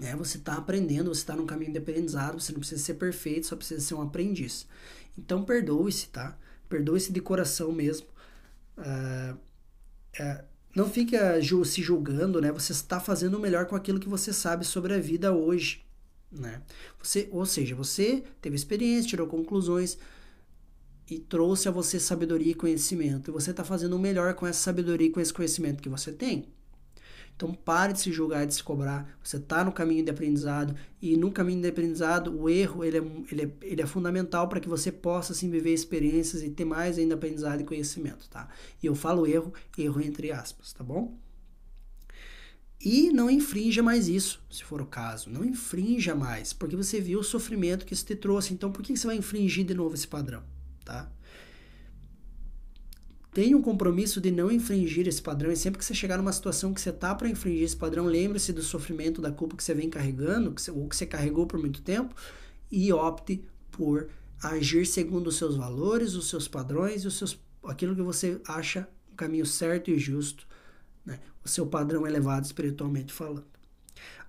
É, 0.01 0.17
você 0.17 0.39
está 0.39 0.55
aprendendo, 0.55 1.15
você 1.15 1.21
está 1.21 1.37
num 1.37 1.47
caminho 1.47 1.73
de 1.73 1.79
aprendizado, 1.79 2.41
você 2.41 2.53
não 2.53 2.59
precisa 2.59 2.83
ser 2.83 2.95
perfeito, 2.95 3.47
só 3.47 3.55
precisa 3.55 3.81
ser 3.81 3.95
um 3.95 4.03
aprendiz. 4.03 4.67
Então 5.17 5.45
perdoe-se, 5.45 6.09
tá? 6.09 6.37
Perdoe-se 6.69 7.13
de 7.13 7.21
coração 7.21 7.71
mesmo. 7.71 8.07
Uh, 8.79 9.35
uh, 9.35 10.45
não 10.75 10.89
fica 10.89 11.39
se 11.65 11.83
julgando, 11.83 12.41
né? 12.41 12.51
Você 12.51 12.73
está 12.73 12.99
fazendo 12.99 13.37
o 13.37 13.41
melhor 13.41 13.67
com 13.67 13.77
aquilo 13.77 14.01
que 14.01 14.09
você 14.09 14.33
sabe 14.33 14.65
sobre 14.65 14.95
a 14.95 14.99
vida 14.99 15.33
hoje 15.33 15.85
né? 16.33 16.63
Você, 17.03 17.29
ou 17.31 17.45
seja, 17.45 17.75
você 17.75 18.25
teve 18.41 18.57
experiência, 18.57 19.11
tirou 19.11 19.27
conclusões 19.27 19.99
e 21.09 21.19
trouxe 21.19 21.69
a 21.69 21.71
você 21.71 22.01
sabedoria 22.01 22.53
e 22.53 22.55
conhecimento. 22.55 23.31
E 23.31 23.33
você 23.33 23.51
está 23.51 23.65
fazendo 23.65 23.97
o 23.97 23.99
melhor 23.99 24.35
com 24.35 24.47
essa 24.47 24.61
sabedoria 24.61 25.09
e 25.09 25.11
com 25.11 25.21
esse 25.21 25.33
conhecimento 25.33 25.83
que 25.83 25.89
você 25.89 26.13
tem. 26.13 26.47
Então 27.37 27.53
pare 27.53 27.93
de 27.93 28.01
se 28.01 28.13
julgar, 28.13 28.47
de 28.47 28.55
se 28.55 28.63
cobrar. 28.63 29.19
Você 29.23 29.37
está 29.37 29.65
no 29.65 29.73
caminho 29.73 30.05
de 30.05 30.11
aprendizado 30.11 30.75
e 31.01 31.17
no 31.17 31.33
caminho 31.33 31.61
de 31.61 31.69
aprendizado 31.69 32.39
o 32.39 32.49
erro 32.49 32.85
ele 32.85 32.99
é, 32.99 33.03
ele 33.31 33.43
é, 33.43 33.51
ele 33.63 33.83
é 33.83 33.87
fundamental 33.87 34.49
para 34.49 34.61
que 34.61 34.69
você 34.69 34.93
possa 34.93 35.33
assim, 35.33 35.51
viver 35.51 35.73
experiências 35.73 36.43
e 36.43 36.51
ter 36.51 36.65
mais 36.65 36.99
ainda 36.99 37.15
aprendizado 37.15 37.61
e 37.61 37.65
conhecimento, 37.65 38.29
tá? 38.29 38.49
E 38.83 38.87
eu 38.87 38.95
falo 38.95 39.27
erro, 39.27 39.53
erro 39.77 40.01
entre 40.01 40.31
aspas, 40.31 40.73
tá 40.73 40.85
bom? 40.85 41.17
E 42.85 43.13
não 43.13 43.31
infrinja 43.31 43.81
mais 43.81 44.09
isso, 44.09 44.43
se 44.51 44.65
for 44.65 44.81
o 44.83 44.87
caso. 44.87 45.31
Não 45.31 45.45
infrinja 45.45 46.17
mais, 46.17 46.53
porque 46.53 46.75
você 46.75 47.01
viu 47.01 47.21
o 47.21 47.25
sofrimento 47.25 47.87
que 47.87 47.95
isso 47.95 48.05
te 48.05 48.17
trouxe. 48.17 48.53
Então, 48.53 48.73
por 48.73 48.83
que 48.83 48.97
você 48.97 49.07
vai 49.07 49.17
infringir 49.17 49.65
de 49.65 49.73
novo 49.73 49.95
esse 49.95 50.09
padrão? 50.09 50.43
Tá? 50.85 51.09
Tenha 53.33 53.57
um 53.57 53.63
compromisso 53.63 54.21
de 54.21 54.33
não 54.33 54.51
infringir 54.51 55.07
esse 55.07 55.23
padrão. 55.23 55.53
E 55.53 55.57
sempre 55.57 55.79
que 55.79 55.85
você 55.85 55.95
chegar 55.95 56.19
numa 56.19 56.33
situação 56.33 56.75
que 56.75 56.81
você 56.81 56.91
tá 56.91 57.15
para 57.15 57.29
infringir 57.29 57.63
esse 57.63 57.77
padrão, 57.77 58.05
lembre-se 58.05 58.53
do 58.53 58.63
sofrimento, 58.63 59.23
da 59.23 59.31
culpa 59.31 59.57
que 59.57 59.63
você 59.63 59.75
vem 59.75 59.89
carregando, 59.89 60.53
que 60.53 60.61
você, 60.61 60.73
ou 60.73 60.89
que 60.89 60.97
você 60.97 61.07
carregou 61.07 61.47
por 61.47 61.61
muito 61.61 61.83
tempo, 61.83 62.13
e 62.69 62.93
opte 62.93 63.45
por 63.71 64.09
agir 64.43 64.87
segundo 64.87 65.29
os 65.29 65.37
seus 65.37 65.55
valores, 65.57 66.15
os 66.15 66.29
seus 66.29 66.49
padrões 66.49 67.05
e 67.05 67.07
os 67.07 67.17
seus, 67.17 67.39
aquilo 67.63 67.95
que 67.95 68.03
você 68.03 68.41
acha 68.49 68.89
o 69.13 69.15
caminho 69.15 69.47
certo 69.47 69.89
e 69.89 69.99
justo 70.01 70.51
né? 71.05 71.19
o 71.45 71.49
seu 71.49 71.67
padrão 71.67 72.07
elevado 72.07 72.45
espiritualmente 72.45 73.13
falando. 73.13 73.47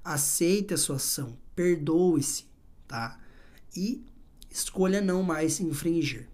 Aceite 0.04 0.74
a 0.74 0.78
sua 0.78 0.98
ação, 0.98 1.38
perdoe-se, 1.56 2.46
tá? 2.88 3.20
E 3.76 4.04
escolha 4.50 5.02
não 5.02 5.24
mais 5.24 5.60
infringir. 5.60 6.28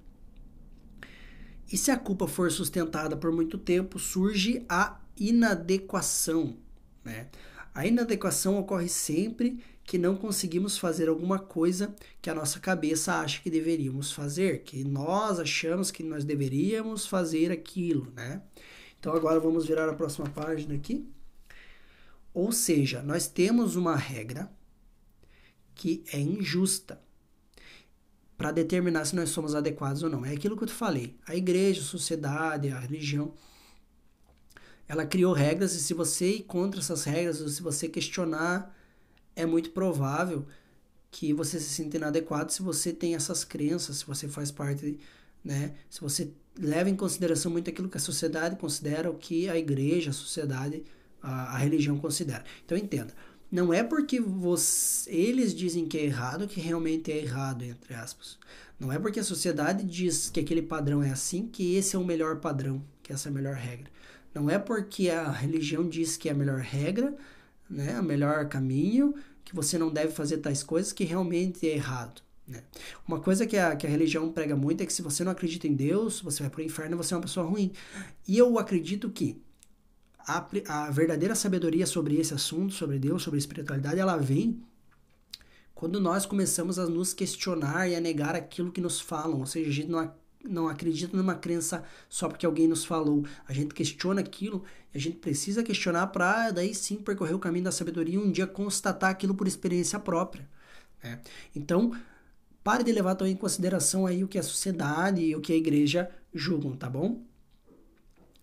E 1.71 1.77
se 1.77 1.91
a 1.91 1.97
culpa 1.97 2.27
for 2.27 2.51
sustentada 2.51 3.15
por 3.15 3.31
muito 3.31 3.57
tempo, 3.57 3.99
surge 3.99 4.65
a 4.67 4.99
inadequação, 5.17 6.57
né? 7.03 7.27
A 7.73 7.85
inadequação 7.85 8.57
ocorre 8.57 8.89
sempre 8.89 9.59
que 9.83 9.97
não 9.97 10.15
conseguimos 10.15 10.77
fazer 10.77 11.07
alguma 11.07 11.39
coisa 11.39 11.95
que 12.21 12.29
a 12.29 12.35
nossa 12.35 12.59
cabeça 12.59 13.15
acha 13.15 13.41
que 13.41 13.49
deveríamos 13.49 14.11
fazer, 14.11 14.63
que 14.63 14.83
nós 14.83 15.39
achamos 15.39 15.91
que 15.91 16.03
nós 16.03 16.23
deveríamos 16.23 17.05
fazer 17.05 17.51
aquilo, 17.51 18.11
né? 18.15 18.41
Então 18.99 19.13
agora 19.13 19.39
vamos 19.39 19.65
virar 19.65 19.89
a 19.89 19.93
próxima 19.93 20.29
página 20.29 20.75
aqui. 20.75 21.07
Ou 22.33 22.51
seja, 22.51 23.01
nós 23.01 23.27
temos 23.27 23.75
uma 23.75 23.95
regra 23.95 24.51
que 25.73 26.03
é 26.11 26.19
injusta 26.19 27.01
para 28.37 28.51
determinar 28.51 29.05
se 29.05 29.15
nós 29.15 29.29
somos 29.29 29.55
adequados 29.55 30.03
ou 30.03 30.09
não. 30.09 30.25
É 30.25 30.33
aquilo 30.33 30.55
que 30.55 30.63
eu 30.63 30.67
te 30.67 30.73
falei. 30.73 31.17
A 31.25 31.35
igreja, 31.35 31.81
a 31.81 31.85
sociedade, 31.85 32.69
a 32.69 32.79
religião, 32.79 33.33
ela 34.87 35.05
criou 35.05 35.33
regras 35.33 35.73
e 35.73 35.79
se 35.79 35.93
você 35.93 36.35
ir 36.35 36.43
contra 36.43 36.79
essas 36.79 37.03
regras, 37.03 37.41
ou 37.41 37.47
se 37.47 37.61
você 37.61 37.87
questionar, 37.87 38.75
é 39.35 39.45
muito 39.45 39.71
provável 39.71 40.45
que 41.11 41.33
você 41.33 41.59
se 41.59 41.69
sinta 41.69 41.97
inadequado 41.97 42.51
se 42.51 42.61
você 42.61 42.93
tem 42.93 43.15
essas 43.15 43.43
crenças, 43.43 43.97
se 43.97 44.05
você 44.05 44.27
faz 44.27 44.51
parte, 44.51 44.99
né? 45.43 45.75
Se 45.89 46.01
você 46.01 46.31
leva 46.59 46.89
em 46.89 46.95
consideração 46.95 47.51
muito 47.51 47.69
aquilo 47.69 47.89
que 47.89 47.97
a 47.97 48.01
sociedade 48.01 48.57
considera, 48.57 49.09
o 49.09 49.15
que 49.15 49.49
a 49.49 49.57
igreja, 49.57 50.09
a 50.09 50.13
sociedade, 50.13 50.83
a, 51.21 51.55
a 51.55 51.57
religião 51.57 51.97
considera. 51.97 52.43
Então 52.65 52.77
entenda, 52.77 53.13
não 53.51 53.73
é 53.73 53.83
porque 53.83 54.19
você, 54.19 55.09
eles 55.09 55.55
dizem 55.55 55.87
que 55.87 55.97
é 55.97 56.03
errado 56.03 56.47
que 56.47 56.59
realmente 56.59 57.11
é 57.11 57.17
errado, 57.17 57.63
entre 57.63 57.93
aspas. 57.93 58.37
Não 58.79 58.91
é 58.91 58.99
porque 58.99 59.19
a 59.19 59.23
sociedade 59.23 59.83
diz 59.83 60.29
que 60.29 60.39
aquele 60.39 60.61
padrão 60.61 61.01
é 61.01 61.09
assim 61.09 61.47
que 61.47 61.75
esse 61.75 61.95
é 61.95 61.99
o 61.99 62.05
melhor 62.05 62.37
padrão, 62.39 62.83
que 63.01 63.11
essa 63.11 63.29
é 63.29 63.31
a 63.31 63.33
melhor 63.33 63.55
regra. 63.55 63.89
Não 64.33 64.49
é 64.49 64.59
porque 64.59 65.09
a 65.09 65.31
religião 65.31 65.87
diz 65.87 66.15
que 66.15 66.29
é 66.29 66.31
a 66.31 66.35
melhor 66.35 66.59
regra, 66.59 67.15
né, 67.69 67.99
o 67.99 68.03
melhor 68.03 68.47
caminho, 68.47 69.15
que 69.43 69.55
você 69.55 69.77
não 69.77 69.91
deve 69.91 70.11
fazer 70.13 70.37
tais 70.37 70.61
coisas 70.61 70.93
que 70.93 71.03
realmente 71.03 71.67
é 71.67 71.73
errado. 71.73 72.21
Né? 72.49 72.63
Uma 73.07 73.19
coisa 73.19 73.45
que 73.45 73.55
a, 73.55 73.75
que 73.75 73.85
a 73.85 73.89
religião 73.89 74.31
prega 74.31 74.55
muito 74.55 74.81
é 74.81 74.85
que 74.85 74.91
se 74.91 75.03
você 75.03 75.23
não 75.23 75.31
acredita 75.31 75.67
em 75.67 75.75
Deus, 75.75 76.19
você 76.19 76.41
vai 76.41 76.49
para 76.49 76.61
o 76.61 76.63
inferno 76.63 76.97
você 76.97 77.13
é 77.13 77.17
uma 77.17 77.23
pessoa 77.23 77.45
ruim. 77.45 77.71
E 78.27 78.37
eu 78.37 78.57
acredito 78.57 79.09
que 79.09 79.39
a, 80.17 80.45
a 80.67 80.89
verdadeira 80.89 81.35
sabedoria 81.35 81.85
sobre 81.85 82.17
esse 82.19 82.33
assunto, 82.33 82.73
sobre 82.73 82.97
Deus, 82.97 83.21
sobre 83.21 83.37
espiritualidade, 83.37 83.99
ela 83.99 84.17
vem 84.17 84.61
quando 85.75 86.01
nós 86.01 86.25
começamos 86.25 86.77
a 86.77 86.87
nos 86.87 87.13
questionar 87.13 87.87
e 87.87 87.95
a 87.95 88.01
negar 88.01 88.35
aquilo 88.35 88.71
que 88.71 88.81
nos 88.81 88.99
falam, 88.99 89.39
ou 89.39 89.45
seja, 89.45 89.69
a 89.69 89.73
gente 89.73 89.87
não, 89.87 90.11
não 90.43 90.67
acredita 90.67 91.15
numa 91.15 91.35
crença 91.35 91.85
só 92.09 92.27
porque 92.27 92.45
alguém 92.45 92.67
nos 92.67 92.83
falou, 92.83 93.23
a 93.47 93.53
gente 93.53 93.73
questiona 93.73 94.19
aquilo 94.19 94.65
e 94.93 94.97
a 94.97 94.99
gente 94.99 95.17
precisa 95.17 95.63
questionar 95.63 96.07
para 96.07 96.51
daí 96.51 96.75
sim 96.75 96.97
percorrer 96.97 97.33
o 97.33 97.39
caminho 97.39 97.63
da 97.63 97.71
sabedoria 97.71 98.15
e 98.15 98.17
um 98.17 98.29
dia 98.29 98.45
constatar 98.45 99.09
aquilo 99.09 99.33
por 99.33 99.47
experiência 99.47 99.97
própria. 99.97 100.49
Né? 101.01 101.21
Então, 101.55 101.93
pare 102.69 102.83
de 102.83 102.91
levar 102.91 103.15
também 103.15 103.33
em 103.33 103.35
consideração 103.35 104.05
aí 104.05 104.23
o 104.23 104.27
que 104.27 104.37
a 104.37 104.43
sociedade 104.43 105.23
e 105.23 105.35
o 105.35 105.41
que 105.41 105.51
a 105.51 105.55
igreja 105.55 106.07
julgam, 106.31 106.75
tá 106.75 106.87
bom? 106.87 107.23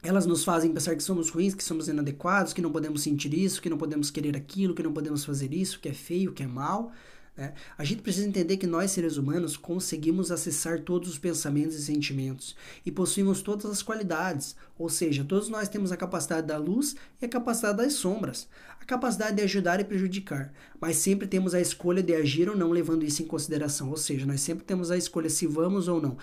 Elas 0.02 0.26
nos 0.26 0.42
fazem 0.42 0.72
pensar 0.72 0.96
que 0.96 1.02
somos 1.04 1.30
ruins, 1.30 1.54
que 1.54 1.62
somos 1.62 1.86
inadequados, 1.86 2.52
que 2.52 2.60
não 2.60 2.72
podemos 2.72 3.02
sentir 3.02 3.32
isso, 3.32 3.62
que 3.62 3.70
não 3.70 3.78
podemos 3.78 4.10
querer 4.10 4.36
aquilo, 4.36 4.74
que 4.74 4.82
não 4.82 4.92
podemos 4.92 5.24
fazer 5.24 5.54
isso, 5.54 5.78
que 5.78 5.88
é 5.88 5.92
feio, 5.92 6.32
que 6.32 6.42
é 6.42 6.46
mal. 6.48 6.90
Né? 7.36 7.54
A 7.78 7.84
gente 7.84 8.02
precisa 8.02 8.26
entender 8.26 8.56
que 8.56 8.66
nós, 8.66 8.90
seres 8.90 9.16
humanos, 9.16 9.56
conseguimos 9.56 10.32
acessar 10.32 10.80
todos 10.80 11.08
os 11.08 11.18
pensamentos 11.18 11.76
e 11.76 11.82
sentimentos 11.82 12.56
e 12.84 12.90
possuímos 12.90 13.42
todas 13.42 13.66
as 13.66 13.80
qualidades, 13.80 14.56
ou 14.76 14.88
seja, 14.88 15.22
todos 15.22 15.48
nós 15.48 15.68
temos 15.68 15.92
a 15.92 15.96
capacidade 15.96 16.48
da 16.48 16.56
luz 16.56 16.96
e 17.22 17.26
a 17.26 17.28
capacidade 17.28 17.78
das 17.78 17.92
sombras, 17.92 18.48
capacidade 18.87 19.37
de 19.37 19.43
ajudar 19.43 19.80
e 19.80 19.84
prejudicar, 19.84 20.53
mas 20.80 20.97
sempre 20.97 21.26
temos 21.26 21.55
a 21.55 21.61
escolha 21.61 22.03
de 22.03 22.14
agir 22.14 22.49
ou 22.49 22.57
não 22.57 22.70
levando 22.70 23.05
isso 23.05 23.22
em 23.22 23.26
consideração, 23.26 23.91
ou 23.91 23.97
seja, 23.97 24.24
nós 24.24 24.41
sempre 24.41 24.64
temos 24.64 24.91
a 24.91 24.97
escolha 24.97 25.28
se 25.28 25.47
vamos 25.47 25.89
ou 25.89 26.01
não 26.01 26.16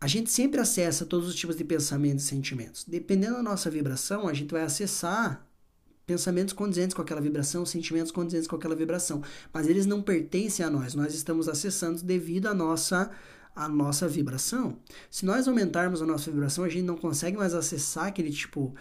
a 0.00 0.06
gente 0.06 0.30
sempre 0.30 0.60
acessa 0.60 1.04
todos 1.04 1.28
os 1.28 1.34
tipos 1.34 1.56
de 1.56 1.64
pensamentos 1.64 2.24
e 2.24 2.28
sentimentos. 2.28 2.84
Dependendo 2.86 3.34
da 3.34 3.42
nossa 3.42 3.68
vibração, 3.68 4.28
a 4.28 4.32
gente 4.32 4.52
vai 4.52 4.62
acessar 4.62 5.44
pensamentos 6.06 6.54
condizentes 6.54 6.94
com 6.94 7.02
aquela 7.02 7.20
vibração, 7.20 7.66
sentimentos 7.66 8.12
condizentes 8.12 8.46
com 8.46 8.56
aquela 8.56 8.76
vibração, 8.76 9.22
mas 9.52 9.66
eles 9.66 9.86
não 9.86 10.00
pertencem 10.00 10.64
a 10.64 10.70
nós, 10.70 10.94
nós 10.94 11.14
estamos 11.14 11.48
acessando 11.48 12.02
devido 12.02 12.46
à 12.46 12.54
nossa 12.54 13.10
a 13.54 13.68
nossa 13.68 14.06
vibração. 14.06 14.78
Se 15.10 15.26
nós 15.26 15.48
aumentarmos 15.48 16.00
a 16.00 16.06
nossa 16.06 16.30
vibração, 16.30 16.62
a 16.62 16.68
gente 16.68 16.84
não 16.84 16.96
consegue 16.96 17.36
mais 17.36 17.54
acessar 17.54 18.06
aquele 18.06 18.30
tipo 18.30 18.72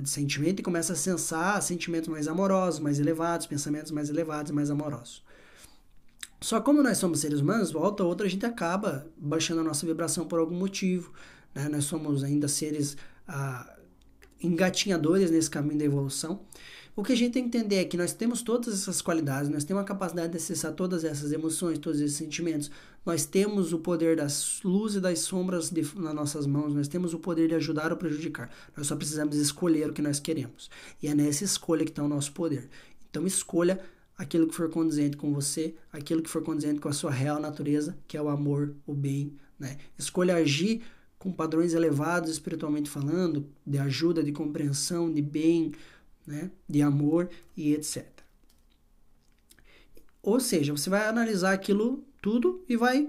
de 0.00 0.10
sentimento 0.10 0.60
e 0.60 0.62
começa 0.62 0.92
a 0.92 0.96
sensar 0.96 1.60
sentimentos 1.62 2.08
mais 2.08 2.28
amorosos, 2.28 2.80
mais 2.80 2.98
elevados, 2.98 3.46
pensamentos 3.46 3.90
mais 3.90 4.08
elevados, 4.08 4.52
mais 4.52 4.70
amorosos. 4.70 5.24
Só 6.40 6.60
como 6.60 6.82
nós 6.82 6.98
somos 6.98 7.20
seres 7.20 7.40
humanos, 7.40 7.72
volta 7.72 8.02
ou 8.02 8.08
outra 8.08 8.26
a 8.26 8.30
gente 8.30 8.44
acaba 8.44 9.06
baixando 9.16 9.62
a 9.62 9.64
nossa 9.64 9.86
vibração 9.86 10.26
por 10.26 10.38
algum 10.38 10.56
motivo. 10.56 11.12
Né? 11.54 11.68
Nós 11.68 11.84
somos 11.84 12.22
ainda 12.22 12.46
seres 12.46 12.96
ah, 13.26 13.76
engatinhadores 14.42 15.30
nesse 15.30 15.50
caminho 15.50 15.78
da 15.78 15.84
evolução. 15.84 16.40
O 16.96 17.02
que 17.02 17.12
a 17.12 17.14
gente 17.14 17.34
tem 17.34 17.46
que 17.46 17.58
entender 17.58 17.74
é 17.74 17.84
que 17.84 17.96
nós 17.98 18.14
temos 18.14 18.40
todas 18.40 18.72
essas 18.72 19.02
qualidades, 19.02 19.50
nós 19.50 19.64
temos 19.64 19.82
a 19.82 19.86
capacidade 19.86 20.30
de 20.30 20.38
acessar 20.38 20.72
todas 20.72 21.04
essas 21.04 21.30
emoções, 21.30 21.78
todos 21.78 22.00
esses 22.00 22.16
sentimentos. 22.16 22.70
Nós 23.04 23.26
temos 23.26 23.74
o 23.74 23.78
poder 23.78 24.16
das 24.16 24.62
luzes 24.64 24.96
e 24.96 25.00
das 25.00 25.18
sombras 25.18 25.68
de, 25.68 25.82
nas 25.96 26.14
nossas 26.14 26.46
mãos, 26.46 26.72
nós 26.72 26.88
temos 26.88 27.12
o 27.12 27.18
poder 27.18 27.48
de 27.48 27.54
ajudar 27.54 27.92
ou 27.92 27.98
prejudicar. 27.98 28.50
Nós 28.74 28.86
só 28.86 28.96
precisamos 28.96 29.36
escolher 29.36 29.90
o 29.90 29.92
que 29.92 30.00
nós 30.00 30.18
queremos. 30.18 30.70
E 31.02 31.06
é 31.06 31.14
nessa 31.14 31.44
escolha 31.44 31.84
que 31.84 31.90
está 31.90 32.02
o 32.02 32.08
nosso 32.08 32.32
poder. 32.32 32.66
Então 33.10 33.26
escolha 33.26 33.78
aquilo 34.16 34.46
que 34.46 34.54
for 34.54 34.70
condizente 34.70 35.18
com 35.18 35.34
você, 35.34 35.74
aquilo 35.92 36.22
que 36.22 36.30
for 36.30 36.42
condizente 36.42 36.80
com 36.80 36.88
a 36.88 36.94
sua 36.94 37.10
real 37.10 37.38
natureza, 37.38 37.94
que 38.08 38.16
é 38.16 38.22
o 38.22 38.30
amor, 38.30 38.74
o 38.86 38.94
bem. 38.94 39.34
Né? 39.58 39.76
Escolha 39.98 40.36
agir 40.36 40.80
com 41.18 41.30
padrões 41.30 41.74
elevados 41.74 42.30
espiritualmente 42.30 42.88
falando, 42.88 43.46
de 43.66 43.76
ajuda, 43.76 44.22
de 44.22 44.32
compreensão, 44.32 45.12
de 45.12 45.20
bem, 45.20 45.72
né? 46.26 46.50
de 46.68 46.82
amor 46.82 47.30
e 47.56 47.72
etc. 47.72 48.06
Ou 50.22 50.40
seja, 50.40 50.72
você 50.72 50.90
vai 50.90 51.06
analisar 51.06 51.52
aquilo 51.52 52.04
tudo 52.20 52.64
e 52.68 52.76
vai 52.76 53.08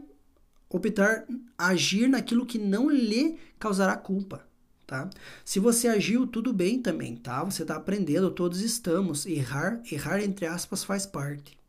optar 0.69 1.25
agir 1.57 2.07
naquilo 2.07 2.45
que 2.45 2.59
não 2.59 2.89
lhe 2.89 3.37
causará 3.57 3.95
culpa 3.95 4.47
tá? 4.87 5.09
Se 5.43 5.59
você 5.59 5.89
agiu, 5.89 6.25
tudo 6.25 6.53
bem 6.53 6.81
também, 6.81 7.17
tá? 7.17 7.43
Você 7.43 7.63
está 7.63 7.75
aprendendo, 7.75 8.31
todos 8.31 8.61
estamos. 8.61 9.25
Errar, 9.25 9.81
errar 9.91 10.23
entre 10.23 10.45
aspas, 10.45 10.83
faz 10.83 11.05
parte. 11.05 11.59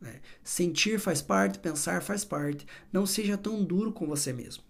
Né? 0.00 0.20
Sentir 0.42 0.98
faz 0.98 1.22
parte, 1.22 1.60
pensar 1.60 2.02
faz 2.02 2.24
parte. 2.24 2.66
Não 2.92 3.06
seja 3.06 3.38
tão 3.38 3.64
duro 3.64 3.92
com 3.92 4.06
você 4.06 4.32
mesmo. 4.32 4.64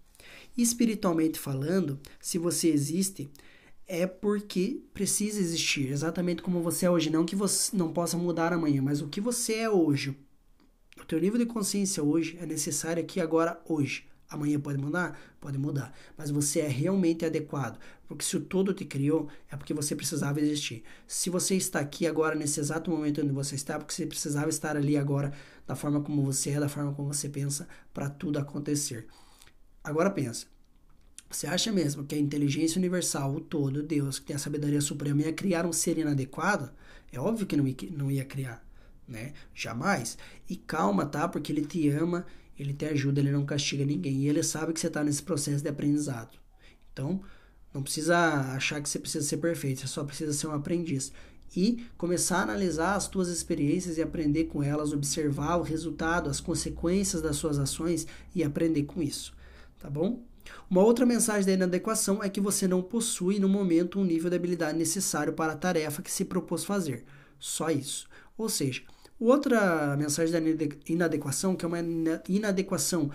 Espiritualmente 0.55 1.37
falando, 1.37 1.99
se 2.21 2.37
você 2.37 2.69
existe, 2.69 3.29
é 3.87 4.07
porque 4.07 4.81
precisa 4.93 5.39
existir, 5.39 5.91
exatamente 5.91 6.41
como 6.41 6.61
você 6.61 6.85
é 6.85 6.89
hoje. 6.89 7.09
Não 7.09 7.25
que 7.25 7.35
você 7.35 7.75
não 7.75 7.93
possa 7.93 8.17
mudar 8.17 8.53
amanhã, 8.53 8.81
mas 8.81 9.01
o 9.01 9.07
que 9.07 9.21
você 9.21 9.55
é 9.55 9.69
hoje, 9.69 10.17
o 10.99 11.05
teu 11.05 11.19
nível 11.19 11.39
de 11.39 11.45
consciência 11.45 12.03
hoje 12.03 12.37
é 12.39 12.45
necessário 12.45 13.01
aqui 13.03 13.19
agora, 13.19 13.61
hoje. 13.65 14.05
Amanhã 14.27 14.59
pode 14.59 14.79
mudar? 14.79 15.19
Pode 15.39 15.57
mudar. 15.57 15.93
Mas 16.17 16.31
você 16.31 16.61
é 16.61 16.67
realmente 16.67 17.23
adequado. 17.23 17.79
Porque 18.07 18.25
se 18.25 18.35
o 18.35 18.41
todo 18.41 18.73
te 18.73 18.83
criou, 18.83 19.29
é 19.51 19.55
porque 19.55 19.73
você 19.73 19.95
precisava 19.95 20.41
existir. 20.41 20.83
Se 21.07 21.29
você 21.29 21.55
está 21.55 21.79
aqui 21.79 22.07
agora, 22.07 22.33
nesse 22.33 22.59
exato 22.59 22.89
momento 22.89 23.21
onde 23.21 23.31
você 23.31 23.53
está, 23.53 23.75
é 23.75 23.77
porque 23.77 23.93
você 23.93 24.05
precisava 24.05 24.49
estar 24.49 24.75
ali 24.75 24.97
agora, 24.97 25.31
da 25.67 25.75
forma 25.75 26.01
como 26.01 26.23
você 26.23 26.51
é, 26.51 26.59
da 26.59 26.67
forma 26.67 26.91
como 26.93 27.13
você 27.13 27.29
pensa, 27.29 27.67
para 27.93 28.09
tudo 28.09 28.39
acontecer. 28.39 29.07
Agora 29.83 30.09
pensa. 30.09 30.47
Você 31.29 31.47
acha 31.47 31.71
mesmo 31.71 32.05
que 32.05 32.15
a 32.15 32.19
inteligência 32.19 32.77
universal, 32.77 33.35
o 33.35 33.41
todo, 33.41 33.83
Deus, 33.83 34.19
que 34.19 34.27
tem 34.27 34.35
a 34.35 34.39
sabedoria 34.39 34.79
suprema, 34.79 35.21
ia 35.21 35.33
criar 35.33 35.65
um 35.65 35.73
ser 35.73 35.97
inadequado? 35.97 36.71
É 37.11 37.19
óbvio 37.19 37.45
que 37.45 37.57
não 37.57 38.11
ia, 38.11 38.23
criar, 38.25 38.65
né? 39.07 39.33
Jamais. 39.53 40.17
E 40.49 40.55
calma, 40.55 41.05
tá? 41.05 41.27
Porque 41.27 41.51
ele 41.51 41.65
te 41.65 41.89
ama 41.89 42.25
ele 42.57 42.73
te 42.73 42.85
ajuda, 42.85 43.19
ele 43.19 43.31
não 43.31 43.45
castiga 43.45 43.85
ninguém. 43.85 44.21
E 44.21 44.29
ele 44.29 44.41
sabe 44.41 44.73
que 44.73 44.79
você 44.79 44.87
está 44.87 45.03
nesse 45.03 45.21
processo 45.21 45.61
de 45.61 45.69
aprendizado. 45.69 46.37
Então, 46.91 47.21
não 47.73 47.83
precisa 47.83 48.17
achar 48.53 48.81
que 48.81 48.89
você 48.89 48.97
precisa 48.97 49.27
ser 49.27 49.37
perfeito, 49.37 49.81
você 49.81 49.87
só 49.87 50.03
precisa 50.03 50.33
ser 50.33 50.47
um 50.47 50.53
aprendiz. 50.53 51.11
E 51.55 51.85
começar 51.97 52.39
a 52.39 52.43
analisar 52.43 52.95
as 52.95 53.07
tuas 53.07 53.27
experiências 53.27 53.97
e 53.97 54.01
aprender 54.01 54.45
com 54.45 54.63
elas, 54.63 54.93
observar 54.93 55.57
o 55.57 55.61
resultado, 55.61 56.29
as 56.29 56.39
consequências 56.39 57.21
das 57.21 57.35
suas 57.35 57.59
ações 57.59 58.07
e 58.33 58.43
aprender 58.43 58.83
com 58.83 59.01
isso. 59.01 59.33
Tá 59.79 59.89
bom? 59.89 60.23
Uma 60.69 60.83
outra 60.83 61.05
mensagem 61.05 61.45
da 61.45 61.53
inadequação 61.53 62.23
é 62.23 62.29
que 62.29 62.41
você 62.41 62.67
não 62.67 62.81
possui 62.81 63.39
no 63.39 63.49
momento 63.49 63.99
um 63.99 64.05
nível 64.05 64.29
de 64.29 64.35
habilidade 64.35 64.77
necessário 64.77 65.33
para 65.33 65.53
a 65.53 65.57
tarefa 65.57 66.01
que 66.01 66.11
se 66.11 66.25
propôs 66.25 66.63
fazer. 66.63 67.03
Só 67.39 67.69
isso. 67.69 68.07
Ou 68.37 68.49
seja, 68.49 68.81
Outra 69.19 69.95
mensagem 69.95 70.33
da 70.55 70.65
inadequação, 70.87 71.55
que 71.55 71.63
é 71.63 71.67
uma 71.67 71.79
inadequação 72.27 73.09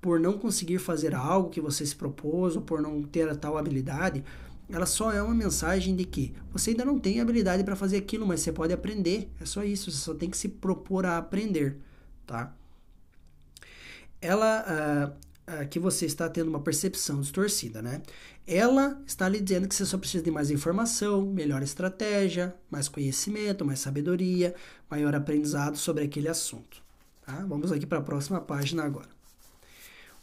por 0.00 0.18
não 0.18 0.38
conseguir 0.38 0.78
fazer 0.78 1.14
algo 1.14 1.50
que 1.50 1.60
você 1.60 1.84
se 1.84 1.94
propôs 1.94 2.56
ou 2.56 2.62
por 2.62 2.80
não 2.80 3.02
ter 3.02 3.28
a 3.28 3.34
tal 3.34 3.58
habilidade, 3.58 4.24
ela 4.70 4.86
só 4.86 5.12
é 5.12 5.20
uma 5.22 5.34
mensagem 5.34 5.94
de 5.94 6.06
que 6.06 6.34
você 6.50 6.70
ainda 6.70 6.86
não 6.86 6.98
tem 6.98 7.20
habilidade 7.20 7.62
para 7.62 7.76
fazer 7.76 7.98
aquilo, 7.98 8.26
mas 8.26 8.40
você 8.40 8.50
pode 8.50 8.72
aprender. 8.72 9.30
É 9.38 9.44
só 9.44 9.62
isso, 9.62 9.90
você 9.90 9.98
só 9.98 10.14
tem 10.14 10.30
que 10.30 10.38
se 10.38 10.48
propor 10.48 11.04
a 11.04 11.18
aprender, 11.18 11.78
tá? 12.26 12.54
Ela, 14.20 14.64
uh, 15.14 15.25
que 15.70 15.78
você 15.78 16.06
está 16.06 16.28
tendo 16.28 16.48
uma 16.48 16.60
percepção 16.60 17.20
distorcida, 17.20 17.80
né? 17.80 18.02
Ela 18.46 19.00
está 19.06 19.28
lhe 19.28 19.40
dizendo 19.40 19.68
que 19.68 19.74
você 19.74 19.84
só 19.86 19.96
precisa 19.96 20.24
de 20.24 20.30
mais 20.30 20.50
informação, 20.50 21.24
melhor 21.26 21.62
estratégia, 21.62 22.54
mais 22.70 22.88
conhecimento, 22.88 23.64
mais 23.64 23.78
sabedoria, 23.78 24.54
maior 24.90 25.14
aprendizado 25.14 25.76
sobre 25.76 26.04
aquele 26.04 26.28
assunto. 26.28 26.82
Tá? 27.24 27.44
Vamos 27.48 27.72
aqui 27.72 27.86
para 27.86 27.98
a 27.98 28.02
próxima 28.02 28.40
página 28.40 28.84
agora. 28.84 29.08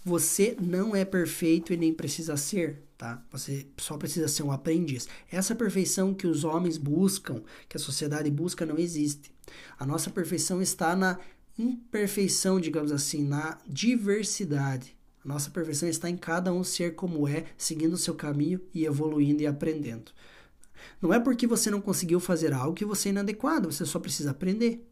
Você 0.05 0.57
não 0.59 0.93
é 0.93 1.05
perfeito 1.05 1.71
e 1.71 1.77
nem 1.77 1.93
precisa 1.93 2.35
ser, 2.35 2.81
tá? 2.97 3.23
Você 3.31 3.65
só 3.77 3.97
precisa 3.97 4.27
ser 4.27 4.43
um 4.43 4.51
aprendiz. 4.51 5.07
Essa 5.31 5.55
perfeição 5.55 6.13
que 6.13 6.27
os 6.27 6.43
homens 6.43 6.77
buscam, 6.77 7.41
que 7.69 7.77
a 7.77 7.79
sociedade 7.79 8.29
busca, 8.29 8.65
não 8.65 8.77
existe. 8.77 9.33
A 9.79 9.85
nossa 9.85 10.09
perfeição 10.09 10.61
está 10.61 10.93
na 10.93 11.19
imperfeição, 11.57 12.59
digamos 12.59 12.91
assim, 12.91 13.23
na 13.23 13.57
diversidade. 13.65 14.92
A 15.23 15.27
nossa 15.27 15.49
perfeição 15.49 15.87
está 15.87 16.09
em 16.09 16.17
cada 16.17 16.51
um 16.51 16.63
ser 16.63 16.95
como 16.95 17.27
é, 17.27 17.45
seguindo 17.57 17.93
o 17.93 17.97
seu 17.97 18.13
caminho 18.13 18.59
e 18.73 18.85
evoluindo 18.85 19.41
e 19.41 19.47
aprendendo. 19.47 20.11
Não 21.01 21.13
é 21.13 21.19
porque 21.19 21.47
você 21.47 21.71
não 21.71 21.79
conseguiu 21.79 22.19
fazer 22.19 22.53
algo 22.53 22.75
que 22.75 22.83
você 22.83 23.09
é 23.09 23.11
inadequado, 23.11 23.71
você 23.71 23.85
só 23.85 23.99
precisa 23.99 24.31
aprender, 24.31 24.85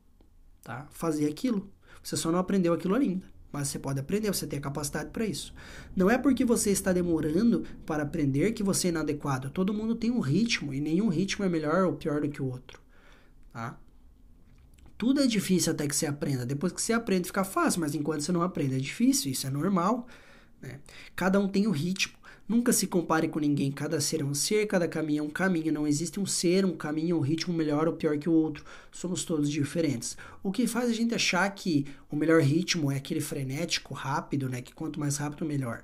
tá? 0.63 0.87
Fazer 0.89 1.27
aquilo. 1.27 1.69
Você 2.01 2.15
só 2.15 2.31
não 2.31 2.39
aprendeu 2.39 2.73
aquilo 2.73 2.95
ainda, 2.95 3.25
mas 3.51 3.67
você 3.67 3.77
pode 3.77 3.99
aprender, 3.99 4.33
você 4.33 4.47
tem 4.47 4.59
a 4.59 4.61
capacidade 4.61 5.09
para 5.09 5.25
isso. 5.25 5.53
Não 5.95 6.09
é 6.09 6.17
porque 6.17 6.45
você 6.45 6.71
está 6.71 6.93
demorando 6.93 7.65
para 7.85 8.03
aprender 8.03 8.53
que 8.53 8.63
você 8.63 8.87
é 8.87 8.91
inadequado. 8.91 9.49
Todo 9.49 9.73
mundo 9.73 9.95
tem 9.95 10.11
um 10.11 10.21
ritmo 10.21 10.73
e 10.73 10.79
nenhum 10.79 11.09
ritmo 11.09 11.43
é 11.43 11.49
melhor 11.49 11.85
ou 11.85 11.93
pior 11.93 12.21
do 12.21 12.29
que 12.29 12.41
o 12.41 12.49
outro, 12.49 12.79
tá? 13.51 13.77
Tudo 15.01 15.19
é 15.19 15.25
difícil 15.25 15.71
até 15.73 15.87
que 15.87 15.95
você 15.95 16.05
aprenda. 16.05 16.45
Depois 16.45 16.71
que 16.71 16.79
você 16.79 16.93
aprende, 16.93 17.25
fica 17.25 17.43
fácil, 17.43 17.81
mas 17.81 17.95
enquanto 17.95 18.21
você 18.21 18.31
não 18.31 18.43
aprende, 18.43 18.75
é 18.75 18.77
difícil, 18.77 19.31
isso 19.31 19.47
é 19.47 19.49
normal. 19.49 20.05
Né? 20.61 20.79
Cada 21.15 21.39
um 21.39 21.47
tem 21.47 21.65
o 21.65 21.71
ritmo. 21.71 22.13
Nunca 22.47 22.71
se 22.71 22.85
compare 22.85 23.27
com 23.27 23.39
ninguém. 23.39 23.71
Cada 23.71 23.99
ser 23.99 24.21
é 24.21 24.23
um 24.23 24.35
ser, 24.35 24.67
cada 24.67 24.87
caminho 24.87 25.23
é 25.23 25.23
um 25.23 25.29
caminho. 25.31 25.73
Não 25.73 25.87
existe 25.87 26.19
um 26.19 26.25
ser, 26.27 26.65
um 26.65 26.77
caminho, 26.77 27.17
um 27.17 27.19
ritmo 27.19 27.51
melhor 27.51 27.87
ou 27.87 27.95
pior 27.95 28.15
que 28.19 28.29
o 28.29 28.31
outro. 28.31 28.63
Somos 28.91 29.25
todos 29.25 29.49
diferentes. 29.49 30.15
O 30.43 30.51
que 30.51 30.67
faz 30.67 30.87
a 30.87 30.93
gente 30.93 31.15
achar 31.15 31.49
que 31.49 31.87
o 32.07 32.15
melhor 32.15 32.39
ritmo 32.39 32.91
é 32.91 32.97
aquele 32.97 33.21
frenético, 33.21 33.95
rápido, 33.95 34.47
né? 34.47 34.61
Que 34.61 34.71
quanto 34.71 34.99
mais 34.99 35.17
rápido, 35.17 35.47
melhor. 35.47 35.83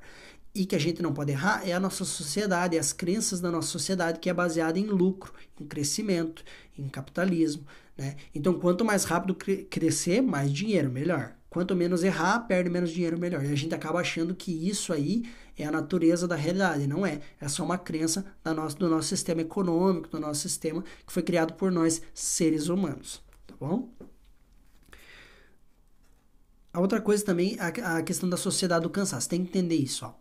E 0.53 0.63
que 0.63 0.75
a 0.75 0.79
gente 0.79 1.01
não 1.01 1.11
pode 1.11 1.31
errar 1.31 1.67
é 1.67 1.73
a 1.73 1.79
nossa 1.79 2.05
sociedade, 2.05 2.77
é 2.77 2.79
as 2.79 2.93
crenças 2.93 3.41
da 3.41 3.49
nossa 3.49 3.69
sociedade 3.69 4.19
que 4.19 4.29
é 4.29 4.33
baseada 4.33 4.77
em 4.77 4.85
lucro, 4.85 5.33
em 5.59 5.65
crescimento, 5.65 6.43
em 6.77 6.87
capitalismo. 6.87 7.65
Né? 7.97 8.15
Então, 8.33 8.53
quanto 8.53 8.85
mais 8.85 9.03
rápido 9.03 9.35
crescer, 9.69 10.21
mais 10.21 10.51
dinheiro, 10.51 10.91
melhor. 10.91 11.35
Quanto 11.49 11.75
menos 11.75 12.03
errar, 12.03 12.41
perde 12.41 12.69
menos 12.69 12.91
dinheiro, 12.91 13.17
melhor. 13.19 13.43
E 13.43 13.51
a 13.51 13.55
gente 13.55 13.73
acaba 13.73 13.99
achando 13.99 14.35
que 14.35 14.51
isso 14.51 14.93
aí 14.93 15.23
é 15.57 15.65
a 15.65 15.71
natureza 15.71 16.27
da 16.27 16.35
realidade. 16.35 16.85
Não 16.85 17.05
é. 17.05 17.21
É 17.41 17.47
só 17.47 17.63
uma 17.63 17.77
crença 17.77 18.25
da 18.43 18.53
nosso, 18.53 18.77
do 18.77 18.89
nosso 18.89 19.07
sistema 19.07 19.41
econômico, 19.41 20.09
do 20.09 20.19
nosso 20.19 20.41
sistema 20.41 20.83
que 21.05 21.11
foi 21.11 21.23
criado 21.23 21.53
por 21.53 21.71
nós, 21.71 22.01
seres 22.13 22.67
humanos. 22.67 23.23
Tá 23.47 23.55
bom? 23.59 23.89
A 26.77 26.79
outra 26.79 27.01
coisa 27.01 27.25
também 27.25 27.57
é 27.59 27.81
a 27.81 28.03
questão 28.03 28.29
da 28.29 28.37
sociedade 28.37 28.83
do 28.83 28.89
cansaço. 28.91 29.27
Tem 29.27 29.43
que 29.43 29.49
entender 29.49 29.77
isso. 29.77 30.05
Ó. 30.05 30.13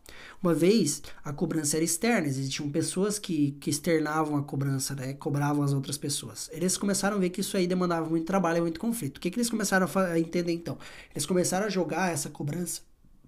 Uma 0.42 0.54
vez 0.54 1.02
a 1.22 1.30
cobrança 1.30 1.76
era 1.76 1.84
externa, 1.84 2.26
existiam 2.26 2.70
pessoas 2.70 3.18
que, 3.18 3.52
que 3.61 3.68
externavam 3.68 4.38
a 4.38 4.42
cobrança, 4.42 4.94
né? 4.94 5.12
cobravam 5.12 5.62
as 5.62 5.74
outras 5.74 5.98
pessoas. 5.98 6.48
Eles 6.50 6.78
começaram 6.78 7.18
a 7.18 7.20
ver 7.20 7.28
que 7.28 7.42
isso 7.42 7.59
aí 7.59 7.66
demandava 7.66 8.09
muito 8.09 8.24
trabalho 8.24 8.57
e 8.57 8.61
muito 8.62 8.80
conflito. 8.80 9.18
O 9.18 9.20
que, 9.20 9.30
que 9.30 9.36
eles 9.36 9.50
começaram 9.50 9.86
a, 9.86 10.00
a 10.00 10.18
entender 10.18 10.52
então? 10.52 10.78
Eles 11.11 11.26
começaram 11.26 11.66
a 11.66 11.68
jogar 11.68 12.11
essa 12.11 12.30
cobrança 12.30 12.80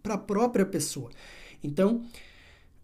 para 0.03 0.15
a 0.15 0.19
própria 0.19 0.65
pessoa. 0.65 1.11
Então, 1.63 2.01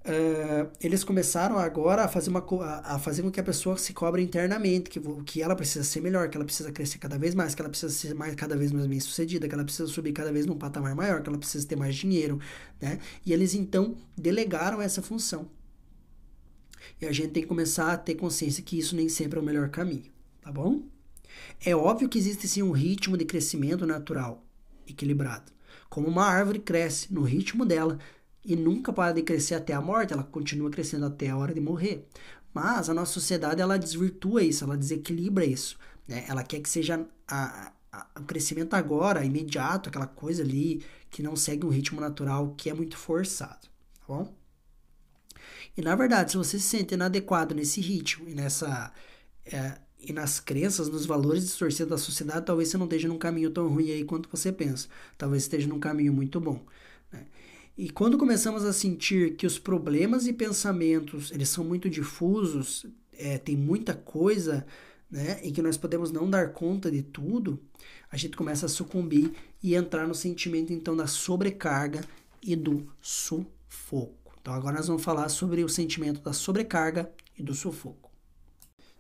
Uh, 0.06 0.70
eles 0.82 1.02
começaram 1.02 1.56
agora 1.56 2.04
a 2.04 2.08
fazer, 2.08 2.28
uma, 2.28 2.44
a 2.84 2.98
fazer 2.98 3.22
com 3.22 3.30
que 3.30 3.40
a 3.40 3.42
pessoa 3.42 3.78
se 3.78 3.94
cobre 3.94 4.22
internamente, 4.22 4.90
que, 4.90 5.00
que 5.24 5.40
ela 5.40 5.56
precisa 5.56 5.82
ser 5.82 6.02
melhor, 6.02 6.28
que 6.28 6.36
ela 6.36 6.44
precisa 6.44 6.70
crescer 6.70 6.98
cada 6.98 7.16
vez 7.16 7.34
mais, 7.34 7.54
que 7.54 7.62
ela 7.62 7.70
precisa 7.70 7.90
ser 7.90 8.14
mais, 8.14 8.34
cada 8.34 8.54
vez 8.54 8.70
mais 8.70 8.86
bem 8.86 9.00
sucedida, 9.00 9.48
que 9.48 9.54
ela 9.54 9.64
precisa 9.64 9.88
subir 9.88 10.12
cada 10.12 10.30
vez 10.30 10.44
num 10.44 10.58
patamar 10.58 10.94
maior, 10.94 11.22
que 11.22 11.28
ela 11.30 11.38
precisa 11.38 11.66
ter 11.66 11.76
mais 11.76 11.94
dinheiro, 11.94 12.38
né? 12.78 12.98
E 13.24 13.32
eles 13.32 13.54
então 13.54 13.96
delegaram 14.14 14.82
essa 14.82 15.00
função. 15.00 15.48
E 17.00 17.06
a 17.06 17.12
gente 17.12 17.30
tem 17.30 17.42
que 17.42 17.48
começar 17.48 17.90
a 17.90 17.96
ter 17.96 18.14
consciência 18.14 18.62
que 18.62 18.78
isso 18.78 18.94
nem 18.94 19.08
sempre 19.08 19.38
é 19.38 19.42
o 19.42 19.44
melhor 19.44 19.70
caminho, 19.70 20.12
tá 20.42 20.52
bom? 20.52 20.82
É 21.64 21.74
óbvio 21.74 22.10
que 22.10 22.18
existe 22.18 22.46
sim 22.46 22.62
um 22.62 22.72
ritmo 22.72 23.16
de 23.16 23.24
crescimento 23.24 23.86
natural, 23.86 24.44
equilibrado. 24.86 25.50
Como 25.88 26.08
uma 26.08 26.26
árvore 26.26 26.58
cresce 26.58 27.12
no 27.12 27.22
ritmo 27.22 27.64
dela, 27.64 27.98
e 28.44 28.54
nunca 28.56 28.92
para 28.92 29.12
de 29.12 29.22
crescer 29.22 29.54
até 29.54 29.72
a 29.72 29.80
morte, 29.80 30.12
ela 30.12 30.22
continua 30.22 30.70
crescendo 30.70 31.06
até 31.06 31.30
a 31.30 31.36
hora 31.36 31.54
de 31.54 31.60
morrer. 31.60 32.06
Mas 32.52 32.88
a 32.88 32.94
nossa 32.94 33.12
sociedade 33.12 33.60
ela 33.60 33.78
desvirtua 33.78 34.42
isso, 34.42 34.64
ela 34.64 34.76
desequilibra 34.76 35.44
isso. 35.44 35.78
Né? 36.06 36.24
Ela 36.28 36.42
quer 36.44 36.60
que 36.60 36.68
seja 36.68 37.06
a, 37.26 37.72
a, 37.90 38.06
o 38.20 38.24
crescimento 38.24 38.74
agora, 38.74 39.24
imediato, 39.24 39.88
aquela 39.88 40.06
coisa 40.06 40.42
ali 40.42 40.84
que 41.10 41.22
não 41.22 41.34
segue 41.34 41.64
um 41.66 41.70
ritmo 41.70 42.00
natural, 42.00 42.54
que 42.56 42.68
é 42.68 42.74
muito 42.74 42.96
forçado. 42.96 43.66
Tá 43.98 44.04
bom? 44.06 44.34
E 45.76 45.82
na 45.82 45.96
verdade, 45.96 46.32
se 46.32 46.36
você 46.36 46.58
se 46.58 46.68
sente 46.68 46.94
inadequado 46.94 47.54
nesse 47.54 47.80
ritmo 47.80 48.28
e 48.28 48.34
nessa. 48.34 48.92
É, 49.46 49.78
e 50.06 50.12
nas 50.12 50.38
crenças, 50.38 50.88
nos 50.90 51.06
valores 51.06 51.44
distorcidos 51.44 51.88
da 51.88 51.96
sociedade, 51.96 52.44
talvez 52.44 52.68
você 52.68 52.76
não 52.76 52.84
esteja 52.84 53.08
num 53.08 53.16
caminho 53.16 53.50
tão 53.50 53.68
ruim 53.68 53.90
aí 53.90 54.04
quanto 54.04 54.28
você 54.28 54.52
pensa. 54.52 54.86
Talvez 55.16 55.44
esteja 55.44 55.66
num 55.66 55.80
caminho 55.80 56.12
muito 56.12 56.38
bom. 56.38 56.62
Né? 57.10 57.26
E 57.76 57.90
quando 57.90 58.16
começamos 58.16 58.64
a 58.64 58.72
sentir 58.72 59.36
que 59.36 59.46
os 59.46 59.58
problemas 59.58 60.26
e 60.26 60.32
pensamentos 60.32 61.32
eles 61.32 61.48
são 61.48 61.64
muito 61.64 61.90
difusos, 61.90 62.86
é, 63.12 63.36
tem 63.36 63.56
muita 63.56 63.94
coisa, 63.94 64.64
né, 65.10 65.40
e 65.42 65.50
que 65.50 65.60
nós 65.60 65.76
podemos 65.76 66.10
não 66.12 66.30
dar 66.30 66.52
conta 66.52 66.90
de 66.90 67.02
tudo, 67.02 67.60
a 68.10 68.16
gente 68.16 68.36
começa 68.36 68.66
a 68.66 68.68
sucumbir 68.68 69.32
e 69.62 69.74
entrar 69.74 70.06
no 70.06 70.14
sentimento 70.14 70.72
então 70.72 70.96
da 70.96 71.08
sobrecarga 71.08 72.00
e 72.40 72.54
do 72.54 72.88
sufoco. 73.00 74.32
Então 74.40 74.54
agora 74.54 74.76
nós 74.76 74.86
vamos 74.86 75.02
falar 75.02 75.28
sobre 75.28 75.64
o 75.64 75.68
sentimento 75.68 76.20
da 76.20 76.32
sobrecarga 76.32 77.10
e 77.36 77.42
do 77.42 77.54
sufoco. 77.54 78.10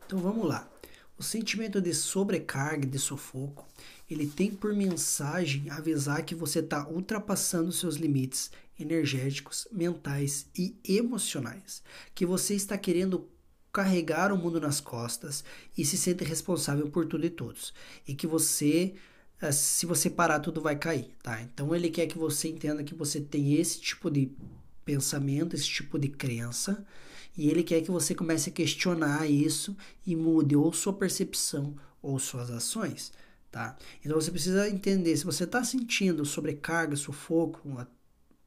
Então 0.04 0.18
vamos 0.18 0.46
lá. 0.46 0.68
O 1.16 1.22
sentimento 1.22 1.80
de 1.80 1.94
sobrecarga 1.94 2.86
e 2.86 2.90
de 2.90 2.98
sufoco, 2.98 3.68
ele 4.14 4.26
tem 4.26 4.50
por 4.50 4.72
mensagem 4.72 5.68
avisar 5.70 6.24
que 6.24 6.34
você 6.34 6.60
está 6.60 6.88
ultrapassando 6.88 7.72
seus 7.72 7.96
limites 7.96 8.50
energéticos, 8.78 9.68
mentais 9.70 10.46
e 10.56 10.76
emocionais, 10.88 11.82
que 12.14 12.24
você 12.24 12.54
está 12.54 12.78
querendo 12.78 13.28
carregar 13.72 14.32
o 14.32 14.38
mundo 14.38 14.60
nas 14.60 14.80
costas 14.80 15.44
e 15.76 15.84
se 15.84 15.96
sente 15.96 16.24
responsável 16.24 16.88
por 16.88 17.06
tudo 17.06 17.26
e 17.26 17.30
todos, 17.30 17.74
e 18.06 18.14
que 18.14 18.26
você 18.26 18.94
eh, 19.40 19.52
se 19.52 19.84
você 19.84 20.08
parar 20.08 20.38
tudo 20.38 20.60
vai 20.60 20.76
cair, 20.76 21.10
tá? 21.22 21.42
Então 21.42 21.74
ele 21.74 21.90
quer 21.90 22.06
que 22.06 22.16
você 22.16 22.48
entenda 22.48 22.84
que 22.84 22.94
você 22.94 23.20
tem 23.20 23.54
esse 23.54 23.80
tipo 23.80 24.10
de 24.10 24.30
pensamento, 24.84 25.56
esse 25.56 25.66
tipo 25.66 25.98
de 25.98 26.08
crença, 26.08 26.86
e 27.36 27.50
ele 27.50 27.64
quer 27.64 27.80
que 27.80 27.90
você 27.90 28.14
comece 28.14 28.50
a 28.50 28.52
questionar 28.52 29.28
isso 29.28 29.76
e 30.06 30.14
mude 30.14 30.54
ou 30.54 30.72
sua 30.72 30.92
percepção 30.92 31.74
ou 32.00 32.18
suas 32.18 32.50
ações, 32.50 33.12
tá? 33.54 33.76
Então 34.04 34.20
você 34.20 34.32
precisa 34.32 34.68
entender 34.68 35.16
se 35.16 35.24
você 35.24 35.44
está 35.44 35.62
sentindo 35.62 36.24
sobrecarga, 36.24 36.96
sufoco, 36.96 37.86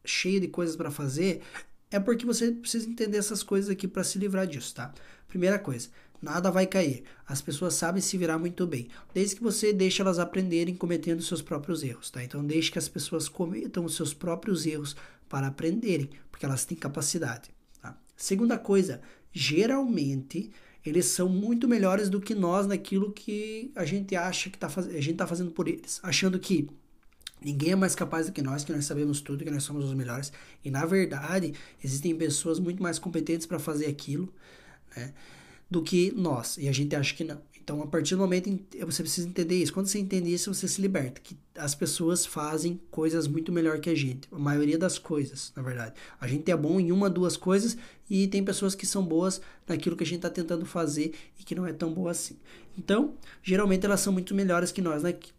cheio 0.04 0.42
de 0.42 0.50
coisas 0.50 0.76
para 0.76 0.92
fazer, 0.92 1.42
é 1.90 1.98
porque 1.98 2.26
você 2.26 2.52
precisa 2.52 2.90
entender 2.90 3.16
essas 3.16 3.42
coisas 3.42 3.70
aqui 3.70 3.88
para 3.88 4.04
se 4.04 4.20
livrar 4.20 4.46
disso, 4.46 4.76
tá? 4.76 4.94
Primeira 5.30 5.58
coisa, 5.58 5.88
nada 6.22 6.52
vai 6.52 6.68
cair. 6.68 7.06
As 7.26 7.42
pessoas 7.42 7.76
sabem 7.76 8.02
se 8.02 8.18
virar 8.18 8.38
muito 8.38 8.68
bem, 8.68 8.90
desde 9.14 9.38
que 9.38 9.44
você 9.44 9.72
deixe 9.72 10.02
elas 10.02 10.20
aprenderem 10.20 10.76
cometendo 10.76 11.22
seus 11.22 11.42
próprios 11.42 11.84
erros, 11.84 12.10
tá? 12.10 12.22
Então 12.22 12.46
deixe 12.46 12.70
que 12.70 12.78
as 12.78 12.90
pessoas 12.90 13.30
cometam 13.30 13.86
os 13.86 13.96
seus 13.96 14.14
próprios 14.14 14.66
erros 14.66 14.94
para 15.30 15.48
aprenderem, 15.48 16.10
porque 16.30 16.46
elas 16.46 16.66
têm 16.66 16.78
capacidade, 16.78 17.50
tá? 17.82 17.98
Segunda 18.18 18.58
coisa, 18.58 19.00
geralmente 19.32 20.52
eles 20.86 21.06
são 21.06 21.28
muito 21.28 21.68
melhores 21.68 22.10
do 22.10 22.22
que 22.22 22.34
nós 22.34 22.66
naquilo 22.68 23.12
que 23.12 23.72
a 23.76 23.86
gente 23.86 24.16
acha 24.16 24.50
que 24.50 24.58
tá 24.58 24.68
a 24.68 24.82
gente 24.82 25.12
está 25.12 25.28
fazendo 25.28 25.52
por 25.52 25.68
eles, 25.68 26.00
achando 26.04 26.40
que 26.40 26.70
Ninguém 27.40 27.72
é 27.74 27.76
mais 27.76 27.94
capaz 27.94 28.26
do 28.26 28.32
que 28.32 28.42
nós, 28.42 28.64
que 28.64 28.72
nós 28.72 28.86
sabemos 28.86 29.22
tudo, 29.22 29.44
que 29.44 29.52
nós 29.52 29.64
somos 29.64 29.86
os 29.86 29.94
melhores. 29.94 30.32
E 30.66 30.72
na 30.72 30.86
verdade, 30.86 31.54
existem 31.84 32.16
pessoas 32.16 32.60
muito 32.60 32.82
mais 32.82 32.98
competentes 32.98 33.46
para 33.46 33.60
fazer 33.60 33.86
aquilo, 33.86 34.34
né, 34.96 35.14
do 35.70 35.84
que 35.84 36.12
nós. 36.16 36.58
E 36.58 36.68
a 36.68 36.72
gente 36.72 36.96
acha 36.96 37.14
que 37.16 37.24
não. 37.24 37.40
Então, 37.68 37.84
a 37.84 37.86
partir 37.86 38.16
do 38.16 38.22
momento 38.22 38.50
você 38.86 39.04
precisa 39.04 39.28
entender 39.28 39.62
isso. 39.62 39.74
Quando 39.74 39.88
você 39.88 40.00
entende 40.00 40.34
isso, 40.34 40.54
você 40.54 40.70
se 40.70 40.80
liberta. 40.80 41.20
Que 41.20 41.38
as 41.54 41.76
pessoas 41.76 42.26
fazem 42.26 42.80
coisas 42.90 43.28
muito 43.28 43.52
melhor 43.52 43.82
que 43.82 43.90
a 43.90 43.94
gente. 43.94 44.26
A 44.32 44.40
maioria 44.40 44.78
das 44.78 44.98
coisas, 44.98 45.52
na 45.54 45.62
verdade. 45.62 45.94
A 46.18 46.26
gente 46.30 46.50
é 46.50 46.56
bom 46.56 46.80
em 46.80 46.94
uma, 46.94 47.10
duas 47.10 47.36
coisas 47.36 47.76
e 48.10 48.26
tem 48.30 48.42
pessoas 48.42 48.74
que 48.74 48.86
são 48.86 49.04
boas 49.04 49.42
naquilo 49.68 49.98
que 49.98 50.04
a 50.06 50.08
gente 50.08 50.20
está 50.20 50.30
tentando 50.30 50.66
fazer 50.66 51.14
e 51.38 51.44
que 51.44 51.54
não 51.54 51.68
é 51.68 51.74
tão 51.74 51.94
boa 51.94 52.12
assim. 52.12 52.38
Então, 52.78 53.16
geralmente 53.44 53.86
elas 53.86 54.00
são 54.00 54.14
muito 54.14 54.34
melhores 54.34 54.72
que 54.72 54.82
nós 54.82 55.04
naquilo. 55.04 55.36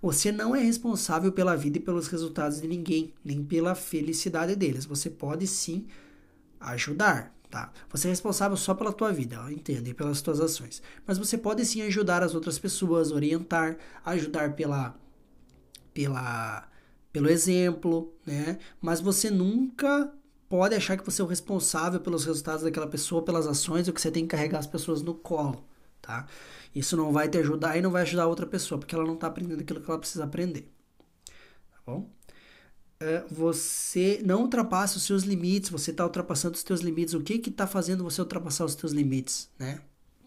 Você 0.00 0.30
não 0.30 0.54
é 0.54 0.62
responsável 0.62 1.32
pela 1.32 1.56
vida 1.56 1.78
e 1.78 1.80
pelos 1.80 2.06
resultados 2.06 2.60
de 2.60 2.68
ninguém, 2.68 3.12
nem 3.24 3.42
pela 3.42 3.74
felicidade 3.74 4.54
deles. 4.54 4.84
Você 4.84 5.10
pode 5.10 5.48
sim 5.48 5.88
ajudar, 6.60 7.34
tá? 7.52 7.70
Você 7.90 8.08
é 8.08 8.10
responsável 8.10 8.56
só 8.56 8.74
pela 8.74 8.92
tua 8.92 9.12
vida, 9.12 9.36
entende? 9.52 9.90
E 9.90 9.94
pelas 9.94 10.22
tuas 10.22 10.40
ações. 10.40 10.82
Mas 11.06 11.18
você 11.18 11.36
pode 11.36 11.64
sim 11.66 11.82
ajudar 11.82 12.22
as 12.22 12.34
outras 12.34 12.58
pessoas, 12.58 13.12
orientar, 13.12 13.76
ajudar 14.04 14.56
pela 14.56 14.96
pela 15.94 16.66
pelo 17.12 17.28
exemplo, 17.28 18.14
né? 18.26 18.58
Mas 18.80 19.00
você 19.00 19.30
nunca 19.30 20.10
pode 20.48 20.74
achar 20.74 20.96
que 20.96 21.04
você 21.04 21.20
é 21.20 21.24
o 21.24 21.28
responsável 21.28 22.00
pelos 22.00 22.24
resultados 22.24 22.62
daquela 22.62 22.86
pessoa, 22.86 23.22
pelas 23.22 23.46
ações, 23.46 23.86
ou 23.86 23.92
que 23.94 24.00
você 24.00 24.10
tem 24.10 24.24
que 24.24 24.30
carregar 24.30 24.58
as 24.58 24.66
pessoas 24.66 25.02
no 25.02 25.14
colo, 25.14 25.62
tá? 26.00 26.26
Isso 26.74 26.96
não 26.96 27.12
vai 27.12 27.28
te 27.28 27.36
ajudar 27.38 27.76
e 27.76 27.82
não 27.82 27.90
vai 27.90 28.02
ajudar 28.02 28.22
a 28.24 28.26
outra 28.26 28.46
pessoa, 28.46 28.78
porque 28.78 28.94
ela 28.94 29.04
não 29.04 29.14
está 29.14 29.26
aprendendo 29.26 29.60
aquilo 29.60 29.80
que 29.82 29.90
ela 29.90 29.98
precisa 29.98 30.24
aprender. 30.24 30.72
Tá 31.70 31.78
bom? 31.86 32.10
É, 33.02 33.24
você 33.28 34.22
não 34.24 34.42
ultrapassa 34.42 34.96
os 34.96 35.02
seus 35.02 35.24
limites, 35.24 35.70
você 35.70 35.90
está 35.90 36.04
ultrapassando 36.04 36.54
os 36.54 36.60
seus 36.60 36.82
limites. 36.82 37.14
O 37.14 37.20
que 37.20 37.36
que 37.36 37.50
está 37.50 37.66
fazendo 37.66 38.04
você 38.04 38.20
ultrapassar 38.20 38.64
os 38.64 38.74
seus 38.74 38.92
limites, 38.92 39.50
né? 39.58 39.80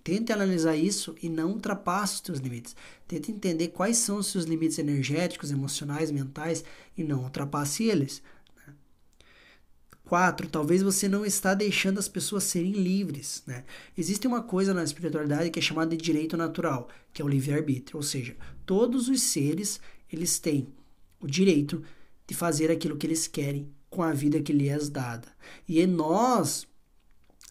Tente 0.04 0.34
analisar 0.34 0.76
isso 0.76 1.16
e 1.24 1.30
não 1.30 1.54
ultrapasse 1.54 2.16
os 2.16 2.22
seus 2.22 2.40
limites. 2.40 2.76
Tente 3.08 3.32
entender 3.32 3.70
quais 3.70 3.98
são 3.98 4.18
os 4.18 4.28
seus 4.28 4.44
limites 4.44 4.78
energéticos, 4.78 5.52
emocionais, 5.52 6.12
mentais 6.12 6.66
e 6.98 7.04
não 7.04 7.24
ultrapasse 7.24 7.86
eles. 7.86 8.22
Né? 8.58 8.74
Quatro, 10.04 10.48
talvez 10.48 10.84
você 10.84 11.08
não 11.08 11.26
está 11.26 11.54
deixando 11.54 11.98
as 11.98 12.10
pessoas 12.10 12.44
serem 12.44 12.74
livres. 12.74 13.42
Né? 13.48 13.64
Existe 13.98 14.28
uma 14.28 14.44
coisa 14.44 14.74
na 14.74 14.84
espiritualidade 14.84 15.50
que 15.50 15.60
é 15.60 15.62
chamada 15.62 15.96
de 15.96 16.04
direito 16.04 16.36
natural, 16.36 16.90
que 17.12 17.22
é 17.22 17.26
o 17.26 17.30
livre-arbítrio. 17.30 17.98
Ou 17.98 18.04
seja, 18.04 18.36
todos 18.66 19.08
os 19.08 19.22
seres 19.22 19.80
eles 20.12 20.38
têm 20.38 20.68
o 21.20 21.26
direito 21.26 21.78
de 21.78 22.05
fazer 22.34 22.72
aquilo 22.72 22.98
que 22.98 23.06
eles 23.06 23.28
querem 23.28 23.70
com 23.90 24.04
a 24.04 24.12
vida 24.12 24.42
que 24.42 24.52
lhes 24.52 24.88
é 24.88 24.92
dada. 24.92 25.28
E 25.68 25.86
nós, 25.86 26.68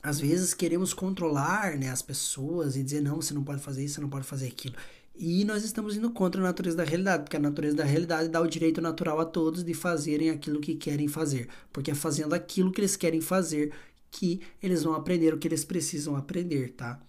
às 0.02 0.20
vezes 0.20 0.52
queremos 0.52 0.92
controlar 0.92 1.78
né, 1.78 1.90
as 1.90 2.02
pessoas 2.02 2.76
e 2.76 2.82
dizer, 2.82 3.00
não, 3.00 3.16
você 3.16 3.32
não 3.32 3.44
pode 3.44 3.62
fazer 3.62 3.84
isso, 3.84 3.94
você 3.94 4.00
não 4.00 4.10
pode 4.10 4.26
fazer 4.26 4.48
aquilo. 4.48 4.74
E 5.16 5.44
nós 5.44 5.62
estamos 5.62 5.96
indo 5.96 6.10
contra 6.10 6.40
a 6.40 6.44
natureza 6.44 6.76
da 6.76 6.84
realidade, 6.84 7.22
porque 7.22 7.36
a 7.36 7.40
natureza 7.40 7.76
da 7.76 7.84
realidade 7.84 8.28
dá 8.28 8.40
o 8.40 8.48
direito 8.48 8.80
natural 8.80 9.20
a 9.20 9.24
todos 9.24 9.62
de 9.62 9.72
fazerem 9.72 10.28
aquilo 10.28 10.60
que 10.60 10.74
querem 10.74 11.06
fazer. 11.06 11.48
Porque 11.72 11.92
é 11.92 11.94
fazendo 11.94 12.34
aquilo 12.34 12.72
que 12.72 12.80
eles 12.80 12.96
querem 12.96 13.20
fazer 13.20 13.72
que 14.10 14.40
eles 14.62 14.82
vão 14.82 14.94
aprender 14.94 15.32
o 15.32 15.38
que 15.38 15.48
eles 15.48 15.64
precisam 15.64 16.16
aprender, 16.16 16.72
tá? 16.72 17.00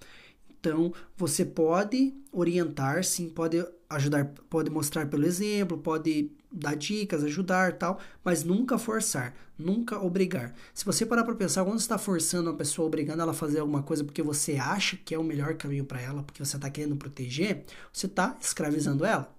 Então, 0.49 0.93
você 1.16 1.45
pode 1.45 2.13
orientar, 2.32 3.03
sim, 3.03 3.30
pode 3.30 3.63
ajudar, 3.89 4.26
pode 4.49 4.72
mostrar 4.72 5.07
pelo 5.07 5.26
exemplo, 5.26 5.78
pode 5.78 6.32
dar 6.51 6.75
dicas, 6.75 7.23
ajudar 7.23 7.73
tal, 7.73 7.99
mas 8.23 8.43
nunca 8.43 8.77
forçar, 8.77 9.35
nunca 9.57 9.99
obrigar. 9.99 10.53
Se 10.73 10.85
você 10.85 11.05
parar 11.05 11.23
para 11.23 11.35
pensar, 11.35 11.63
quando 11.63 11.79
você 11.79 11.85
está 11.85 11.97
forçando 11.97 12.49
uma 12.49 12.57
pessoa, 12.57 12.87
obrigando 12.87 13.21
ela 13.21 13.31
a 13.31 13.35
fazer 13.35 13.59
alguma 13.59 13.83
coisa 13.83 14.03
porque 14.03 14.21
você 14.21 14.57
acha 14.57 14.97
que 14.97 15.13
é 15.13 15.19
o 15.19 15.23
melhor 15.23 15.55
caminho 15.55 15.85
para 15.85 16.01
ela, 16.01 16.23
porque 16.23 16.43
você 16.43 16.55
está 16.55 16.69
querendo 16.69 16.95
proteger, 16.95 17.63
você 17.91 18.05
está 18.05 18.37
escravizando 18.39 19.05
ela. 19.05 19.33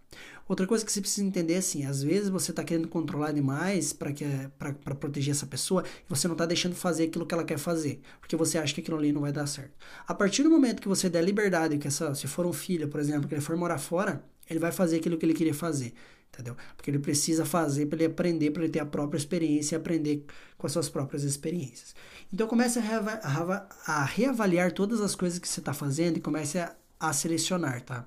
Outra 0.49 0.65
coisa 0.65 0.85
que 0.85 0.93
você 0.93 1.01
precisa 1.01 1.27
entender 1.27 1.55
é 1.55 1.59
assim, 1.59 1.85
às 1.85 2.05
vezes 2.05 2.29
você 2.29 2.53
está 2.53 2.63
querendo 2.63 2.87
controlar 2.87 3.33
demais 3.33 3.93
para 3.93 4.95
proteger 4.95 5.33
essa 5.33 5.45
pessoa 5.45 5.83
e 5.83 6.09
você 6.09 6.29
não 6.29 6.35
está 6.35 6.47
deixando 6.47 6.77
fazer 6.77 7.05
aquilo 7.05 7.27
que 7.27 7.35
ela 7.35 7.43
quer 7.43 7.59
fazer, 7.59 8.01
porque 8.21 8.37
você 8.37 8.57
acha 8.57 8.73
que 8.73 8.81
aquilo 8.81 8.97
ali 8.97 9.13
não 9.13 9.23
vai 9.23 9.33
dar 9.33 9.47
certo. 9.49 9.73
A 10.07 10.15
partir 10.15 10.45
do 10.45 10.51
momento 10.51 10.81
que 10.81 10.87
você 10.87 11.11
der 11.11 11.25
liberdade, 11.25 11.79
que 11.79 11.89
essa, 11.89 12.15
se 12.15 12.29
for 12.29 12.47
um 12.47 12.53
filho, 12.53 12.87
por 12.87 13.01
exemplo, 13.01 13.27
que 13.27 13.35
ele 13.35 13.41
for 13.41 13.57
morar 13.57 13.79
fora, 13.79 14.25
ele 14.49 14.61
vai 14.61 14.71
fazer 14.71 14.99
aquilo 14.99 15.19
que 15.19 15.27
ele 15.27 15.35
queria 15.35 15.55
fazer 15.55 15.93
entendeu? 16.37 16.57
Porque 16.77 16.91
ele 16.91 16.99
precisa 16.99 17.47
fazer 17.47 17.87
para 17.87 17.97
ele 17.97 18.13
aprender, 18.13 18.51
para 18.51 18.63
ele 18.63 18.73
ter 18.73 18.81
a 18.81 18.87
própria 18.87 19.17
experiência 19.17 19.75
e 19.75 19.79
aprender 19.79 20.25
com 20.59 20.67
as 20.67 20.73
suas 20.73 20.89
próprias 20.89 21.23
experiências. 21.25 21.95
Então 22.33 22.47
comece 22.47 22.79
a, 22.79 23.67
a 23.87 24.05
reavaliar 24.05 24.73
todas 24.73 25.01
as 25.01 25.15
coisas 25.15 25.39
que 25.39 25.49
você 25.49 25.61
está 25.61 25.73
fazendo 25.73 26.19
e 26.19 26.21
comece 26.21 26.59
a, 26.59 26.77
a 27.01 27.13
selecionar, 27.13 27.83
tá? 27.83 28.07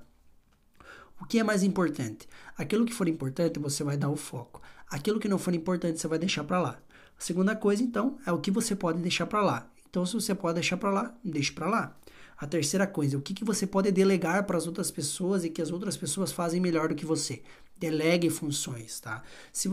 O 1.20 1.26
que 1.26 1.38
é 1.38 1.42
mais 1.42 1.62
importante? 1.62 2.26
Aquilo 2.56 2.86
que 2.86 2.94
for 2.94 3.06
importante, 3.06 3.58
você 3.58 3.84
vai 3.84 3.96
dar 3.96 4.08
o 4.08 4.16
foco. 4.16 4.62
Aquilo 4.88 5.20
que 5.20 5.28
não 5.28 5.38
for 5.38 5.54
importante, 5.54 6.00
você 6.00 6.08
vai 6.08 6.18
deixar 6.18 6.44
para 6.44 6.60
lá. 6.60 6.80
A 7.18 7.22
segunda 7.22 7.54
coisa, 7.54 7.82
então, 7.82 8.18
é 8.24 8.32
o 8.32 8.40
que 8.40 8.50
você 8.50 8.74
pode 8.74 9.02
deixar 9.02 9.26
para 9.26 9.42
lá. 9.42 9.70
Então, 9.88 10.06
se 10.06 10.14
você 10.14 10.34
pode 10.34 10.54
deixar 10.54 10.78
para 10.78 10.90
lá, 10.90 11.14
deixe 11.22 11.52
para 11.52 11.68
lá. 11.68 11.96
A 12.38 12.46
terceira 12.46 12.86
coisa, 12.86 13.18
o 13.18 13.20
que, 13.20 13.34
que 13.34 13.44
você 13.44 13.66
pode 13.66 13.92
delegar 13.92 14.46
para 14.46 14.56
as 14.56 14.66
outras 14.66 14.90
pessoas 14.90 15.44
e 15.44 15.50
que 15.50 15.60
as 15.60 15.70
outras 15.70 15.94
pessoas 15.94 16.32
fazem 16.32 16.58
melhor 16.58 16.88
do 16.88 16.94
que 16.94 17.04
você. 17.04 17.42
Delegue 17.80 18.30
funções, 18.30 19.00
tá? 19.00 19.22
Se 19.52 19.68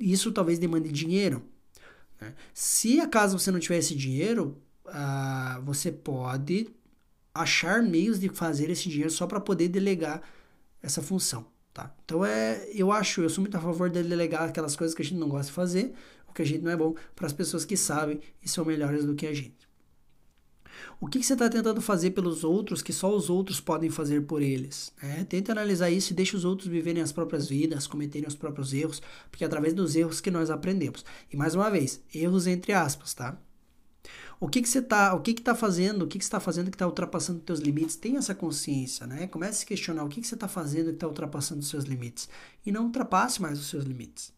Isso 0.00 0.32
talvez 0.32 0.58
demande 0.58 0.90
dinheiro. 0.90 1.44
Né? 2.20 2.34
Se 2.52 3.00
acaso 3.00 3.38
você 3.38 3.50
não 3.50 3.60
tiver 3.60 3.78
esse 3.78 3.94
dinheiro, 3.94 4.60
uh, 4.86 5.62
você 5.62 5.92
pode 5.92 6.68
achar 7.34 7.82
meios 7.82 8.18
de 8.18 8.28
fazer 8.30 8.70
esse 8.70 8.88
dinheiro 8.88 9.10
só 9.10 9.26
para 9.26 9.40
poder 9.40 9.68
delegar 9.68 10.22
essa 10.82 11.02
função. 11.02 11.46
Tá? 11.72 11.94
Então 12.04 12.24
é, 12.24 12.66
eu 12.74 12.90
acho, 12.90 13.20
eu 13.20 13.30
sou 13.30 13.42
muito 13.42 13.56
a 13.56 13.60
favor 13.60 13.88
de 13.88 14.02
delegar 14.02 14.48
aquelas 14.48 14.74
coisas 14.74 14.96
que 14.96 15.02
a 15.02 15.04
gente 15.04 15.18
não 15.18 15.28
gosta 15.28 15.46
de 15.46 15.52
fazer, 15.52 15.94
o 16.26 16.32
que 16.32 16.42
a 16.42 16.44
gente 16.44 16.62
não 16.62 16.72
é 16.72 16.76
bom, 16.76 16.94
para 17.14 17.26
as 17.26 17.32
pessoas 17.32 17.64
que 17.64 17.76
sabem 17.76 18.20
e 18.42 18.48
são 18.48 18.64
melhores 18.64 19.04
do 19.04 19.14
que 19.14 19.26
a 19.26 19.34
gente. 19.34 19.67
O 21.00 21.06
que, 21.06 21.18
que 21.18 21.26
você 21.26 21.32
está 21.34 21.48
tentando 21.48 21.80
fazer 21.80 22.10
pelos 22.10 22.44
outros 22.44 22.82
que 22.82 22.92
só 22.92 23.14
os 23.14 23.30
outros 23.30 23.60
podem 23.60 23.90
fazer 23.90 24.22
por 24.22 24.42
eles? 24.42 24.92
É, 25.02 25.24
tenta 25.24 25.52
analisar 25.52 25.90
isso 25.90 26.12
e 26.12 26.16
deixa 26.16 26.36
os 26.36 26.44
outros 26.44 26.68
viverem 26.68 27.02
as 27.02 27.12
próprias 27.12 27.48
vidas, 27.48 27.86
cometerem 27.86 28.26
os 28.26 28.34
próprios 28.34 28.72
erros, 28.72 29.02
porque 29.30 29.44
é 29.44 29.46
através 29.46 29.74
dos 29.74 29.94
erros 29.96 30.20
que 30.20 30.30
nós 30.30 30.50
aprendemos. 30.50 31.04
E 31.32 31.36
mais 31.36 31.54
uma 31.54 31.70
vez, 31.70 32.00
erros 32.14 32.46
entre 32.46 32.72
aspas, 32.72 33.14
tá? 33.14 33.38
O 34.40 34.48
que, 34.48 34.62
que 34.62 34.68
você 34.68 34.78
está, 34.78 35.14
o 35.14 35.20
que 35.20 35.34
que 35.34 35.42
tá 35.42 35.54
fazendo, 35.54 36.02
o 36.02 36.06
que, 36.06 36.16
que 36.16 36.24
está 36.24 36.38
fazendo 36.38 36.70
que 36.70 36.76
está 36.76 36.86
ultrapassando 36.86 37.40
os 37.40 37.44
teus 37.44 37.58
limites? 37.58 37.96
Tenha 37.96 38.18
essa 38.18 38.34
consciência, 38.34 39.04
né? 39.04 39.26
Comece 39.26 39.52
a 39.52 39.54
se 39.56 39.66
questionar 39.66 40.04
o 40.04 40.08
que, 40.08 40.20
que 40.20 40.26
você 40.26 40.34
está 40.36 40.46
fazendo 40.46 40.86
que 40.86 40.94
está 40.94 41.08
ultrapassando 41.08 41.60
os 41.60 41.68
seus 41.68 41.84
limites. 41.84 42.28
E 42.64 42.70
não 42.70 42.84
ultrapasse 42.84 43.42
mais 43.42 43.58
os 43.58 43.66
seus 43.66 43.84
limites. 43.84 44.32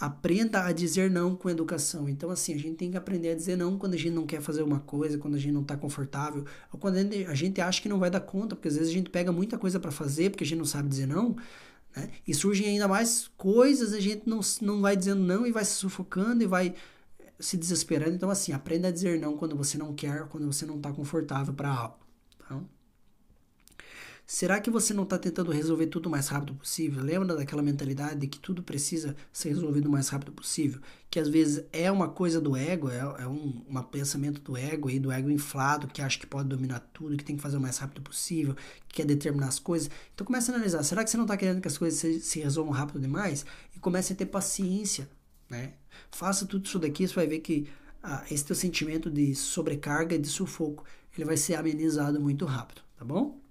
Aprenda 0.00 0.64
a 0.64 0.72
dizer 0.72 1.10
não 1.10 1.34
com 1.34 1.50
educação. 1.50 2.08
Então, 2.08 2.30
assim, 2.30 2.54
a 2.54 2.56
gente 2.56 2.76
tem 2.76 2.90
que 2.90 2.96
aprender 2.96 3.30
a 3.30 3.34
dizer 3.34 3.56
não 3.56 3.76
quando 3.76 3.94
a 3.94 3.96
gente 3.96 4.12
não 4.12 4.26
quer 4.26 4.40
fazer 4.40 4.62
uma 4.62 4.78
coisa, 4.78 5.18
quando 5.18 5.34
a 5.34 5.38
gente 5.38 5.52
não 5.52 5.62
está 5.62 5.76
confortável, 5.76 6.44
ou 6.72 6.78
quando 6.78 6.96
a 6.96 7.34
gente 7.34 7.60
acha 7.60 7.82
que 7.82 7.88
não 7.88 7.98
vai 7.98 8.08
dar 8.08 8.20
conta, 8.20 8.54
porque 8.54 8.68
às 8.68 8.76
vezes 8.76 8.90
a 8.90 8.92
gente 8.92 9.10
pega 9.10 9.32
muita 9.32 9.58
coisa 9.58 9.80
para 9.80 9.90
fazer 9.90 10.30
porque 10.30 10.44
a 10.44 10.46
gente 10.46 10.58
não 10.58 10.64
sabe 10.64 10.88
dizer 10.88 11.06
não, 11.06 11.36
né? 11.96 12.10
E 12.26 12.32
surgem 12.32 12.68
ainda 12.68 12.86
mais 12.86 13.28
coisas, 13.36 13.92
a 13.92 14.00
gente 14.00 14.28
não, 14.28 14.40
não 14.62 14.80
vai 14.80 14.96
dizendo 14.96 15.22
não 15.22 15.46
e 15.46 15.50
vai 15.50 15.64
se 15.64 15.72
sufocando 15.72 16.42
e 16.44 16.46
vai 16.46 16.74
se 17.40 17.56
desesperando. 17.56 18.14
Então, 18.14 18.30
assim, 18.30 18.52
aprenda 18.52 18.88
a 18.88 18.90
dizer 18.92 19.20
não 19.20 19.36
quando 19.36 19.56
você 19.56 19.78
não 19.78 19.94
quer, 19.94 20.28
quando 20.28 20.46
você 20.46 20.64
não 20.66 20.76
está 20.76 20.92
confortável 20.92 21.54
para 21.54 21.70
algo. 21.70 21.98
Tá? 22.48 22.60
Será 24.30 24.60
que 24.60 24.70
você 24.70 24.92
não 24.92 25.04
está 25.04 25.18
tentando 25.18 25.50
resolver 25.50 25.86
tudo 25.86 26.04
o 26.04 26.10
mais 26.10 26.28
rápido 26.28 26.54
possível? 26.54 27.02
Lembra 27.02 27.34
daquela 27.34 27.62
mentalidade 27.62 28.20
de 28.20 28.26
que 28.26 28.38
tudo 28.38 28.62
precisa 28.62 29.16
ser 29.32 29.48
resolvido 29.48 29.86
o 29.86 29.90
mais 29.90 30.10
rápido 30.10 30.32
possível? 30.32 30.82
Que 31.08 31.18
às 31.18 31.30
vezes 31.30 31.64
é 31.72 31.90
uma 31.90 32.10
coisa 32.10 32.38
do 32.38 32.54
ego, 32.54 32.90
é, 32.90 32.98
é 32.98 33.26
um, 33.26 33.64
um 33.66 33.82
pensamento 33.84 34.42
do 34.42 34.54
ego 34.54 34.90
aí, 34.90 35.00
do 35.00 35.10
ego 35.10 35.30
inflado, 35.30 35.88
que 35.88 36.02
acha 36.02 36.18
que 36.18 36.26
pode 36.26 36.46
dominar 36.46 36.80
tudo, 36.92 37.16
que 37.16 37.24
tem 37.24 37.36
que 37.36 37.42
fazer 37.42 37.56
o 37.56 37.60
mais 37.60 37.78
rápido 37.78 38.02
possível, 38.02 38.54
que 38.86 38.96
quer 38.96 39.06
determinar 39.06 39.48
as 39.48 39.58
coisas. 39.58 39.90
Então 40.14 40.26
comece 40.26 40.50
a 40.50 40.54
analisar, 40.54 40.82
será 40.82 41.02
que 41.02 41.08
você 41.08 41.16
não 41.16 41.24
está 41.24 41.34
querendo 41.34 41.62
que 41.62 41.68
as 41.68 41.78
coisas 41.78 41.98
se, 41.98 42.20
se 42.20 42.38
resolvam 42.38 42.74
rápido 42.74 43.00
demais? 43.00 43.46
E 43.74 43.78
comece 43.78 44.12
a 44.12 44.16
ter 44.16 44.26
paciência, 44.26 45.08
né? 45.48 45.72
Faça 46.10 46.44
tudo 46.44 46.66
isso 46.66 46.78
daqui, 46.78 47.08
você 47.08 47.14
vai 47.14 47.26
ver 47.26 47.38
que 47.38 47.66
ah, 48.02 48.22
esse 48.30 48.44
teu 48.44 48.54
sentimento 48.54 49.10
de 49.10 49.34
sobrecarga 49.34 50.14
e 50.14 50.18
de 50.18 50.28
sufoco, 50.28 50.84
ele 51.16 51.24
vai 51.24 51.38
ser 51.38 51.54
amenizado 51.54 52.20
muito 52.20 52.44
rápido, 52.44 52.82
tá 52.94 53.06
bom? 53.06 53.47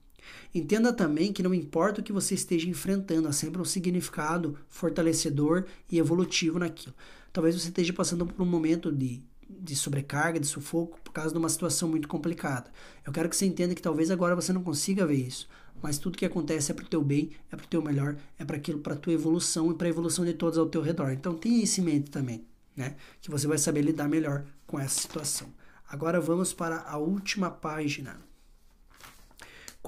Entenda 0.53 0.93
também 0.93 1.32
que 1.32 1.43
não 1.43 1.53
importa 1.53 2.01
o 2.01 2.03
que 2.03 2.13
você 2.13 2.36
esteja 2.36 2.69
enfrentando, 2.69 3.28
há 3.28 3.32
sempre 3.32 3.61
um 3.61 3.65
significado 3.65 4.57
fortalecedor 4.67 5.65
e 5.91 5.97
evolutivo 5.99 6.59
naquilo. 6.59 6.95
Talvez 7.32 7.55
você 7.55 7.67
esteja 7.67 7.93
passando 7.93 8.25
por 8.25 8.41
um 8.41 8.49
momento 8.49 8.91
de, 8.91 9.21
de 9.47 9.75
sobrecarga, 9.75 10.39
de 10.39 10.47
sufoco, 10.47 10.99
por 11.03 11.11
causa 11.11 11.32
de 11.32 11.38
uma 11.38 11.49
situação 11.49 11.88
muito 11.89 12.07
complicada. 12.07 12.71
Eu 13.05 13.13
quero 13.13 13.30
que 13.30 13.36
você 13.36 13.45
entenda 13.45 13.75
que 13.75 13.82
talvez 13.82 14.09
agora 14.09 14.36
você 14.36 14.51
não 14.51 14.63
consiga 14.63 15.05
ver 15.05 15.28
isso, 15.28 15.47
mas 15.82 15.97
tudo 15.97 16.17
que 16.17 16.25
acontece 16.25 16.71
é 16.71 16.73
para 16.73 16.86
o 16.86 16.89
teu 16.89 17.03
bem, 17.03 17.32
é 17.51 17.55
para 17.55 17.65
o 17.65 17.67
teu 17.67 17.82
melhor, 17.82 18.15
é 18.39 18.45
para 18.45 18.57
aquilo, 18.57 18.80
para 18.80 18.93
a 18.93 18.97
tua 18.97 19.13
evolução 19.13 19.71
e 19.71 19.75
para 19.75 19.88
a 19.88 19.89
evolução 19.89 20.25
de 20.25 20.34
todos 20.34 20.57
ao 20.57 20.67
teu 20.67 20.82
redor. 20.82 21.11
Então 21.11 21.36
tenha 21.36 21.63
isso 21.63 21.82
em 21.82 21.84
mente 21.84 22.09
também, 22.09 22.45
né? 22.75 22.95
Que 23.21 23.30
você 23.30 23.45
vai 23.45 23.57
saber 23.57 23.82
lidar 23.82 24.07
melhor 24.07 24.45
com 24.65 24.80
essa 24.80 24.99
situação. 24.99 25.47
Agora 25.88 26.19
vamos 26.19 26.53
para 26.53 26.82
a 26.82 26.97
última 26.97 27.49
página. 27.49 28.19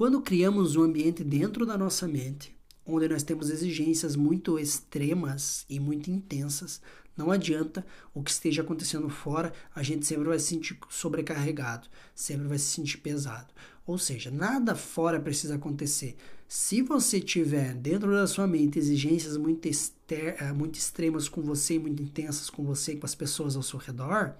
Quando 0.00 0.22
criamos 0.22 0.76
um 0.76 0.82
ambiente 0.82 1.22
dentro 1.22 1.66
da 1.66 1.76
nossa 1.76 2.08
mente, 2.08 2.56
onde 2.86 3.06
nós 3.06 3.22
temos 3.22 3.50
exigências 3.50 4.16
muito 4.16 4.58
extremas 4.58 5.66
e 5.68 5.78
muito 5.78 6.10
intensas, 6.10 6.80
não 7.14 7.30
adianta 7.30 7.84
o 8.14 8.22
que 8.22 8.30
esteja 8.30 8.62
acontecendo 8.62 9.10
fora, 9.10 9.52
a 9.74 9.82
gente 9.82 10.06
sempre 10.06 10.26
vai 10.26 10.38
se 10.38 10.46
sentir 10.46 10.78
sobrecarregado, 10.88 11.86
sempre 12.14 12.48
vai 12.48 12.56
se 12.56 12.64
sentir 12.64 12.96
pesado. 12.96 13.52
Ou 13.86 13.98
seja, 13.98 14.30
nada 14.30 14.74
fora 14.74 15.20
precisa 15.20 15.56
acontecer. 15.56 16.16
Se 16.48 16.80
você 16.80 17.20
tiver 17.20 17.74
dentro 17.74 18.10
da 18.10 18.26
sua 18.26 18.46
mente 18.46 18.78
exigências 18.78 19.36
muito, 19.36 19.68
eh, 19.68 20.52
muito 20.54 20.78
extremas 20.78 21.28
com 21.28 21.42
você, 21.42 21.78
muito 21.78 22.02
intensas 22.02 22.48
com 22.48 22.64
você, 22.64 22.96
com 22.96 23.04
as 23.04 23.14
pessoas 23.14 23.54
ao 23.54 23.62
seu 23.62 23.78
redor, 23.78 24.34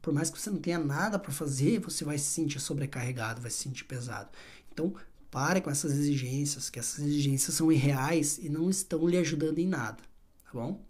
por 0.00 0.14
mais 0.14 0.30
que 0.30 0.40
você 0.40 0.48
não 0.48 0.58
tenha 0.58 0.78
nada 0.78 1.18
para 1.18 1.32
fazer, 1.32 1.80
você 1.80 2.04
vai 2.04 2.16
se 2.16 2.26
sentir 2.26 2.60
sobrecarregado, 2.60 3.40
vai 3.42 3.50
se 3.50 3.58
sentir 3.58 3.84
pesado. 3.84 4.30
Então, 4.78 4.94
pare 5.28 5.60
com 5.60 5.70
essas 5.70 5.90
exigências, 5.92 6.70
que 6.70 6.78
essas 6.78 7.04
exigências 7.04 7.56
são 7.56 7.72
irreais 7.72 8.38
e 8.38 8.48
não 8.48 8.70
estão 8.70 9.08
lhe 9.08 9.18
ajudando 9.18 9.58
em 9.58 9.66
nada, 9.66 9.98
tá 10.44 10.50
bom? 10.54 10.80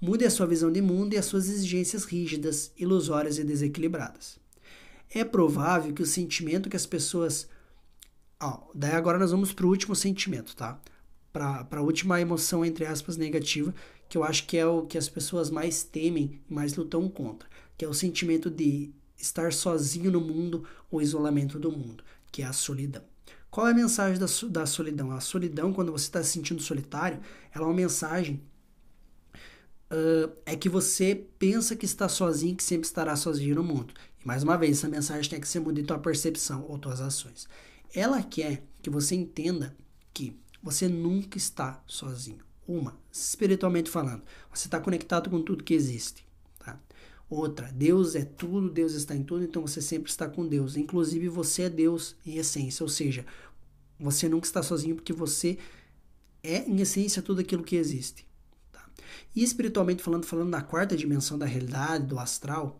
Mude 0.00 0.24
a 0.24 0.30
sua 0.30 0.48
visão 0.48 0.70
de 0.70 0.82
mundo 0.82 1.14
e 1.14 1.16
as 1.16 1.26
suas 1.26 1.48
exigências 1.48 2.04
rígidas, 2.04 2.72
ilusórias 2.76 3.38
e 3.38 3.44
desequilibradas. 3.44 4.36
É 5.08 5.24
provável 5.24 5.94
que 5.94 6.02
o 6.02 6.06
sentimento 6.06 6.68
que 6.68 6.76
as 6.76 6.86
pessoas. 6.86 7.48
Ó, 8.42 8.68
daí 8.74 8.92
agora 8.92 9.16
nós 9.16 9.30
vamos 9.30 9.52
para 9.52 9.64
o 9.64 9.70
último 9.70 9.94
sentimento, 9.94 10.56
tá? 10.56 10.80
Para 11.32 11.66
a 11.70 11.80
última 11.80 12.20
emoção, 12.20 12.64
entre 12.64 12.84
aspas, 12.84 13.16
negativa, 13.16 13.72
que 14.08 14.18
eu 14.18 14.24
acho 14.24 14.44
que 14.46 14.56
é 14.56 14.66
o 14.66 14.86
que 14.86 14.98
as 14.98 15.08
pessoas 15.08 15.50
mais 15.50 15.84
temem 15.84 16.42
e 16.50 16.52
mais 16.52 16.74
lutam 16.74 17.08
contra, 17.08 17.48
que 17.78 17.84
é 17.84 17.88
o 17.88 17.94
sentimento 17.94 18.50
de 18.50 18.90
estar 19.16 19.52
sozinho 19.52 20.10
no 20.10 20.20
mundo, 20.20 20.64
o 20.90 21.00
isolamento 21.00 21.60
do 21.60 21.70
mundo, 21.70 22.02
que 22.32 22.42
é 22.42 22.44
a 22.44 22.52
solidão. 22.52 23.04
Qual 23.56 23.66
é 23.66 23.70
a 23.70 23.74
mensagem 23.74 24.18
da, 24.18 24.26
da 24.50 24.66
solidão? 24.66 25.10
A 25.12 25.18
solidão, 25.18 25.72
quando 25.72 25.90
você 25.90 26.04
está 26.04 26.22
se 26.22 26.28
sentindo 26.28 26.60
solitário, 26.60 27.18
ela 27.54 27.64
é 27.64 27.66
uma 27.66 27.72
mensagem 27.72 28.42
uh, 29.90 30.30
é 30.44 30.54
que 30.54 30.68
você 30.68 31.24
pensa 31.38 31.74
que 31.74 31.86
está 31.86 32.06
sozinho, 32.06 32.54
que 32.54 32.62
sempre 32.62 32.86
estará 32.86 33.16
sozinho 33.16 33.54
no 33.54 33.64
mundo. 33.64 33.94
E 34.22 34.26
mais 34.26 34.42
uma 34.42 34.58
vez, 34.58 34.76
essa 34.76 34.90
mensagem 34.90 35.30
tem 35.30 35.40
que 35.40 35.48
ser 35.48 35.60
mudar 35.60 35.82
tua 35.84 35.98
percepção 35.98 36.66
ou 36.68 36.76
tuas 36.78 37.00
ações. 37.00 37.48
Ela 37.94 38.22
quer 38.22 38.62
que 38.82 38.90
você 38.90 39.14
entenda 39.14 39.74
que 40.12 40.38
você 40.62 40.86
nunca 40.86 41.38
está 41.38 41.82
sozinho. 41.86 42.44
Uma, 42.68 42.94
espiritualmente 43.10 43.88
falando, 43.88 44.22
você 44.52 44.66
está 44.66 44.78
conectado 44.78 45.30
com 45.30 45.40
tudo 45.40 45.64
que 45.64 45.72
existe. 45.72 46.26
Tá? 46.58 46.78
Outra, 47.28 47.72
Deus 47.72 48.14
é 48.14 48.24
tudo, 48.24 48.70
Deus 48.70 48.92
está 48.92 49.14
em 49.14 49.24
tudo, 49.24 49.44
então 49.44 49.60
você 49.60 49.82
sempre 49.82 50.08
está 50.08 50.28
com 50.28 50.46
Deus. 50.46 50.76
Inclusive, 50.76 51.28
você 51.28 51.62
é 51.62 51.70
Deus 51.70 52.14
em 52.24 52.36
essência, 52.36 52.84
ou 52.84 52.88
seja, 52.88 53.26
você 53.98 54.28
nunca 54.28 54.46
está 54.46 54.62
sozinho 54.62 54.94
porque 54.94 55.12
você 55.12 55.58
é, 56.42 56.68
em 56.68 56.80
essência, 56.80 57.20
tudo 57.20 57.40
aquilo 57.40 57.62
que 57.62 57.76
existe. 57.76 58.26
E 59.34 59.42
espiritualmente 59.42 60.02
falando, 60.02 60.24
falando 60.24 60.50
da 60.50 60.62
quarta 60.62 60.96
dimensão 60.96 61.36
da 61.36 61.44
realidade, 61.44 62.06
do 62.06 62.18
astral, 62.18 62.78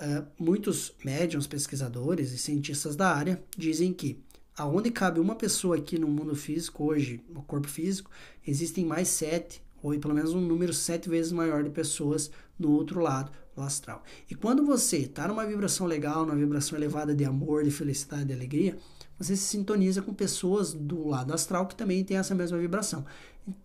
uh, 0.00 0.26
muitos 0.38 0.92
médiums, 1.04 1.46
pesquisadores 1.46 2.32
e 2.32 2.38
cientistas 2.38 2.96
da 2.96 3.14
área 3.14 3.42
dizem 3.56 3.92
que 3.92 4.22
aonde 4.56 4.90
cabe 4.90 5.20
uma 5.20 5.34
pessoa 5.34 5.76
aqui 5.76 5.98
no 5.98 6.08
mundo 6.08 6.34
físico 6.34 6.84
hoje, 6.84 7.22
no 7.28 7.42
corpo 7.42 7.68
físico, 7.68 8.10
existem 8.46 8.84
mais 8.84 9.08
sete, 9.08 9.62
ou 9.82 9.98
pelo 9.98 10.14
menos 10.14 10.34
um 10.34 10.40
número 10.40 10.72
sete 10.72 11.08
vezes 11.08 11.32
maior 11.32 11.62
de 11.62 11.70
pessoas 11.70 12.30
no 12.58 12.72
outro 12.72 13.00
lado, 13.00 13.32
no 13.56 13.62
astral. 13.62 14.02
E 14.30 14.34
quando 14.34 14.64
você 14.64 14.98
está 14.98 15.28
numa 15.28 15.46
vibração 15.46 15.86
legal, 15.86 16.24
numa 16.24 16.36
vibração 16.36 16.78
elevada 16.78 17.14
de 17.14 17.24
amor, 17.24 17.64
de 17.64 17.70
felicidade, 17.70 18.26
de 18.26 18.32
alegria, 18.32 18.78
você 19.18 19.36
se 19.36 19.44
sintoniza 19.44 20.02
com 20.02 20.12
pessoas 20.12 20.72
do 20.72 21.08
lado 21.08 21.32
astral 21.32 21.66
que 21.66 21.76
também 21.76 22.04
tem 22.04 22.16
essa 22.16 22.34
mesma 22.34 22.58
vibração. 22.58 23.04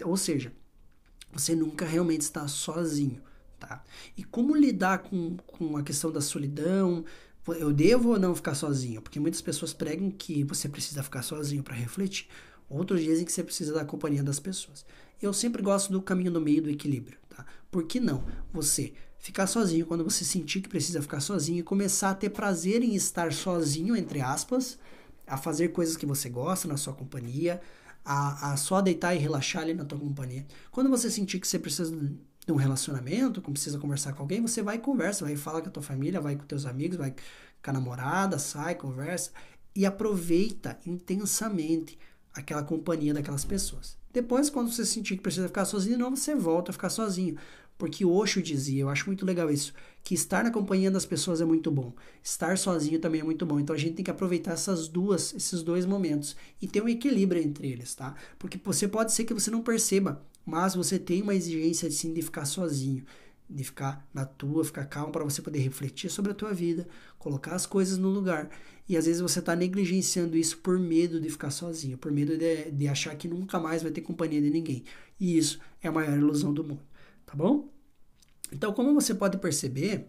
Ou 0.04 0.18
seja, 0.18 0.52
você 1.32 1.56
nunca 1.56 1.86
realmente 1.86 2.22
está 2.22 2.48
sozinho, 2.48 3.22
tá? 3.60 3.84
E 4.16 4.24
como 4.24 4.56
lidar 4.56 5.00
com, 5.00 5.38
com 5.46 5.78
a 5.78 5.84
questão 5.84 6.12
da 6.12 6.22
solidão? 6.22 7.04
Eu 7.60 7.72
devo 7.72 8.10
ou 8.10 8.20
não 8.20 8.36
ficar 8.36 8.56
sozinho? 8.56 9.02
Porque 9.02 9.20
muitas 9.20 9.42
pessoas 9.42 9.74
pregam 9.74 10.12
que 10.12 10.44
você 10.44 10.68
precisa 10.68 11.02
ficar 11.02 11.22
sozinho 11.22 11.64
para 11.64 11.74
refletir. 11.76 12.28
Outros 12.70 13.02
dizem 13.02 13.26
que 13.26 13.32
você 13.32 13.44
precisa 13.44 13.74
da 13.74 13.86
companhia 13.86 14.22
das 14.22 14.40
pessoas. 14.40 14.86
Eu 15.22 15.34
sempre 15.34 15.62
gosto 15.62 15.92
do 15.92 16.02
caminho 16.02 16.32
no 16.32 16.42
meio 16.42 16.62
do 16.62 16.70
equilíbrio, 16.70 17.18
tá? 17.30 17.46
Por 17.72 17.86
que 17.86 18.00
não 18.00 18.26
você 18.52 18.94
ficar 19.18 19.48
sozinho 19.48 19.86
quando 19.86 20.04
você 20.04 20.24
sentir 20.24 20.62
que 20.62 20.70
precisa 20.70 21.02
ficar 21.02 21.20
sozinho 21.20 21.60
e 21.60 21.64
começar 21.64 22.12
a 22.12 22.16
ter 22.16 22.30
prazer 22.30 22.84
em 22.84 22.96
estar 22.96 23.32
sozinho, 23.34 23.96
entre 23.96 24.22
aspas, 24.22 24.78
a 25.28 25.38
fazer 25.38 25.70
coisas 25.70 25.98
que 25.98 26.06
você 26.06 26.30
gosta 26.30 26.68
na 26.68 26.78
sua 26.78 26.94
companhia, 26.94 27.62
a, 28.04 28.54
a 28.54 28.58
só 28.58 28.82
deitar 28.82 29.14
e 29.14 29.20
relaxar 29.20 29.64
ali 29.64 29.74
na 29.74 29.84
tua 29.84 30.00
companhia. 30.00 30.46
Quando 30.72 30.90
você 30.90 31.12
sentir 31.12 31.40
que 31.40 31.48
você 31.48 31.60
precisa 31.60 31.92
de 31.94 32.54
um 32.54 32.56
relacionamento, 32.56 33.42
que 33.42 33.52
precisa 33.52 33.78
conversar 33.78 34.14
com 34.14 34.22
alguém, 34.22 34.42
você 34.42 34.62
vai 34.62 34.78
e 34.78 34.80
conversa, 34.80 35.26
vai 35.26 35.34
e 35.34 35.38
fala 35.38 35.62
com 35.62 35.68
a 35.68 35.72
tua 35.72 35.84
família, 35.84 36.22
vai 36.22 36.36
com 36.38 36.46
teus 36.46 36.66
amigos, 36.66 36.98
vai 36.98 37.12
com 37.12 37.70
a 37.70 37.74
namorada, 37.74 38.40
sai, 38.40 38.76
conversa 38.76 39.32
e 39.76 39.86
aproveita 39.86 40.80
intensamente 40.86 42.00
aquela 42.38 42.64
companhia 42.64 43.14
daquelas 43.14 43.44
pessoas. 43.44 43.98
Depois, 44.14 44.50
quando 44.50 44.72
você 44.72 44.86
sentir 44.86 45.16
que 45.18 45.24
precisa 45.24 45.48
ficar 45.48 45.66
sozinho, 45.66 45.98
não, 45.98 46.16
você 46.16 46.36
volta 46.36 46.72
a 46.72 46.74
ficar 46.74 46.90
sozinho. 46.90 47.36
Porque 47.78 48.06
Osho 48.06 48.42
dizia, 48.42 48.82
eu 48.82 48.90
acho 48.90 49.06
muito 49.06 49.26
legal 49.26 49.52
isso, 49.52 49.72
que 50.04 50.16
estar 50.16 50.44
na 50.44 50.50
companhia 50.50 50.90
das 50.90 51.06
pessoas 51.06 51.42
é 51.42 51.46
muito 51.46 51.70
bom. 51.70 51.94
Estar 52.24 52.58
sozinho 52.58 53.00
também 53.00 53.22
é 53.22 53.24
muito 53.24 53.46
bom. 53.46 53.60
Então 53.60 53.76
a 53.76 53.80
gente 53.80 53.96
tem 53.96 54.06
que 54.06 54.10
aproveitar 54.10 54.54
essas 54.54 54.88
duas, 54.88 55.34
esses 55.36 55.62
dois 55.62 55.86
momentos 55.86 56.36
e 56.62 56.68
ter 56.68 56.82
um 56.82 56.90
equilíbrio 56.90 57.42
entre 57.42 57.68
eles, 57.68 57.94
tá? 57.94 58.16
Porque 58.40 58.60
você 58.64 58.88
pode 58.88 59.14
ser 59.14 59.26
que 59.26 59.34
você 59.34 59.52
não 59.52 59.62
perceba, 59.62 60.26
mas 60.46 60.74
você 60.74 60.98
tem 60.98 61.22
uma 61.22 61.36
exigência 61.36 61.88
de 61.88 61.94
sim 61.94 62.14
de 62.14 62.22
ficar 62.22 62.46
sozinho, 62.46 63.04
de 63.50 63.64
ficar 63.64 64.08
na 64.14 64.26
tua, 64.26 64.64
ficar 64.66 64.86
calmo 64.86 65.12
para 65.12 65.24
você 65.24 65.42
poder 65.42 65.60
refletir 65.60 66.10
sobre 66.10 66.32
a 66.32 66.36
tua 66.36 66.54
vida, 66.54 66.88
colocar 67.18 67.56
as 67.56 67.66
coisas 67.66 67.98
no 67.98 68.10
lugar. 68.10 68.50
E 68.88 68.96
às 68.98 69.06
vezes 69.06 69.22
você 69.22 69.40
está 69.40 69.56
negligenciando 69.56 70.38
isso 70.38 70.58
por 70.58 70.78
medo 70.80 71.20
de 71.20 71.30
ficar 71.30 71.52
sozinho, 71.52 71.98
por 71.98 72.12
medo 72.12 72.38
de, 72.38 72.72
de 72.72 72.88
achar 72.88 73.16
que 73.16 73.28
nunca 73.28 73.60
mais 73.60 73.82
vai 73.84 73.92
ter 73.92 74.02
companhia 74.02 74.42
de 74.42 74.50
ninguém. 74.50 74.84
E 75.20 75.38
isso 75.38 75.60
é 75.82 75.88
a 75.88 75.92
maior 75.92 76.18
ilusão 76.18 76.54
do 76.54 76.64
mundo 76.64 76.82
tá 77.28 77.36
bom? 77.36 77.70
Então, 78.52 78.74
como 78.74 78.94
você 78.94 79.14
pode 79.14 79.38
perceber, 79.38 80.08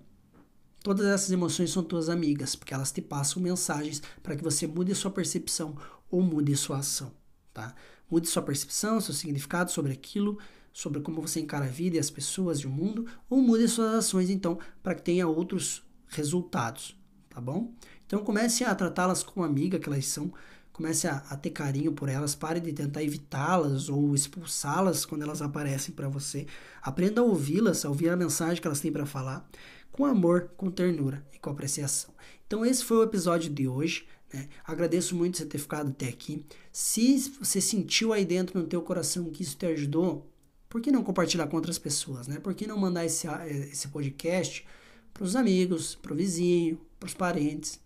todas 0.82 1.04
essas 1.04 1.30
emoções 1.30 1.70
são 1.70 1.82
tuas 1.82 2.08
amigas, 2.08 2.54
porque 2.54 2.72
elas 2.72 2.92
te 2.92 3.02
passam 3.02 3.42
mensagens 3.42 4.00
para 4.22 4.36
que 4.36 4.44
você 4.44 4.66
mude 4.66 4.94
sua 4.94 5.10
percepção 5.10 5.76
ou 6.08 6.22
mude 6.22 6.56
sua 6.56 6.78
ação, 6.78 7.12
tá? 7.52 7.74
Mude 8.08 8.28
sua 8.28 8.42
percepção, 8.42 9.00
seu 9.00 9.12
significado 9.12 9.70
sobre 9.72 9.92
aquilo, 9.92 10.38
sobre 10.72 11.00
como 11.00 11.20
você 11.20 11.40
encara 11.40 11.64
a 11.64 11.68
vida 11.68 11.96
e 11.96 11.98
as 11.98 12.10
pessoas 12.10 12.58
e 12.58 12.66
o 12.66 12.70
mundo, 12.70 13.06
ou 13.28 13.40
mude 13.40 13.68
suas 13.68 13.94
ações, 13.94 14.30
então, 14.30 14.58
para 14.82 14.94
que 14.94 15.02
tenha 15.02 15.26
outros 15.26 15.82
resultados, 16.08 16.96
tá 17.28 17.40
bom? 17.40 17.72
Então, 18.06 18.24
comece 18.24 18.64
a 18.64 18.74
tratá-las 18.74 19.22
como 19.22 19.44
amiga 19.44 19.78
que 19.78 19.88
elas 19.88 20.06
são, 20.06 20.32
comece 20.78 21.08
a, 21.08 21.16
a 21.28 21.36
ter 21.36 21.50
carinho 21.50 21.92
por 21.92 22.08
elas, 22.08 22.36
pare 22.36 22.60
de 22.60 22.72
tentar 22.72 23.02
evitá-las 23.02 23.88
ou 23.88 24.14
expulsá-las 24.14 25.04
quando 25.04 25.22
elas 25.22 25.42
aparecem 25.42 25.92
para 25.92 26.08
você. 26.08 26.46
Aprenda 26.80 27.20
a 27.20 27.24
ouvi-las, 27.24 27.84
a 27.84 27.88
ouvir 27.88 28.08
a 28.10 28.16
mensagem 28.16 28.62
que 28.62 28.66
elas 28.66 28.78
têm 28.78 28.92
para 28.92 29.04
falar, 29.04 29.48
com 29.90 30.06
amor, 30.06 30.52
com 30.56 30.70
ternura 30.70 31.26
e 31.34 31.38
com 31.38 31.50
apreciação. 31.50 32.14
Então 32.46 32.64
esse 32.64 32.84
foi 32.84 32.98
o 32.98 33.02
episódio 33.02 33.52
de 33.52 33.66
hoje. 33.66 34.06
Né? 34.32 34.48
Agradeço 34.64 35.16
muito 35.16 35.38
você 35.38 35.44
ter 35.44 35.58
ficado 35.58 35.90
até 35.90 36.08
aqui. 36.08 36.44
Se 36.70 37.18
você 37.40 37.60
sentiu 37.60 38.12
aí 38.12 38.24
dentro 38.24 38.60
no 38.60 38.66
teu 38.66 38.80
coração 38.80 39.30
que 39.30 39.42
isso 39.42 39.56
te 39.56 39.66
ajudou, 39.66 40.30
por 40.68 40.80
que 40.80 40.90
não 40.90 41.02
compartilhar 41.02 41.46
com 41.46 41.56
outras 41.56 41.78
pessoas? 41.78 42.28
Né? 42.28 42.38
Por 42.38 42.54
que 42.54 42.66
não 42.66 42.78
mandar 42.78 43.04
esse, 43.04 43.26
esse 43.70 43.88
podcast 43.88 44.66
para 45.14 45.24
os 45.24 45.34
amigos, 45.34 45.94
para 45.94 46.12
o 46.12 46.16
vizinho, 46.16 46.78
para 46.98 47.06
os 47.06 47.14
parentes? 47.14 47.80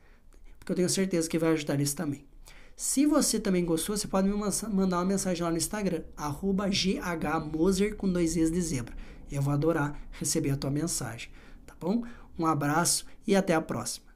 Porque 0.59 0.73
eu 0.73 0.77
tenho 0.77 0.89
certeza 0.89 1.29
que 1.29 1.39
vai 1.39 1.53
ajudar 1.53 1.75
eles 1.75 1.95
também. 1.95 2.25
Se 2.77 3.07
você 3.07 3.39
também 3.39 3.65
gostou, 3.65 3.97
você 3.97 4.09
pode 4.09 4.29
me 4.29 4.35
mandar 4.35 4.99
uma 4.99 5.05
mensagem 5.05 5.43
lá 5.43 5.51
no 5.51 5.57
Instagram, 5.57 6.03
ghmoser 6.17 7.97
com 7.97 8.11
dois 8.11 8.37
E's 8.37 8.51
de 8.51 8.61
zebra. 8.61 8.97
Eu 9.31 9.43
vou 9.43 9.53
adorar 9.53 9.99
receber 10.13 10.51
a 10.51 10.57
tua 10.57 10.71
mensagem, 10.71 11.31
tá 11.67 11.75
bom? 11.79 12.05
Um 12.39 12.47
abraço 12.47 13.07
e 13.27 13.37
até 13.37 13.55
a 13.55 13.61
próxima. 13.61 14.12